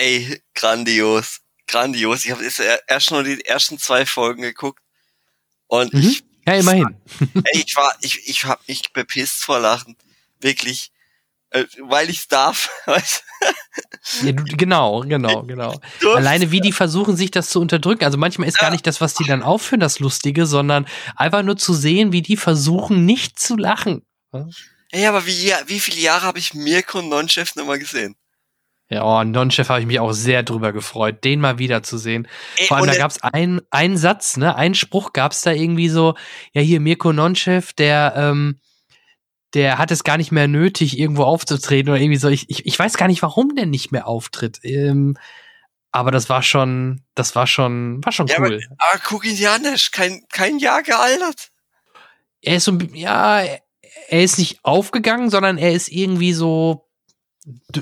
[0.00, 1.40] Ey, grandios
[1.70, 2.24] grandios.
[2.24, 2.44] Ich habe
[2.86, 4.82] erst nur die ersten zwei Folgen geguckt
[5.66, 6.00] und mhm.
[6.00, 6.96] ich ja immerhin.
[7.44, 9.96] ey, ich war ich ich habe mich bepisst vor Lachen,
[10.40, 10.90] wirklich,
[11.50, 12.70] äh, weil ich darf.
[12.86, 15.80] ja, du, genau, genau, genau.
[16.14, 18.04] Alleine wie die versuchen sich das zu unterdrücken.
[18.04, 18.62] Also manchmal ist ja.
[18.62, 20.86] gar nicht das, was die dann aufführen, das Lustige, sondern
[21.16, 24.02] einfach nur zu sehen, wie die versuchen, nicht zu lachen.
[24.90, 28.16] Ey, aber wie, wie viele Jahre habe ich Mirko Nonchef nochmal gesehen?
[28.90, 32.26] Ja, oh, Non-Chef habe ich mich auch sehr drüber gefreut, den mal wiederzusehen.
[32.66, 35.88] Vor allem, da gab es einen, einen Satz, ne, einen Spruch gab es da irgendwie
[35.88, 36.16] so,
[36.52, 38.58] ja hier Mirko Non-Chef, der, ähm,
[39.54, 42.28] der hat es gar nicht mehr nötig, irgendwo aufzutreten oder irgendwie so.
[42.28, 44.58] Ich, ich, ich weiß gar nicht, warum der nicht mehr auftritt.
[44.64, 45.16] Ähm,
[45.92, 48.60] aber das war schon, das war schon, war schon ja, cool.
[48.70, 51.50] Aber, aber guck ihn dir an, ist kein, kein Jahr gealtert.
[52.42, 53.42] Er ist so, ja,
[54.08, 56.89] er ist nicht aufgegangen, sondern er ist irgendwie so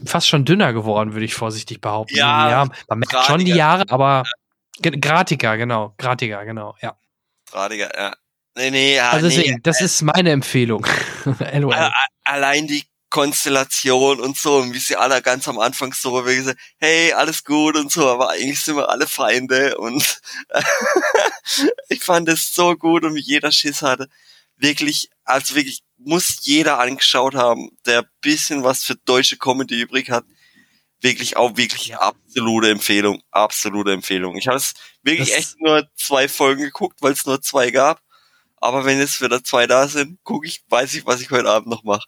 [0.04, 2.16] fast schon dünner geworden, würde ich vorsichtig behaupten.
[2.16, 4.24] Ja, ja man merkt schon die Jahre, aber
[4.80, 6.96] gratiger, genau, gratiger, genau, ja.
[7.50, 8.14] Gratiger, ja.
[8.56, 10.84] Nee, nee, ja, also deswegen, nee, das äh, ist meine Empfehlung.
[11.54, 11.74] LOL.
[12.24, 16.58] Allein die Konstellation und so, und wie sie alle ganz am Anfang so wie gesagt,
[16.78, 20.20] hey, alles gut und so, aber eigentlich sind wir alle Feinde und
[21.88, 24.08] ich fand es so gut und wie jeder Schiss hatte.
[24.58, 30.24] Wirklich, also wirklich muss jeder angeschaut haben, der bisschen was für deutsche Comedy übrig hat.
[31.00, 34.36] Wirklich auch wirklich absolute Empfehlung, absolute Empfehlung.
[34.36, 38.02] Ich habe es wirklich das echt nur zwei Folgen geguckt, weil es nur zwei gab.
[38.56, 41.68] Aber wenn jetzt wieder zwei da sind, gucke ich, weiß ich, was ich heute Abend
[41.68, 42.04] noch mache.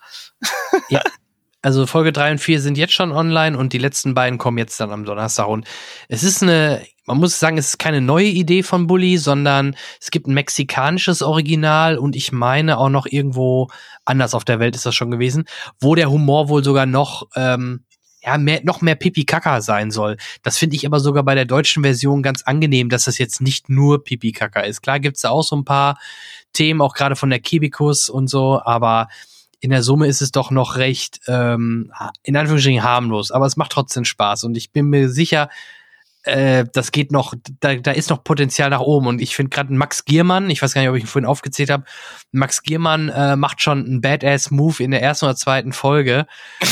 [0.88, 1.02] Ja,
[1.62, 4.80] also Folge drei und vier sind jetzt schon online und die letzten beiden kommen jetzt
[4.80, 5.46] dann am Donnerstag.
[5.46, 5.66] Und
[6.08, 10.10] es ist eine, man muss sagen, es ist keine neue Idee von Bully, sondern es
[10.10, 13.68] gibt ein mexikanisches Original und ich meine auch noch irgendwo
[14.04, 15.44] anders auf der Welt ist das schon gewesen,
[15.80, 17.84] wo der Humor wohl sogar noch ähm,
[18.22, 20.16] ja, mehr, noch mehr Pipi Kaka sein soll.
[20.42, 23.68] Das finde ich aber sogar bei der deutschen Version ganz angenehm, dass das jetzt nicht
[23.68, 24.82] nur Pipi Kaka ist.
[24.82, 25.98] Klar gibt's da auch so ein paar
[26.52, 29.08] Themen, auch gerade von der Kibikus und so, aber
[29.60, 31.92] in der Summe ist es doch noch recht, ähm,
[32.22, 35.48] in Anführungsstrichen harmlos, aber es macht trotzdem Spaß und ich bin mir sicher,
[36.24, 39.72] äh, das geht noch, da, da ist noch Potenzial nach oben und ich finde gerade
[39.72, 41.84] Max Giermann, ich weiß gar nicht, ob ich ihn vorhin aufgezählt habe,
[42.30, 46.26] Max Giermann äh, macht schon einen Badass-Move in der ersten oder zweiten Folge,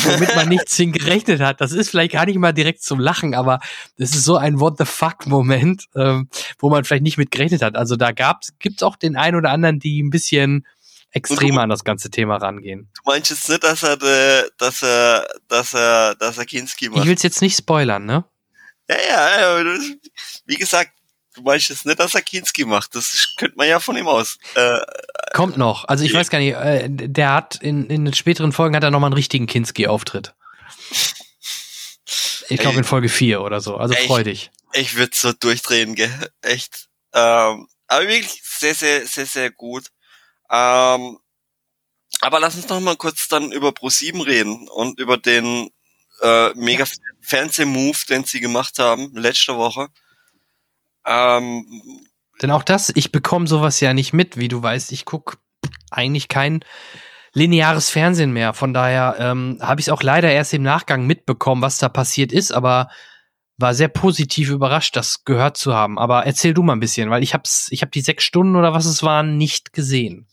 [0.04, 1.60] womit man nichts hingerechnet hat.
[1.60, 3.60] Das ist vielleicht gar nicht mal direkt zum Lachen, aber
[3.96, 6.28] das ist so ein What the fuck-Moment, ähm,
[6.58, 7.76] wo man vielleicht nicht mit gerechnet hat.
[7.76, 10.66] Also da gab's, gibt's auch den einen oder anderen, die ein bisschen
[11.10, 12.90] extremer an das ganze Thema rangehen.
[12.94, 13.96] Du meinst jetzt nicht, dass er,
[14.58, 17.00] dass er, dass er, dass er Kinski macht?
[17.00, 18.24] Ich will's jetzt nicht spoilern, ne?
[18.88, 19.78] Ja, ja, ja
[20.46, 20.92] wie gesagt,
[21.34, 22.94] du meinst jetzt nicht, dass er Kinski macht.
[22.94, 24.38] Das könnte man ja von ihm aus.
[24.54, 24.78] Äh,
[25.32, 25.84] Kommt noch.
[25.84, 26.20] Also ich ja.
[26.20, 29.14] weiß gar nicht, äh, der hat in, in den späteren Folgen hat er nochmal einen
[29.14, 30.34] richtigen Kinski-Auftritt.
[32.48, 33.76] Ich glaube in Folge 4 oder so.
[33.76, 34.50] Also freu dich.
[34.72, 36.30] Ich, ich würde so durchdrehen, gell?
[36.40, 36.88] Echt.
[37.12, 39.84] Ähm, aber wirklich sehr, sehr, sehr, sehr gut.
[40.50, 41.18] Ähm,
[42.20, 45.70] aber lass uns noch mal kurz dann über Pro7 reden und über den
[46.22, 46.90] äh, mega ja.
[47.20, 49.88] Fernsehmove, den sie gemacht haben letzte Woche.
[51.06, 51.66] Ähm,
[52.42, 54.92] Denn auch das, ich bekomme sowas ja nicht mit, wie du weißt.
[54.92, 55.38] Ich guck
[55.90, 56.64] eigentlich kein
[57.34, 58.54] lineares Fernsehen mehr.
[58.54, 62.32] Von daher ähm, habe ich es auch leider erst im Nachgang mitbekommen, was da passiert
[62.32, 62.88] ist, aber
[63.58, 65.98] war sehr positiv überrascht, das gehört zu haben.
[65.98, 68.72] Aber erzähl du mal ein bisschen, weil ich hab's, ich habe die sechs Stunden oder
[68.72, 70.28] was es waren nicht gesehen.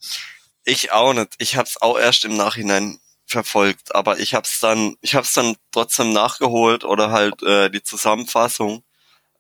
[0.64, 1.34] Ich auch nicht.
[1.39, 6.14] Ich hab's auch erst im Nachhinein verfolgt, aber ich hab's dann, ich hab's dann trotzdem
[6.14, 8.84] nachgeholt oder halt äh, die Zusammenfassung.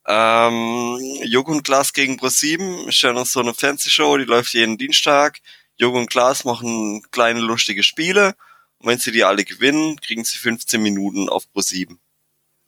[0.07, 0.97] Ähm,
[1.45, 5.39] und Glas gegen Pro7 ist ja noch so eine Fernsehshow, die läuft jeden Dienstag.
[5.79, 8.35] Und Glas machen kleine lustige Spiele
[8.79, 11.97] und wenn sie die alle gewinnen, kriegen sie 15 Minuten auf Pro7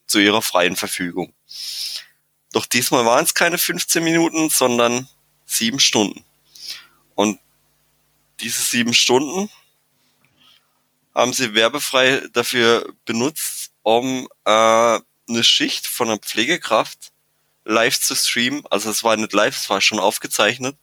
[0.07, 1.33] zu ihrer freien Verfügung.
[2.53, 5.07] Doch diesmal waren es keine 15 Minuten, sondern
[5.45, 6.23] sieben Stunden.
[7.15, 7.39] Und
[8.39, 9.49] diese sieben Stunden
[11.13, 14.49] haben sie werbefrei dafür benutzt, um äh,
[15.29, 17.11] eine Schicht von einer Pflegekraft
[17.65, 18.63] live zu streamen.
[18.69, 20.77] Also es war nicht live, es war schon aufgezeichnet.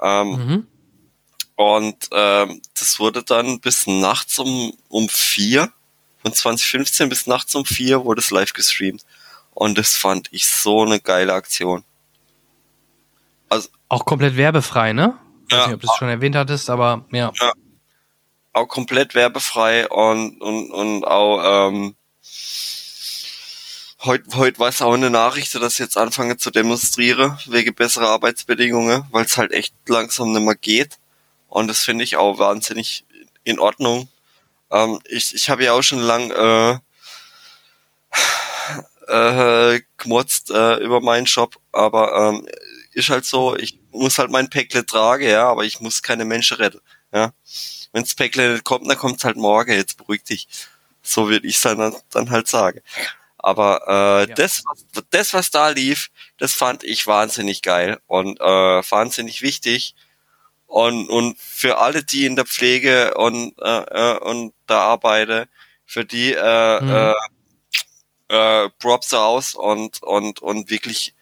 [0.00, 0.66] Ähm, mhm.
[1.56, 5.72] Und ähm, das wurde dann bis nachts um, um vier,
[6.22, 9.04] von 2015 bis nachts um vier wurde es live gestreamt.
[9.54, 11.84] Und das fand ich so eine geile Aktion.
[13.48, 15.18] Also, auch komplett werbefrei, ne?
[15.48, 17.32] Ich ja, weiß nicht, ob du es schon erwähnt hattest, aber ja.
[17.38, 17.52] ja.
[18.54, 21.94] Auch komplett werbefrei und, und, und auch ähm,
[24.04, 28.08] heute heute war es auch eine Nachricht, dass ich jetzt anfange zu demonstrieren wegen besserer
[28.08, 30.98] Arbeitsbedingungen, weil es halt echt langsam nicht mehr geht.
[31.48, 33.04] Und das finde ich auch wahnsinnig
[33.44, 34.08] in Ordnung.
[34.72, 36.78] Ähm, ich ich habe ja auch schon lang äh,
[39.76, 42.48] äh, gemotzt äh, über meinen Job, aber ähm,
[42.92, 46.56] ist halt so, ich muss halt mein Päckle tragen, ja, aber ich muss keine Menschen
[46.56, 46.80] retten,
[47.12, 47.32] ja.
[47.92, 50.48] Wenns Päckle nicht kommt, dann kommt's halt morgen, jetzt beruhig dich.
[51.02, 52.80] So würde ich dann, dann halt sagen.
[53.36, 54.34] Aber äh, ja.
[54.34, 54.62] das,
[55.10, 59.94] das, was da lief, das fand ich wahnsinnig geil und äh, wahnsinnig wichtig.
[60.72, 65.46] Und, und für alle, die in der Pflege und, äh, äh und da arbeiten,
[65.84, 67.14] für die äh, mhm.
[68.30, 71.14] äh, äh, Props aus und, und, und wirklich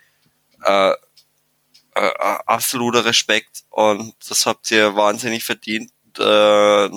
[0.64, 2.10] äh, äh,
[2.46, 3.64] absoluter Respekt.
[3.70, 6.88] Und das habt ihr wahnsinnig verdient, äh,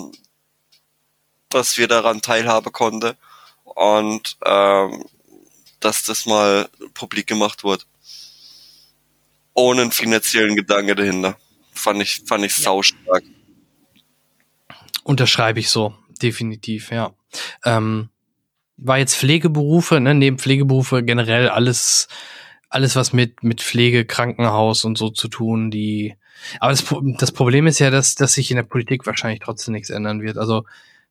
[1.48, 3.16] dass wir daran teilhaben konnten.
[3.64, 5.04] Und ähm,
[5.80, 7.88] dass das mal publik gemacht wird.
[9.54, 11.36] Ohne einen finanziellen Gedanke dahinter.
[11.74, 12.64] Fand ich, fand ich ja.
[12.64, 13.24] saustark.
[15.02, 17.12] Unterschreibe ich so, definitiv, ja.
[17.64, 18.08] Ähm,
[18.76, 22.08] war jetzt Pflegeberufe, ne, neben Pflegeberufe generell alles,
[22.68, 26.16] alles was mit, mit Pflege, Krankenhaus und so zu tun, die,
[26.60, 26.84] aber das,
[27.18, 30.38] das Problem ist ja, dass, dass sich in der Politik wahrscheinlich trotzdem nichts ändern wird.
[30.38, 30.64] Also,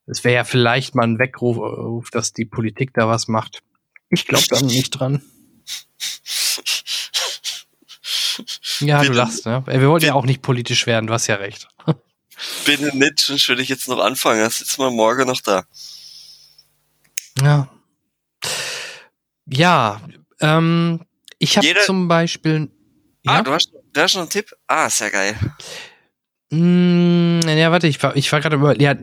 [0.06, 3.64] es wäre ja vielleicht mal ein Weckruf, dass die Politik da was macht.
[4.10, 5.22] Ich glaube da nicht dran.
[8.82, 9.12] Ja, Bitte.
[9.12, 9.64] du lachst, ne?
[9.66, 11.68] Wir wollten ja auch nicht politisch werden, du hast ja recht.
[12.66, 14.42] Bin nicht, sonst würde ich jetzt noch anfangen.
[14.42, 15.66] Das ist mal morgen noch da.
[17.42, 17.68] Ja.
[19.46, 20.02] Ja,
[20.40, 21.02] ähm,
[21.40, 22.70] ich habe zum Beispiel.
[23.26, 23.42] Ah, ja?
[23.44, 24.52] du hast, du hast noch einen Tipp?
[24.68, 25.36] Ah, sehr geil.
[26.50, 28.80] Mm, ja, warte, ich war, ich war gerade über.
[28.80, 28.96] Ja,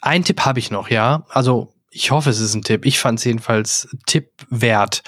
[0.00, 1.24] einen Tipp habe ich noch, ja.
[1.28, 2.84] Also ich hoffe, es ist ein Tipp.
[2.84, 5.02] Ich fand es jedenfalls Tipp wert.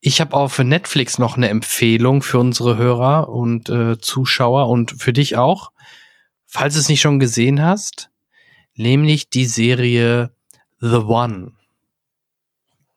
[0.00, 5.12] Ich habe auf Netflix noch eine Empfehlung für unsere Hörer und äh, Zuschauer und für
[5.12, 5.72] dich auch.
[6.46, 8.10] Falls du es nicht schon gesehen hast,
[8.74, 10.34] nämlich die Serie
[10.80, 11.52] The One.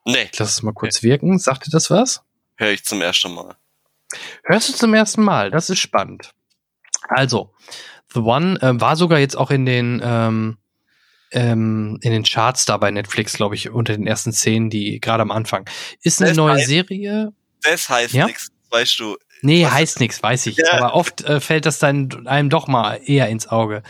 [0.05, 0.29] Nee.
[0.37, 1.39] Lass es mal kurz wirken.
[1.39, 2.23] Sagt dir das was?
[2.55, 3.55] Hör ich zum ersten Mal.
[4.43, 5.51] Hörst du zum ersten Mal?
[5.51, 6.33] Das ist spannend.
[7.09, 7.53] Also,
[8.13, 10.57] The One äh, war sogar jetzt auch in den ähm,
[11.33, 15.23] ähm, in den Charts da bei Netflix, glaube ich, unter den ersten Szenen, die gerade
[15.23, 15.67] am Anfang.
[16.01, 17.33] Ist eine das neue heißt, Serie.
[17.63, 18.27] Das heißt ja?
[18.27, 19.17] nichts, weißt du.
[19.41, 20.57] Nee, heißt nichts, weiß ich.
[20.57, 20.73] Ja.
[20.73, 23.83] Aber oft äh, fällt das dann einem doch mal eher ins Auge.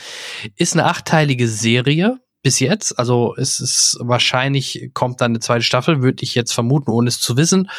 [0.55, 2.97] Ist eine achteilige Serie bis jetzt.
[2.97, 7.19] Also es ist wahrscheinlich kommt dann eine zweite Staffel, würde ich jetzt vermuten, ohne es
[7.19, 7.69] zu wissen.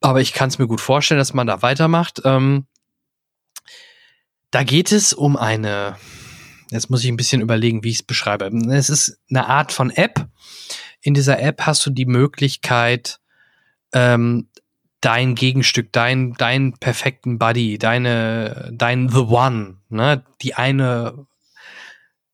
[0.00, 2.22] Aber ich kann es mir gut vorstellen, dass man da weitermacht.
[2.24, 2.66] Ähm,
[4.50, 5.96] da geht es um eine
[6.72, 8.46] Jetzt muss ich ein bisschen überlegen, wie ich es beschreibe.
[8.72, 10.26] Es ist eine Art von App.
[11.02, 13.20] In dieser App hast du die Möglichkeit,
[13.92, 14.48] ähm,
[15.02, 21.26] dein Gegenstück, dein, dein perfekten Buddy, deine, dein The One, ne, die eine,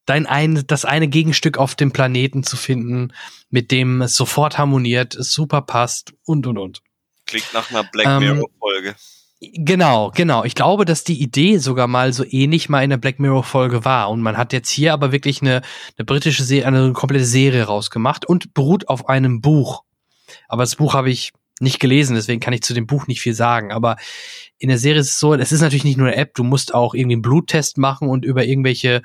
[0.07, 3.13] dein ein, das eine Gegenstück auf dem Planeten zu finden,
[3.51, 6.83] mit dem es sofort harmoniert, es super passt und und und.
[7.27, 8.95] Klingt nach einer Black ähm, Mirror Folge.
[9.41, 10.43] Genau, genau.
[10.43, 13.85] Ich glaube, dass die Idee sogar mal so ähnlich mal in der Black Mirror Folge
[13.85, 14.11] war.
[14.11, 15.63] Und man hat jetzt hier aber wirklich eine,
[15.97, 19.85] eine britische Serie, eine komplette Serie rausgemacht und beruht auf einem Buch.
[20.49, 23.35] Aber das Buch habe ich nicht gelesen, deswegen kann ich zu dem Buch nicht viel
[23.35, 23.73] sagen.
[23.73, 23.97] Aber
[24.59, 26.75] in der Serie ist es so, es ist natürlich nicht nur eine App, du musst
[26.75, 29.03] auch irgendwie einen Bluttest machen und über irgendwelche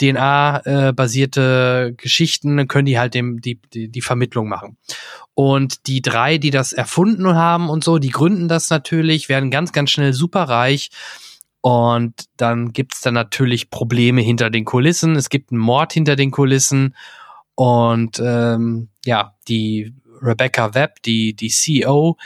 [0.00, 4.76] DNA-basierte äh, Geschichten können die halt dem, die, die, die Vermittlung machen.
[5.34, 9.72] Und die drei, die das erfunden haben und so, die gründen das natürlich, werden ganz,
[9.72, 10.90] ganz schnell superreich.
[11.62, 15.16] Und dann gibt's dann natürlich Probleme hinter den Kulissen.
[15.16, 16.94] Es gibt einen Mord hinter den Kulissen.
[17.54, 22.16] Und ähm, ja, die Rebecca Webb, die, die CEO,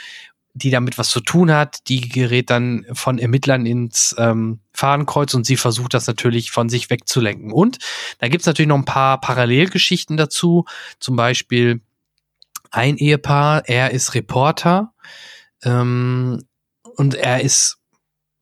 [0.53, 5.45] die damit was zu tun hat, die gerät dann von Ermittlern ins ähm, Fahnenkreuz und
[5.45, 7.51] sie versucht das natürlich von sich wegzulenken.
[7.51, 7.77] Und
[8.19, 10.65] da gibt's natürlich noch ein paar Parallelgeschichten dazu.
[10.99, 11.81] Zum Beispiel
[12.71, 14.93] ein Ehepaar, er ist Reporter
[15.63, 16.43] ähm,
[16.95, 17.77] und er ist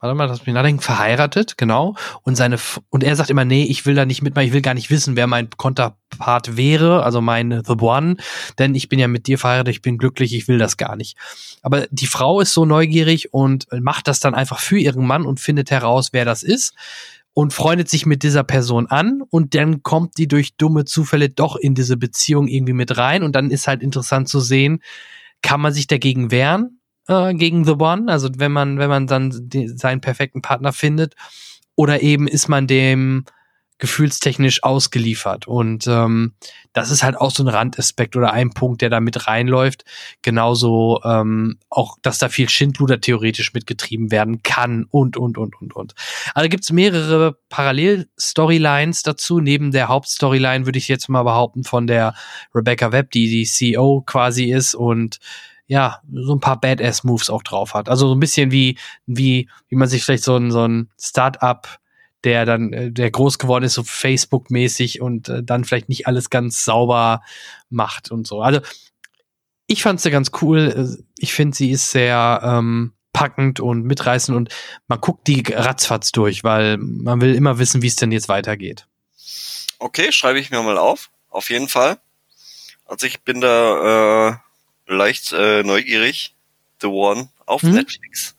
[0.05, 1.95] warte mal, lass mich nachdenken, verheiratet, genau.
[2.21, 2.57] Und seine,
[2.89, 5.15] und er sagt immer, nee, ich will da nicht mitmachen, ich will gar nicht wissen,
[5.15, 8.17] wer mein Konterpart wäre, also mein The One,
[8.59, 11.17] denn ich bin ja mit dir verheiratet, ich bin glücklich, ich will das gar nicht.
[11.61, 15.39] Aber die Frau ist so neugierig und macht das dann einfach für ihren Mann und
[15.39, 16.73] findet heraus, wer das ist
[17.35, 21.57] und freundet sich mit dieser Person an und dann kommt die durch dumme Zufälle doch
[21.57, 24.81] in diese Beziehung irgendwie mit rein und dann ist halt interessant zu sehen,
[25.41, 26.79] kann man sich dagegen wehren
[27.09, 31.15] äh, gegen The One, also wenn man wenn man dann die, seinen perfekten Partner findet
[31.75, 33.25] oder eben ist man dem
[33.77, 35.47] gefühlstechnisch ausgeliefert.
[35.47, 36.33] Und ähm,
[36.71, 39.83] das ist halt auch so ein Randaspekt oder ein Punkt, der da mit reinläuft.
[40.21, 45.75] Genauso ähm, auch, dass da viel Schindluder theoretisch mitgetrieben werden kann und, und, und, und,
[45.75, 45.93] und.
[46.33, 49.41] Also gibt's mehrere Parallel-Storylines dazu.
[49.41, 52.15] Neben der Hauptstoryline würde ich jetzt mal behaupten von der
[52.53, 55.19] Rebecca Webb, die die CEO quasi ist und
[55.67, 57.89] ja, so ein paar Badass-Moves auch drauf hat.
[57.89, 58.77] Also so ein bisschen wie,
[59.07, 61.79] wie, wie man sich vielleicht so ein, so ein Start-up
[62.25, 66.29] der dann, äh, der groß geworden ist, so Facebook-mäßig und äh, dann vielleicht nicht alles
[66.29, 67.21] ganz sauber
[67.69, 68.41] macht und so.
[68.41, 68.59] Also
[69.67, 71.03] ich fand sie ganz cool.
[71.17, 74.49] Ich finde, sie ist sehr ähm, packend und mitreißend und
[74.87, 78.87] man guckt die ratzfatz durch, weil man will immer wissen, wie es denn jetzt weitergeht.
[79.79, 81.09] Okay, schreibe ich mir mal auf.
[81.29, 81.97] Auf jeden Fall.
[82.85, 86.35] Also ich bin da äh, leicht äh, neugierig.
[86.81, 87.73] The One auf hm?
[87.73, 88.34] Netflix.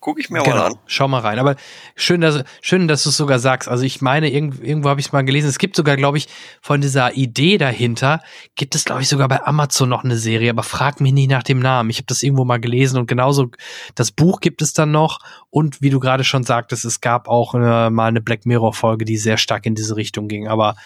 [0.00, 0.56] Guck ich mir genau.
[0.56, 0.74] mal an.
[0.86, 1.40] Schau mal rein.
[1.40, 1.56] Aber
[1.96, 3.68] schön, dass, schön, dass du es sogar sagst.
[3.68, 5.48] Also ich meine, irgendwo, irgendwo habe ich es mal gelesen.
[5.48, 6.28] Es gibt sogar, glaube ich,
[6.62, 8.22] von dieser Idee dahinter,
[8.54, 10.50] gibt es, glaube ich, sogar bei Amazon noch eine Serie.
[10.50, 11.90] Aber frag mich nicht nach dem Namen.
[11.90, 13.50] Ich habe das irgendwo mal gelesen und genauso
[13.96, 15.18] das Buch gibt es dann noch.
[15.50, 19.16] Und wie du gerade schon sagtest, es gab auch äh, mal eine Black Mirror-Folge, die
[19.16, 20.46] sehr stark in diese Richtung ging.
[20.46, 20.76] Aber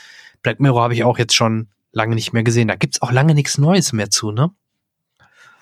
[0.43, 2.68] Black Mirror habe ich auch jetzt schon lange nicht mehr gesehen.
[2.68, 4.52] Da gibt's auch lange nichts Neues mehr zu, ne?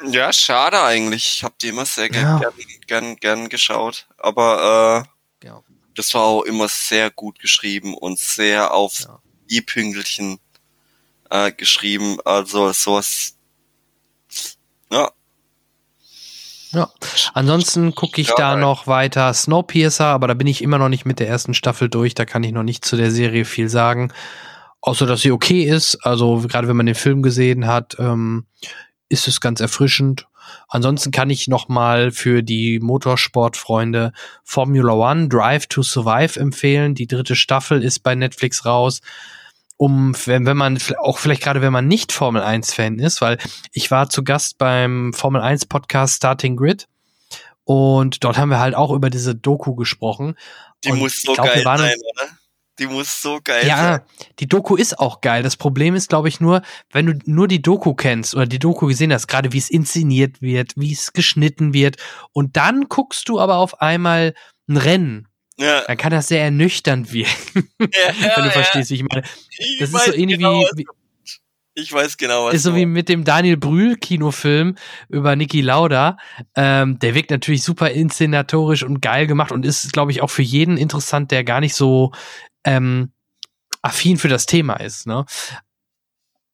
[0.02, 1.36] Ja, schade eigentlich.
[1.36, 2.50] Ich habe die immer sehr gern, ja.
[2.50, 4.06] gern, gern, gern geschaut.
[4.16, 5.06] Aber
[5.42, 5.62] äh, ja.
[5.94, 9.20] das war auch immer sehr gut geschrieben und sehr auf ja.
[9.50, 10.38] i-Pünkelchen
[11.28, 12.18] äh, geschrieben.
[12.24, 13.36] Also sowas.
[14.90, 15.10] Ja.
[16.72, 16.88] Ja.
[17.34, 21.04] Ansonsten gucke ich ja, da noch weiter Snowpiercer, aber da bin ich immer noch nicht
[21.04, 22.14] mit der ersten Staffel durch.
[22.14, 24.12] Da kann ich noch nicht zu der Serie viel sagen.
[24.80, 25.96] Außer dass sie okay ist.
[26.06, 28.46] Also gerade wenn man den Film gesehen hat, ähm,
[29.10, 30.26] ist es ganz erfrischend.
[30.68, 34.12] Ansonsten kann ich noch mal für die Motorsportfreunde
[34.42, 36.94] Formula One Drive to Survive empfehlen.
[36.94, 39.00] Die dritte Staffel ist bei Netflix raus.
[39.76, 43.38] Um, wenn, wenn man, auch vielleicht gerade wenn man nicht Formel 1 Fan ist, weil
[43.72, 46.86] ich war zu Gast beim Formel 1 Podcast Starting Grid
[47.64, 50.36] und dort haben wir halt auch über diese Doku gesprochen.
[50.84, 52.28] Die muss so glaub, geil sein, oder?
[52.80, 53.86] Die muss so geil ja, sein.
[53.86, 55.42] Ja, die Doku ist auch geil.
[55.42, 58.86] Das Problem ist, glaube ich, nur, wenn du nur die Doku kennst oder die Doku
[58.86, 61.98] gesehen hast, gerade wie es inszeniert wird, wie es geschnitten wird,
[62.32, 64.34] und dann guckst du aber auf einmal
[64.66, 65.28] ein Rennen.
[65.58, 65.82] Ja.
[65.86, 67.68] Dann kann das sehr ernüchternd wirken.
[67.78, 67.86] Ja,
[68.22, 69.22] ja, wenn du verstehst, wie ich meine.
[69.78, 70.86] Das ich ist so ähnlich genau, wie,
[71.74, 74.74] ich weiß genau, was Ist so wie mit dem Daniel Brühl Kinofilm
[75.08, 76.16] über Niki Lauda.
[76.56, 80.42] Ähm, der wirkt natürlich super inszenatorisch und geil gemacht und ist, glaube ich, auch für
[80.42, 82.12] jeden interessant, der gar nicht so
[82.64, 83.12] ähm,
[83.82, 85.06] affin für das Thema ist.
[85.06, 85.24] Ne?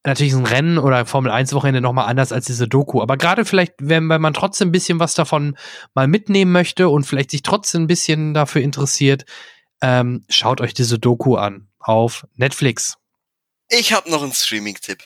[0.03, 3.01] Natürlich ist ein Rennen oder Formel 1 Wochenende nochmal anders als diese Doku.
[3.01, 5.57] Aber gerade vielleicht, wenn, wenn man trotzdem ein bisschen was davon
[5.93, 9.25] mal mitnehmen möchte und vielleicht sich trotzdem ein bisschen dafür interessiert,
[9.81, 12.97] ähm, schaut euch diese Doku an auf Netflix.
[13.69, 15.03] Ich habe noch einen Streaming-Tipp.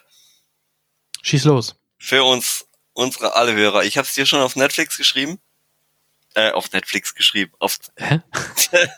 [1.23, 1.75] Schieß los.
[1.97, 3.83] Für uns, unsere alle Hörer.
[3.83, 5.39] Ich habe es dir schon auf Netflix geschrieben.
[6.35, 7.53] Äh, auf Netflix geschrieben.
[7.59, 8.21] Auf Hä?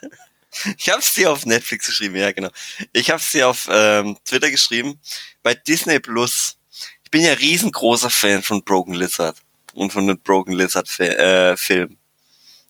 [0.77, 2.49] Ich habe es dir auf Netflix geschrieben, ja genau.
[2.91, 4.99] Ich habe es dir auf ähm, Twitter geschrieben.
[5.41, 6.57] Bei Disney Plus.
[7.03, 9.37] Ich bin ja riesengroßer Fan von Broken Lizard
[9.73, 11.97] und von den Broken Lizard äh, Filmen.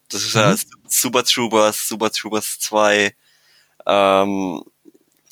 [0.09, 0.57] Das ist ja mhm.
[0.87, 3.15] Super Troopers, Super Troopers 2.
[3.85, 4.63] Ähm,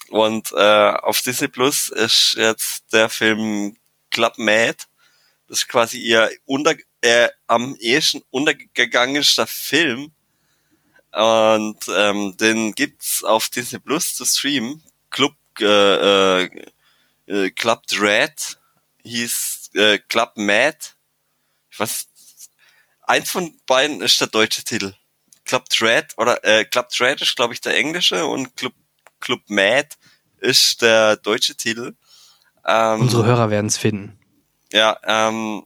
[0.09, 3.77] und äh, auf Disney Plus ist jetzt der Film
[4.09, 4.77] Club Mad.
[5.47, 10.11] Das ist quasi ihr unter, äh, am ehesten untergegangenster Film
[11.11, 14.83] und ähm, den gibt's auf Disney Plus zu streamen.
[15.09, 18.57] Club äh, äh, Club Dread
[19.03, 20.77] hieß äh, Club Mad.
[21.69, 22.07] Ich weiß,
[23.03, 24.93] eins von beiden ist der deutsche Titel.
[25.45, 28.73] Club Dread oder äh, Club Dread ist glaube ich der englische und Club
[29.19, 29.89] Club Mad
[30.39, 31.95] ist der deutsche Titel.
[32.65, 34.17] Ähm, Unsere Hörer werden es finden.
[34.71, 35.65] Ja, ähm,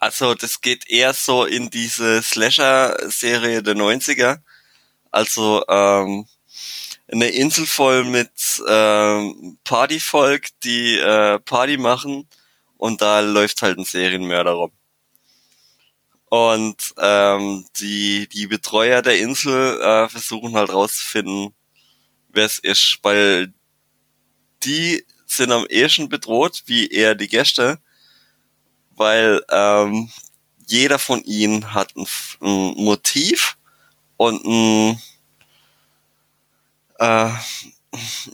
[0.00, 4.40] also das geht eher so in diese Slasher-Serie der 90er.
[5.10, 6.26] Also ähm,
[7.12, 8.30] eine Insel voll mit
[8.66, 12.26] ähm, Partyvolk, die äh, Party machen
[12.78, 14.72] und da läuft halt ein Serienmörder rum.
[16.30, 21.52] Und ähm, die, die Betreuer der Insel äh, versuchen halt rauszufinden,
[22.30, 23.52] wer es ist, weil
[24.62, 27.80] die sind am ehesten bedroht, wie eher die Gäste,
[29.00, 30.10] weil ähm,
[30.66, 32.06] jeder von ihnen hat ein,
[32.42, 33.56] ein Motiv
[34.18, 35.02] und ein,
[36.98, 37.30] äh,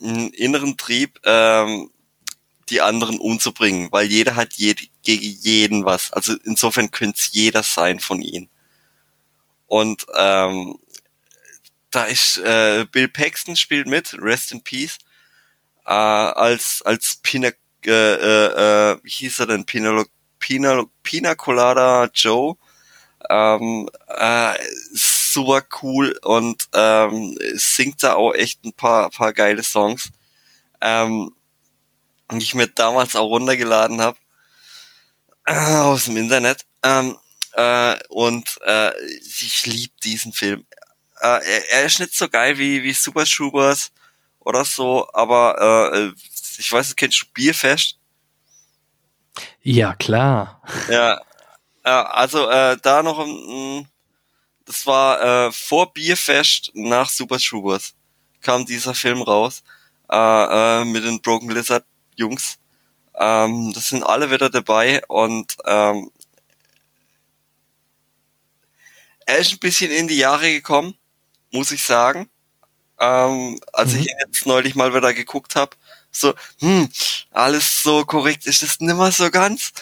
[0.02, 1.92] einen inneren Trieb, ähm,
[2.68, 4.74] die anderen umzubringen, weil jeder hat je,
[5.04, 6.12] gegen jeden was.
[6.12, 8.50] Also insofern könnte es jeder sein von ihnen.
[9.68, 10.80] Und ähm,
[11.92, 14.98] da ist äh, Bill Paxton spielt mit, Rest in Peace,
[15.84, 17.50] äh, als als Pina,
[17.84, 20.04] äh, äh, äh, wie hieß er denn, Pina,
[20.38, 22.56] Pina, Pina Colada Joe.
[23.28, 24.54] Ähm, äh,
[24.92, 30.10] super cool und ähm, singt da auch echt ein paar, paar geile Songs.
[30.80, 31.32] Ähm,
[32.32, 34.18] die ich mir damals auch runtergeladen habe
[35.46, 36.66] äh, aus dem Internet.
[36.82, 37.16] Ähm,
[37.52, 40.66] äh, und äh, ich liebe diesen Film.
[41.20, 43.92] Äh, er, er ist nicht so geil wie, wie Super Troopers
[44.40, 46.12] oder so, aber äh,
[46.58, 47.98] ich weiß, kennst du Bierfest?
[49.62, 50.62] Ja, klar.
[50.88, 51.20] Ja,
[51.84, 53.88] äh, also äh, da noch ein,
[54.64, 57.94] das war äh, vor Bierfest nach Super Troopers
[58.46, 59.64] kam dieser Film raus
[60.08, 61.84] äh, äh, mit den Broken Lizard
[62.14, 62.58] Jungs.
[63.18, 66.10] Ähm, das sind alle wieder dabei und ähm,
[69.26, 70.94] er ist ein bisschen in die Jahre gekommen,
[71.50, 72.30] muss ich sagen.
[73.00, 74.00] Ähm, als mhm.
[74.00, 75.76] ich ihn jetzt neulich mal wieder geguckt habe,
[76.20, 76.88] so, hm,
[77.30, 79.72] alles so korrekt ist es nimmer so ganz.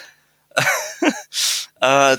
[1.81, 2.17] äh,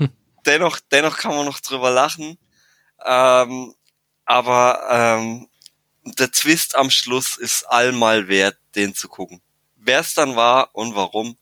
[0.46, 2.38] dennoch, dennoch kann man noch drüber lachen.
[3.04, 3.74] Ähm,
[4.24, 5.48] aber ähm,
[6.04, 9.40] der Twist am Schluss ist allmal wert, den zu gucken
[9.88, 11.36] wer es dann war und warum.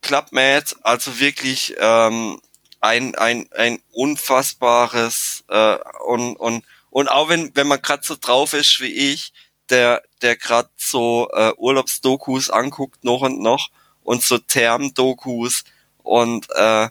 [0.00, 2.40] Club Mad, also wirklich ähm,
[2.80, 8.54] ein, ein, ein unfassbares äh, und, und, und auch wenn, wenn man gerade so drauf
[8.54, 9.32] ist wie ich,
[9.70, 13.70] der, der gerade so äh, Urlaubsdokus anguckt, noch und noch,
[14.02, 15.64] und so Therm-Dokus
[16.02, 16.88] und äh,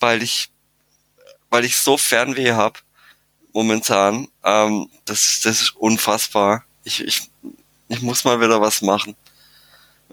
[0.00, 0.50] weil ich
[1.50, 2.82] weil ich so Fernweh hab
[3.52, 6.64] momentan, ähm, das, das ist unfassbar.
[6.82, 7.30] Ich, ich,
[7.88, 9.14] ich muss mal wieder was machen.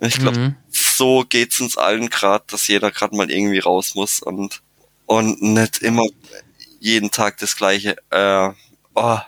[0.02, 0.56] Ich glaube, mhm.
[0.70, 4.62] so geht's uns allen gerade, dass jeder gerade mal irgendwie raus muss und
[5.06, 6.06] und nicht immer
[6.80, 7.96] jeden Tag das gleiche.
[8.12, 8.52] Äh,
[8.94, 9.20] oh.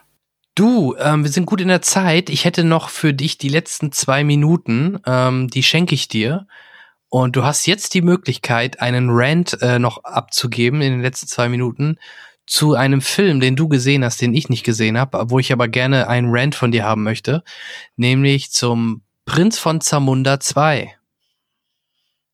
[0.55, 2.29] Du, ähm, wir sind gut in der Zeit.
[2.29, 6.47] Ich hätte noch für dich die letzten zwei Minuten, ähm, die schenke ich dir.
[7.09, 11.49] Und du hast jetzt die Möglichkeit, einen Rant äh, noch abzugeben in den letzten zwei
[11.49, 11.97] Minuten
[12.45, 15.67] zu einem Film, den du gesehen hast, den ich nicht gesehen habe, wo ich aber
[15.67, 17.43] gerne einen Rant von dir haben möchte,
[17.95, 20.95] nämlich zum Prinz von Zamunda 2.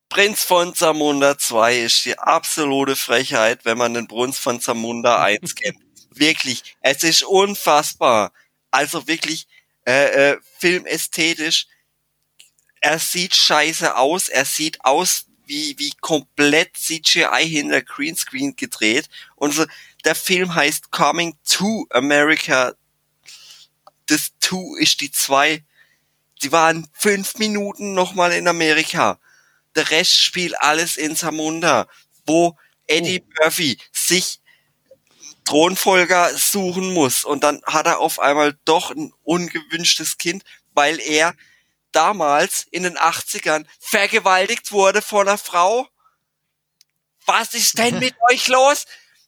[0.09, 5.55] Prinz von Zamunda 2 ist die absolute Frechheit, wenn man den Prinz von Zamunda 1
[5.55, 5.86] kennt.
[6.19, 8.33] Wirklich, es ist unfassbar.
[8.71, 9.47] Also wirklich,
[9.85, 11.67] äh, äh, filmästhetisch,
[12.81, 19.09] er sieht scheiße aus, er sieht aus wie, wie komplett CGI hinter Greenscreen gedreht.
[19.35, 19.65] Und so,
[20.03, 22.73] der Film heißt Coming to America.
[24.07, 25.63] Das 2 ist die 2
[26.43, 29.19] die waren fünf Minuten nochmal in Amerika.
[29.75, 31.87] Der Rest spielt alles in Samunda,
[32.25, 32.57] wo
[32.87, 33.43] Eddie oh.
[33.43, 34.39] Murphy sich
[35.47, 37.23] Thronfolger suchen muss.
[37.23, 40.43] Und dann hat er auf einmal doch ein ungewünschtes Kind,
[40.73, 41.35] weil er
[41.93, 45.87] damals in den 80ern vergewaltigt wurde von einer Frau.
[47.25, 48.85] Was ist denn mit euch los?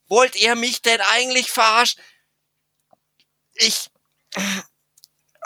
[0.08, 2.02] Wollt ihr mich denn eigentlich verarschen?
[3.54, 3.90] Ich,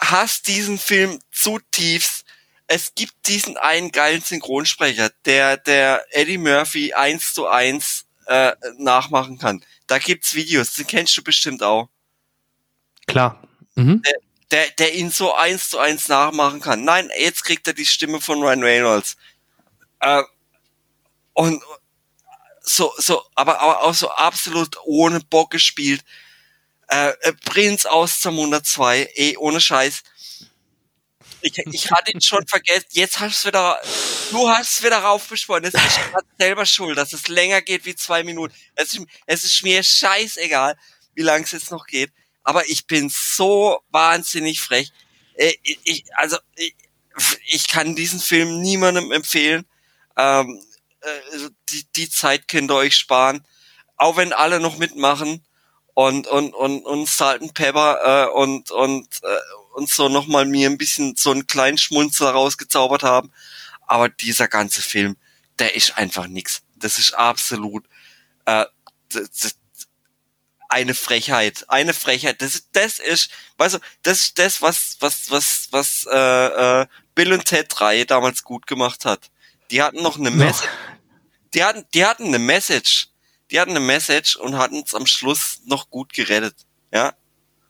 [0.01, 2.25] hasst diesen Film zutiefst.
[2.65, 9.37] Es gibt diesen einen geilen Synchronsprecher, der, der Eddie Murphy eins zu eins äh, nachmachen
[9.37, 9.63] kann.
[9.87, 11.89] Da gibt's Videos, den kennst du bestimmt auch.
[13.07, 13.41] Klar.
[13.75, 14.01] Mhm.
[14.01, 14.13] Der,
[14.51, 16.83] der, der ihn so eins zu eins nachmachen kann.
[16.83, 19.17] Nein, jetzt kriegt er die Stimme von Ryan Reynolds.
[19.99, 20.23] Äh,
[21.33, 21.63] und
[22.61, 26.03] so, so, aber, aber auch so absolut ohne Bock gespielt.
[26.87, 27.13] Äh,
[27.45, 30.03] Prinz aus Zamunda 2, eh, ohne Scheiß.
[31.43, 32.87] Ich, ich hatte ihn schon vergessen.
[32.91, 33.79] Jetzt hast du wieder,
[34.31, 35.65] du hast wieder raufbeschworen.
[35.65, 35.99] Es ist
[36.39, 38.53] selber schuld, dass es länger geht wie zwei Minuten.
[38.75, 40.77] Es ist, es ist mir scheißegal,
[41.15, 42.11] wie lange es jetzt noch geht.
[42.43, 44.91] Aber ich bin so wahnsinnig frech.
[45.35, 46.75] Äh, ich, also, ich,
[47.45, 49.65] ich kann diesen Film niemandem empfehlen.
[50.17, 50.63] Ähm,
[51.01, 53.45] äh, die, die Zeit könnt ihr euch sparen.
[53.97, 55.45] Auch wenn alle noch mitmachen
[55.93, 59.37] und und und und Salt and Pepper äh, und und äh,
[59.73, 63.31] und so nochmal mir ein bisschen so einen kleinen Schmunzel rausgezaubert haben.
[63.85, 65.17] Aber dieser ganze Film,
[65.59, 66.61] der ist einfach nix.
[66.75, 67.85] Das ist absolut,
[68.45, 68.65] äh,
[70.73, 72.41] eine Frechheit, eine Frechheit.
[72.41, 77.33] Das, das ist, weißt du, das ist das, was, was, was, was äh, äh, Bill
[77.33, 79.29] und Ted 3 damals gut gemacht hat.
[79.69, 80.69] Die hatten noch eine Message.
[81.53, 83.09] Die hatten, die hatten eine Message.
[83.51, 86.55] Die hatten eine Message und hatten es am Schluss noch gut gerettet.
[86.91, 87.13] Ja.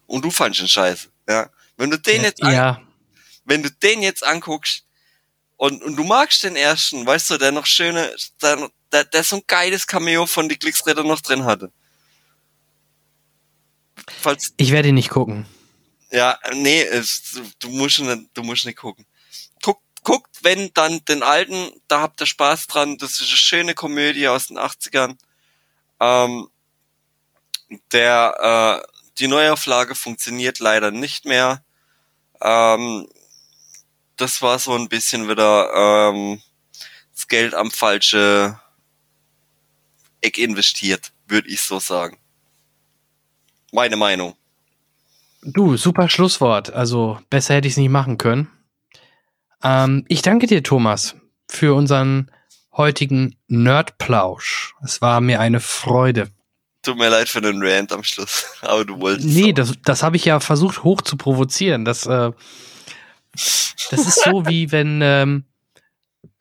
[0.07, 1.09] Und du fandst ihn scheiße.
[1.27, 1.49] Ja.
[1.83, 2.81] Wenn du den jetzt, ja.
[3.43, 4.85] wenn du den jetzt anguckst
[5.57, 9.35] und, und du magst den ersten, weißt du, der noch schöne, der, der, der so
[9.35, 11.73] ein geiles Cameo von die Glücksräder noch drin hatte.
[14.07, 15.45] Falls, ich werde ihn nicht gucken.
[16.09, 19.05] Ja, nee, es, du musst nicht, du musst nicht gucken.
[19.61, 22.97] Guck, guckt, wenn dann den alten, da habt ihr Spaß dran.
[22.97, 25.17] Das ist eine schöne Komödie aus den 80ern.
[25.99, 26.47] Ähm,
[27.91, 31.61] der, äh, die Neuauflage funktioniert leider nicht mehr.
[32.41, 33.07] Ähm,
[34.17, 36.41] das war so ein bisschen wieder ähm,
[37.13, 38.59] das Geld am falsche
[40.21, 42.17] Eck investiert, würde ich so sagen.
[43.71, 44.35] Meine Meinung.
[45.41, 46.71] Du, super Schlusswort.
[46.71, 48.49] Also besser hätte ich es nicht machen können.
[49.63, 51.15] Ähm, ich danke dir, Thomas,
[51.49, 52.31] für unseren
[52.71, 54.75] heutigen Nerdplausch.
[54.83, 56.29] Es war mir eine Freude.
[56.83, 59.27] Tut mir leid für den Rant am Schluss, aber du wolltest.
[59.27, 61.85] Nee, das, das habe ich ja versucht hoch zu provozieren.
[61.85, 62.31] Das, äh,
[63.31, 65.45] das ist so wie wenn ähm,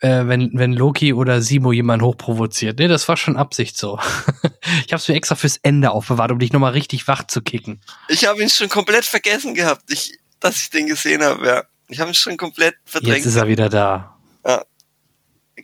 [0.02, 2.78] äh, wenn, wenn Loki oder Simo jemanden hochprovoziert.
[2.78, 4.00] Nee, das war schon Absicht so.
[4.86, 7.80] ich hab's mir extra fürs Ende aufbewahrt, um dich nochmal richtig wach zu kicken.
[8.08, 11.64] Ich habe ihn schon komplett vergessen gehabt, ich, dass ich den gesehen habe, ja.
[11.88, 13.18] Ich habe ihn schon komplett verdrängt.
[13.18, 14.16] Jetzt ist er wieder da.
[14.44, 14.64] Ja.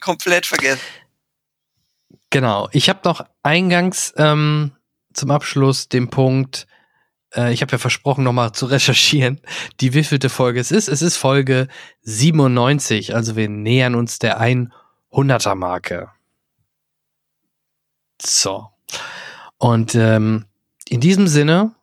[0.00, 0.80] Komplett vergessen.
[2.30, 2.68] Genau.
[2.72, 4.72] Ich habe noch eingangs ähm,
[5.12, 6.66] zum Abschluss den Punkt,
[7.34, 9.40] äh, ich habe ja versprochen, nochmal zu recherchieren,
[9.80, 10.88] die wievielte Folge es ist.
[10.88, 11.68] Es ist Folge
[12.02, 16.10] 97, also wir nähern uns der 100er Marke.
[18.20, 18.68] So.
[19.58, 20.46] Und ähm,
[20.88, 21.74] in diesem Sinne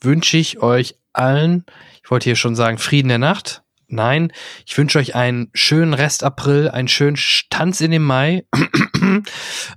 [0.00, 1.64] wünsche ich euch allen,
[2.02, 3.62] ich wollte hier schon sagen, Frieden der Nacht.
[3.88, 4.32] Nein,
[4.64, 7.18] ich wünsche euch einen schönen Rest April, einen schönen
[7.50, 8.44] Tanz in den Mai.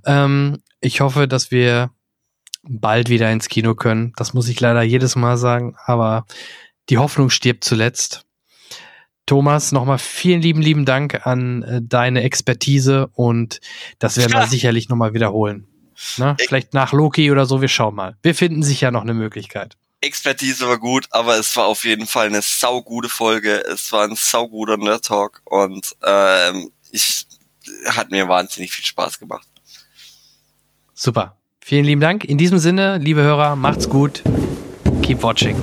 [0.06, 1.90] ähm, ich hoffe, dass wir
[2.62, 4.12] bald wieder ins Kino können.
[4.16, 6.26] Das muss ich leider jedes Mal sagen, aber
[6.88, 8.26] die Hoffnung stirbt zuletzt.
[9.26, 13.60] Thomas, nochmal vielen lieben, lieben Dank an äh, deine Expertise und
[14.00, 15.68] das werden wir sicherlich nochmal wiederholen.
[16.16, 16.36] Ne?
[16.40, 18.16] Vielleicht nach Loki oder so, wir schauen mal.
[18.22, 19.76] Wir finden sicher noch eine Möglichkeit.
[20.00, 23.62] Expertise war gut, aber es war auf jeden Fall eine saugute Folge.
[23.66, 27.26] Es war ein sauguter Nerd Talk und ähm, ich
[27.86, 29.46] hat mir wahnsinnig viel Spaß gemacht.
[30.94, 31.36] Super.
[31.60, 32.24] Vielen lieben Dank.
[32.24, 34.22] In diesem Sinne, liebe Hörer, macht's gut.
[35.02, 35.56] Keep watching.